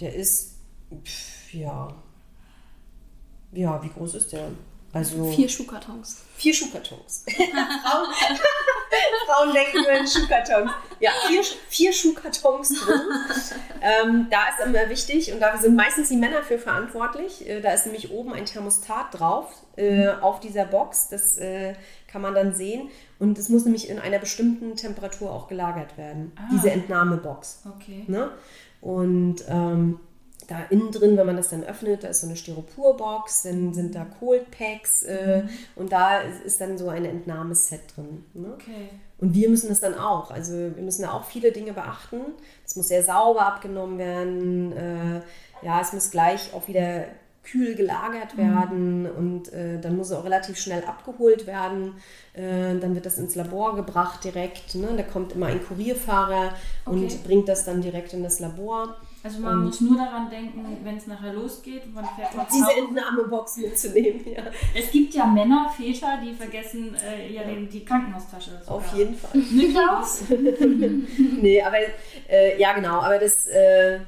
der 0.00 0.16
ist, 0.16 0.56
pf, 1.04 1.54
ja, 1.54 1.94
ja, 3.52 3.80
wie 3.84 3.88
groß 3.88 4.16
ist 4.16 4.32
der? 4.32 4.48
Also 4.94 5.30
Vier 5.30 5.48
Schuhkartons. 5.48 6.22
vier 6.36 6.52
Schuhkartons. 6.52 7.24
Frauen, 7.82 8.06
Frauen 9.26 9.54
denken 9.54 9.78
nur 9.78 9.90
in 9.92 10.06
Schuhkartons. 10.06 10.70
Ja, 11.00 11.10
vier, 11.28 11.42
vier 11.68 11.92
Schuhkartons 11.94 12.68
drin. 12.68 13.00
ähm, 13.80 14.26
da 14.30 14.48
ist 14.50 14.66
immer 14.66 14.88
wichtig, 14.90 15.32
und 15.32 15.40
da 15.40 15.56
sind 15.56 15.76
meistens 15.76 16.10
die 16.10 16.16
Männer 16.16 16.42
für 16.42 16.58
verantwortlich, 16.58 17.48
äh, 17.48 17.62
da 17.62 17.72
ist 17.72 17.86
nämlich 17.86 18.10
oben 18.10 18.34
ein 18.34 18.44
Thermostat 18.44 19.18
drauf 19.18 19.50
äh, 19.76 20.08
auf 20.08 20.40
dieser 20.40 20.66
Box. 20.66 21.08
Das 21.08 21.38
äh, 21.38 21.74
kann 22.06 22.20
man 22.20 22.34
dann 22.34 22.54
sehen. 22.54 22.90
Und 23.18 23.38
es 23.38 23.48
muss 23.48 23.64
nämlich 23.64 23.88
in 23.88 23.98
einer 23.98 24.18
bestimmten 24.18 24.76
Temperatur 24.76 25.30
auch 25.32 25.48
gelagert 25.48 25.96
werden. 25.96 26.32
Ah. 26.36 26.48
Diese 26.52 26.70
Entnahmebox. 26.70 27.62
Okay. 27.76 28.04
Ne? 28.08 28.30
Und 28.82 29.36
ähm, 29.48 30.00
da 30.52 30.64
innen 30.68 30.92
drin, 30.92 31.16
wenn 31.16 31.26
man 31.26 31.36
das 31.36 31.48
dann 31.48 31.64
öffnet, 31.64 32.04
da 32.04 32.08
ist 32.08 32.20
so 32.20 32.26
eine 32.26 32.36
Styroporbox, 32.36 33.44
dann 33.44 33.72
sind 33.72 33.94
da 33.94 34.04
Cold 34.04 34.50
Packs 34.50 35.02
äh, 35.02 35.44
und 35.76 35.92
da 35.92 36.20
ist, 36.20 36.42
ist 36.44 36.60
dann 36.60 36.76
so 36.76 36.88
ein 36.90 37.06
Entnahmeset 37.06 37.80
drin. 37.96 38.24
Ne? 38.34 38.52
Okay. 38.52 38.90
Und 39.18 39.32
wir 39.34 39.48
müssen 39.48 39.70
das 39.70 39.80
dann 39.80 39.94
auch. 39.94 40.30
Also 40.30 40.52
wir 40.52 40.82
müssen 40.82 41.02
da 41.02 41.12
auch 41.12 41.24
viele 41.24 41.52
Dinge 41.52 41.72
beachten. 41.72 42.20
Es 42.66 42.76
muss 42.76 42.88
sehr 42.88 43.02
sauber 43.02 43.46
abgenommen 43.46 43.98
werden. 43.98 44.72
Äh, 44.72 45.22
ja, 45.64 45.80
es 45.80 45.94
muss 45.94 46.10
gleich 46.10 46.52
auch 46.52 46.68
wieder 46.68 47.06
kühl 47.44 47.74
gelagert 47.74 48.36
werden 48.36 49.10
und 49.10 49.52
äh, 49.52 49.80
dann 49.80 49.96
muss 49.96 50.10
es 50.10 50.16
auch 50.16 50.24
relativ 50.24 50.58
schnell 50.58 50.84
abgeholt 50.84 51.46
werden. 51.46 51.94
Äh, 52.34 52.78
dann 52.78 52.94
wird 52.94 53.06
das 53.06 53.18
ins 53.18 53.34
Labor 53.34 53.74
gebracht 53.74 54.22
direkt. 54.22 54.74
Ne? 54.74 54.88
Da 54.96 55.02
kommt 55.02 55.32
immer 55.32 55.46
ein 55.46 55.64
Kurierfahrer 55.64 56.52
Okay. 56.84 56.96
und 56.96 57.24
bringt 57.24 57.48
das 57.48 57.64
dann 57.64 57.80
direkt 57.80 58.12
in 58.12 58.22
das 58.22 58.38
Labor. 58.38 58.96
Also 59.24 59.38
man 59.40 59.58
Und- 59.58 59.64
muss 59.66 59.80
nur 59.80 59.96
daran 59.96 60.28
denken, 60.28 60.78
wenn 60.82 60.96
es 60.96 61.06
nachher 61.06 61.32
losgeht, 61.32 61.94
man 61.94 62.04
fährt 62.16 62.34
nach 62.34 62.48
Diese. 62.48 62.72
Entnahmebox 62.76 63.56
mitzunehmen, 63.58 64.20
ja. 64.26 64.42
Es 64.74 64.90
gibt 64.90 65.14
ja 65.14 65.26
Männer, 65.26 65.70
Väter, 65.76 66.18
die 66.24 66.34
vergessen 66.34 66.96
äh, 66.96 67.32
ja 67.32 67.44
den, 67.44 67.68
die 67.68 67.84
Krankenhaustasche. 67.84 68.50
sogar. 68.60 68.74
Auf 68.76 68.96
jeden 68.96 69.14
Fall. 69.14 69.38
Niklaus? 69.38 70.22
nee, 71.40 71.62
aber 71.62 71.76
äh, 72.28 72.60
ja 72.60 72.72
genau, 72.72 73.00
aber 73.00 73.18
das 73.20 73.46
äh, 73.46 74.00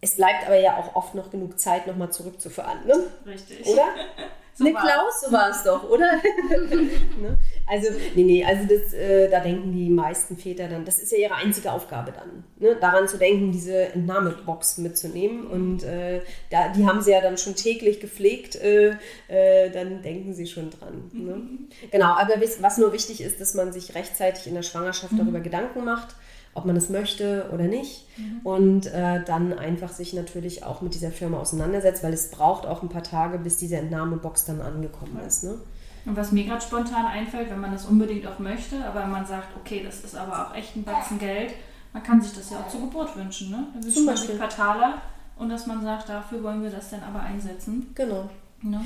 es 0.00 0.16
bleibt 0.16 0.46
aber 0.46 0.58
ja 0.58 0.76
auch 0.78 0.96
oft 0.96 1.14
noch 1.14 1.30
genug 1.30 1.58
Zeit, 1.58 1.86
nochmal 1.86 2.10
zurückzufahren, 2.12 2.86
ne? 2.86 2.94
Richtig. 3.26 3.64
Oder? 3.66 3.86
So 4.56 4.62
Niklaus, 4.62 5.20
so 5.24 5.32
war 5.32 5.50
es 5.50 5.64
doch, 5.64 5.88
oder? 5.90 6.12
ne? 7.20 7.36
Also, 7.66 7.88
nee, 8.14 8.22
nee, 8.22 8.44
also 8.44 8.62
das, 8.68 8.92
äh, 8.92 9.28
da 9.28 9.40
denken 9.40 9.72
die 9.72 9.90
meisten 9.90 10.36
Väter 10.36 10.68
dann, 10.68 10.84
das 10.84 11.00
ist 11.00 11.10
ja 11.10 11.18
ihre 11.18 11.34
einzige 11.34 11.72
Aufgabe 11.72 12.12
dann, 12.12 12.44
ne? 12.58 12.76
daran 12.80 13.08
zu 13.08 13.18
denken, 13.18 13.50
diese 13.50 13.92
Entnahmebox 13.94 14.78
mitzunehmen. 14.78 15.46
Und 15.46 15.82
äh, 15.82 16.20
da, 16.50 16.68
die 16.68 16.86
haben 16.86 17.02
sie 17.02 17.10
ja 17.10 17.20
dann 17.20 17.36
schon 17.36 17.56
täglich 17.56 17.98
gepflegt, 17.98 18.54
äh, 18.56 18.96
äh, 19.28 19.70
dann 19.70 20.02
denken 20.02 20.34
sie 20.34 20.46
schon 20.46 20.70
dran. 20.70 21.10
Ne? 21.12 21.42
Genau, 21.90 22.12
aber 22.14 22.34
was 22.60 22.78
nur 22.78 22.92
wichtig 22.92 23.22
ist, 23.22 23.40
dass 23.40 23.54
man 23.54 23.72
sich 23.72 23.94
rechtzeitig 23.96 24.46
in 24.46 24.54
der 24.54 24.62
Schwangerschaft 24.62 25.14
darüber 25.18 25.40
Gedanken 25.40 25.84
macht, 25.84 26.14
ob 26.54 26.64
man 26.64 26.76
es 26.76 26.88
möchte 26.88 27.50
oder 27.52 27.64
nicht. 27.64 28.06
Und 28.44 28.86
äh, 28.86 29.24
dann 29.24 29.52
einfach 29.52 29.90
sich 29.90 30.12
natürlich 30.12 30.64
auch 30.64 30.80
mit 30.82 30.94
dieser 30.94 31.10
Firma 31.10 31.38
auseinandersetzt, 31.38 32.02
weil 32.02 32.12
es 32.12 32.30
braucht 32.30 32.66
auch 32.66 32.82
ein 32.82 32.88
paar 32.88 33.02
Tage, 33.02 33.38
bis 33.38 33.56
diese 33.56 33.76
Entnahmebox 33.76 34.44
dann 34.44 34.60
angekommen 34.60 35.18
ist. 35.26 35.44
Ne? 35.44 35.58
Und 36.06 36.16
was 36.16 36.32
mir 36.32 36.44
gerade 36.44 36.60
spontan 36.60 37.06
einfällt, 37.06 37.50
wenn 37.50 37.60
man 37.60 37.72
das 37.72 37.86
unbedingt 37.86 38.26
auch 38.26 38.38
möchte, 38.38 38.84
aber 38.84 39.06
man 39.06 39.26
sagt, 39.26 39.48
okay, 39.56 39.82
das 39.84 40.04
ist 40.04 40.14
aber 40.14 40.46
auch 40.46 40.54
echt 40.54 40.76
ein 40.76 40.84
Batzen 40.84 41.18
Geld, 41.18 41.54
man 41.92 42.02
kann 42.02 42.20
sich 42.20 42.34
das 42.34 42.50
ja 42.50 42.58
auch 42.58 42.68
zur 42.68 42.82
Geburt 42.82 43.16
wünschen. 43.16 43.50
Ne? 43.50 43.66
Da 43.74 43.82
wünscht 43.82 43.96
Zum 43.96 44.04
man 44.04 44.16
sich 44.16 44.26
Beispiel. 44.26 44.42
ein 44.42 44.48
paar 44.48 44.56
Taler 44.56 44.94
und 45.36 45.48
dass 45.48 45.66
man 45.66 45.82
sagt, 45.82 46.08
dafür 46.08 46.42
wollen 46.42 46.62
wir 46.62 46.70
das 46.70 46.90
dann 46.90 47.02
aber 47.02 47.20
einsetzen. 47.20 47.90
Genau. 47.94 48.28
Ne? 48.62 48.80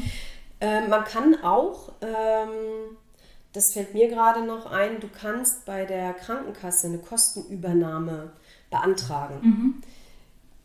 Äh, 0.60 0.86
man 0.88 1.04
kann 1.04 1.36
auch, 1.42 1.92
ähm, 2.00 2.96
das 3.58 3.72
fällt 3.72 3.92
mir 3.92 4.08
gerade 4.08 4.46
noch 4.46 4.70
ein, 4.70 5.00
du 5.00 5.08
kannst 5.08 5.64
bei 5.64 5.84
der 5.84 6.12
Krankenkasse 6.12 6.86
eine 6.86 6.98
Kostenübernahme 6.98 8.30
beantragen. 8.70 9.82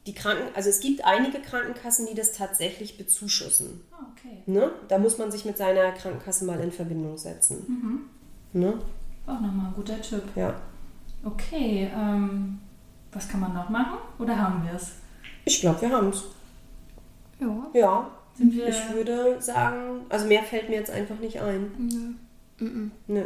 Die 0.05 0.13
Kranken, 0.13 0.43
also 0.53 0.69
es 0.69 0.79
gibt 0.79 1.03
einige 1.03 1.39
Krankenkassen, 1.39 2.05
die 2.05 2.13
das 2.13 2.33
tatsächlich 2.33 2.95
bezuschussen. 2.95 3.81
Ah, 3.91 4.05
okay. 4.11 4.43
Ne? 4.45 4.71
Da 4.89 4.99
muss 4.99 5.17
man 5.17 5.31
sich 5.31 5.43
mit 5.43 5.57
seiner 5.57 5.91
Krankenkasse 5.93 6.45
mal 6.45 6.59
in 6.59 6.71
Verbindung 6.71 7.17
setzen. 7.17 8.09
Ne? 8.53 8.77
Auch 9.25 9.41
nochmal 9.41 9.67
ein 9.67 9.73
guter 9.73 9.99
Tipp. 9.99 10.23
Ja. 10.35 10.53
Okay, 11.25 11.89
ähm, 11.95 12.59
was 13.11 13.27
kann 13.27 13.39
man 13.39 13.55
noch 13.55 13.69
machen? 13.69 13.97
Oder 14.19 14.37
haben 14.37 14.63
wir 14.65 14.73
es? 14.73 14.91
Ich 15.45 15.61
glaube, 15.61 15.81
wir 15.81 15.89
haben 15.89 16.09
es. 16.09 16.25
Ja. 17.39 17.67
Ja. 17.73 18.11
Ich 18.37 18.93
würde 18.93 19.41
sagen, 19.41 20.01
also 20.09 20.27
mehr 20.27 20.43
fällt 20.43 20.69
mir 20.69 20.75
jetzt 20.75 20.91
einfach 20.91 21.17
nicht 21.17 21.41
ein. 21.41 22.19
Nö. 23.07 23.23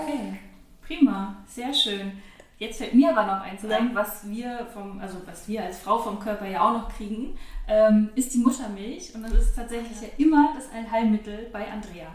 Okay, 0.00 0.38
prima, 0.86 1.36
sehr 1.46 1.72
schön. 1.72 2.12
Jetzt 2.58 2.76
fällt 2.76 2.92
mir 2.92 3.16
aber 3.16 3.24
noch 3.24 3.40
eins 3.40 3.64
ein, 3.64 3.94
was 3.94 4.28
wir 4.28 4.66
vom, 4.74 5.00
also 5.00 5.16
was 5.24 5.48
wir 5.48 5.64
als 5.64 5.78
Frau 5.78 5.98
vom 5.98 6.20
Körper 6.20 6.46
ja 6.46 6.68
auch 6.68 6.74
noch 6.74 6.94
kriegen, 6.94 7.38
ähm, 7.66 8.10
ist 8.16 8.34
die 8.34 8.38
Muttermilch. 8.38 9.14
Und 9.14 9.22
das 9.22 9.32
ist 9.32 9.56
tatsächlich 9.56 9.98
ja 10.02 10.08
immer 10.18 10.52
das 10.54 10.70
Allheilmittel 10.70 11.48
bei 11.52 11.66
Andrea. 11.72 12.08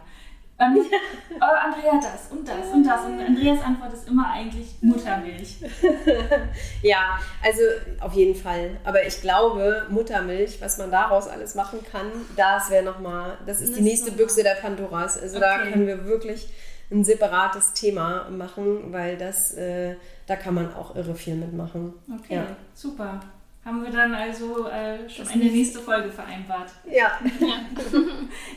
Ähm, 0.57 0.77
äh, 0.77 1.43
Andrea 1.43 1.99
das 2.01 2.31
und 2.31 2.47
das 2.47 2.71
und 2.73 2.85
das. 2.85 3.03
Und 3.05 3.19
Andreas 3.19 3.61
Antwort 3.61 3.93
ist 3.93 4.07
immer 4.07 4.29
eigentlich 4.31 4.75
Muttermilch. 4.81 5.57
Ja, 6.81 7.19
also 7.43 7.61
auf 7.99 8.13
jeden 8.13 8.35
Fall. 8.35 8.77
Aber 8.83 9.05
ich 9.05 9.19
glaube, 9.21 9.85
Muttermilch, 9.89 10.61
was 10.61 10.77
man 10.77 10.91
daraus 10.91 11.27
alles 11.27 11.55
machen 11.55 11.79
kann, 11.91 12.07
das 12.35 12.69
wäre 12.69 12.83
nochmal, 12.85 13.37
das 13.45 13.59
ist 13.61 13.71
Das 13.71 13.77
die 13.77 13.83
nächste 13.83 14.09
ist 14.11 14.17
Büchse 14.17 14.43
der 14.43 14.55
Pandoras. 14.55 15.17
Also 15.21 15.39
da 15.39 15.55
Okay. 15.61 15.71
können 15.71 15.87
wir 15.87 16.05
wirklich 16.05 16.47
ein 16.91 17.03
separates 17.03 17.73
Thema 17.73 18.29
machen, 18.29 18.93
weil 18.93 19.17
das, 19.17 19.53
äh, 19.55 19.95
da 20.27 20.35
kann 20.35 20.53
man 20.53 20.73
auch 20.75 20.95
irre 20.95 21.15
viel 21.15 21.35
mitmachen. 21.35 21.93
Okay, 22.21 22.35
Ja. 22.35 22.47
super. 22.73 23.19
Haben 23.65 23.83
wir 23.83 23.89
dann 23.91 24.13
also 24.13 24.67
äh, 24.67 25.09
schon 25.09 25.27
eine 25.27 25.45
nächste 25.45 25.79
Folge 25.79 26.11
vereinbart. 26.11 26.69
Ja. 26.89 27.19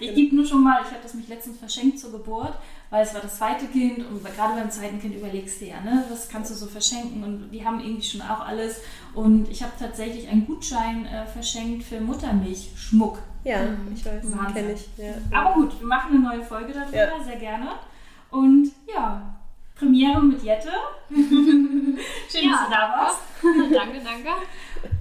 Ich 0.00 0.14
gebe 0.14 0.27
nur 0.27 0.27
schon 0.48 0.62
mal, 0.62 0.80
ich 0.82 0.88
habe 0.90 1.02
das 1.02 1.14
mich 1.14 1.28
letztens 1.28 1.58
verschenkt 1.58 1.98
zur 1.98 2.12
Geburt, 2.12 2.54
weil 2.90 3.02
es 3.04 3.12
war 3.14 3.20
das 3.20 3.36
zweite 3.38 3.66
Kind 3.66 3.98
und 3.98 4.24
gerade 4.24 4.54
beim 4.54 4.70
zweiten 4.70 5.00
Kind 5.00 5.14
überlegst 5.14 5.60
du 5.60 5.66
ja, 5.66 5.80
ne, 5.80 6.04
was 6.10 6.28
kannst 6.28 6.50
du 6.50 6.54
so 6.54 6.66
verschenken 6.66 7.22
und 7.22 7.50
die 7.50 7.64
haben 7.64 7.80
irgendwie 7.80 8.02
schon 8.06 8.22
auch 8.22 8.46
alles 8.46 8.80
und 9.14 9.48
ich 9.50 9.62
habe 9.62 9.72
tatsächlich 9.78 10.28
einen 10.28 10.46
Gutschein 10.46 11.06
äh, 11.06 11.26
verschenkt 11.26 11.84
für 11.84 12.00
Muttermilchschmuck. 12.00 13.18
Ja, 13.44 13.60
ich 13.94 14.04
weiß, 14.04 14.24
Wahnsinn. 14.36 14.54
kenne 14.54 14.72
ich. 14.72 14.88
Ja. 14.96 15.14
Aber 15.38 15.54
gut, 15.54 15.78
wir 15.80 15.86
machen 15.86 16.10
eine 16.14 16.20
neue 16.20 16.42
Folge 16.42 16.72
darüber, 16.72 16.96
Ja. 16.96 17.22
sehr 17.24 17.36
gerne. 17.36 17.68
Und 18.30 18.72
ja, 18.92 19.34
Premiere 19.74 20.20
mit 20.22 20.42
Jette. 20.42 20.70
Schön, 21.08 21.96
dass 22.32 22.42
Ja. 22.42 22.64
du 22.66 22.70
da 22.70 22.94
warst. 22.98 23.18
danke, 23.72 24.00
danke. 24.04 24.28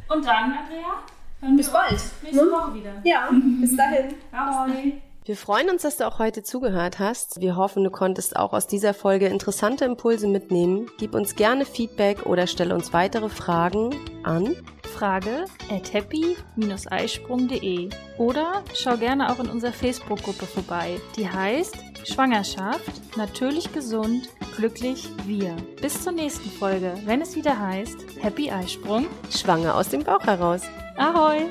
Und 0.08 0.26
dann, 0.26 0.54
Andrea, 0.54 1.56
Bis 1.58 1.70
bald, 1.72 2.00
nächste 2.24 2.46
ne? 2.46 2.52
Woche 2.52 2.74
wieder. 2.76 2.94
Ja, 3.04 3.30
bis 3.32 3.76
dahin. 3.76 4.14
Ahoi. 4.32 5.02
Wir 5.28 5.36
freuen 5.36 5.70
uns, 5.70 5.82
dass 5.82 5.98
du 5.98 6.08
auch 6.08 6.20
heute 6.20 6.42
zugehört 6.42 7.00
hast. 7.00 7.42
Wir 7.42 7.58
hoffen, 7.58 7.84
du 7.84 7.90
konntest 7.92 8.38
auch 8.38 8.54
aus 8.54 8.66
dieser 8.66 8.94
Folge 8.94 9.28
interessante 9.28 9.84
Impulse 9.84 10.26
mitnehmen. 10.26 10.90
Gib 11.00 11.14
uns 11.14 11.36
gerne 11.36 11.66
Feedback 11.66 12.26
oder 12.26 12.48
stelle 12.48 12.74
uns 12.74 12.94
weitere 12.94 13.28
Fragen 13.28 13.94
an 14.24 14.56
Frage 14.84 15.44
at 15.70 15.92
happy-eisprung.de 15.92 17.90
oder 18.18 18.64
schau 18.74 18.96
gerne 18.96 19.30
auch 19.30 19.40
in 19.40 19.50
unserer 19.50 19.74
Facebook-Gruppe 19.74 20.46
vorbei. 20.46 21.02
Die 21.18 21.30
heißt 21.30 21.76
Schwangerschaft, 22.06 23.18
natürlich 23.18 23.74
gesund, 23.74 24.30
glücklich 24.56 25.10
wir. 25.26 25.58
Bis 25.82 26.04
zur 26.04 26.14
nächsten 26.14 26.50
Folge, 26.52 26.94
wenn 27.04 27.20
es 27.20 27.36
wieder 27.36 27.60
heißt 27.60 27.98
Happy 28.22 28.50
Eisprung. 28.50 29.08
Schwanger 29.30 29.76
aus 29.76 29.90
dem 29.90 30.06
Bauch 30.06 30.24
heraus. 30.24 30.62
Ahoi! 30.96 31.50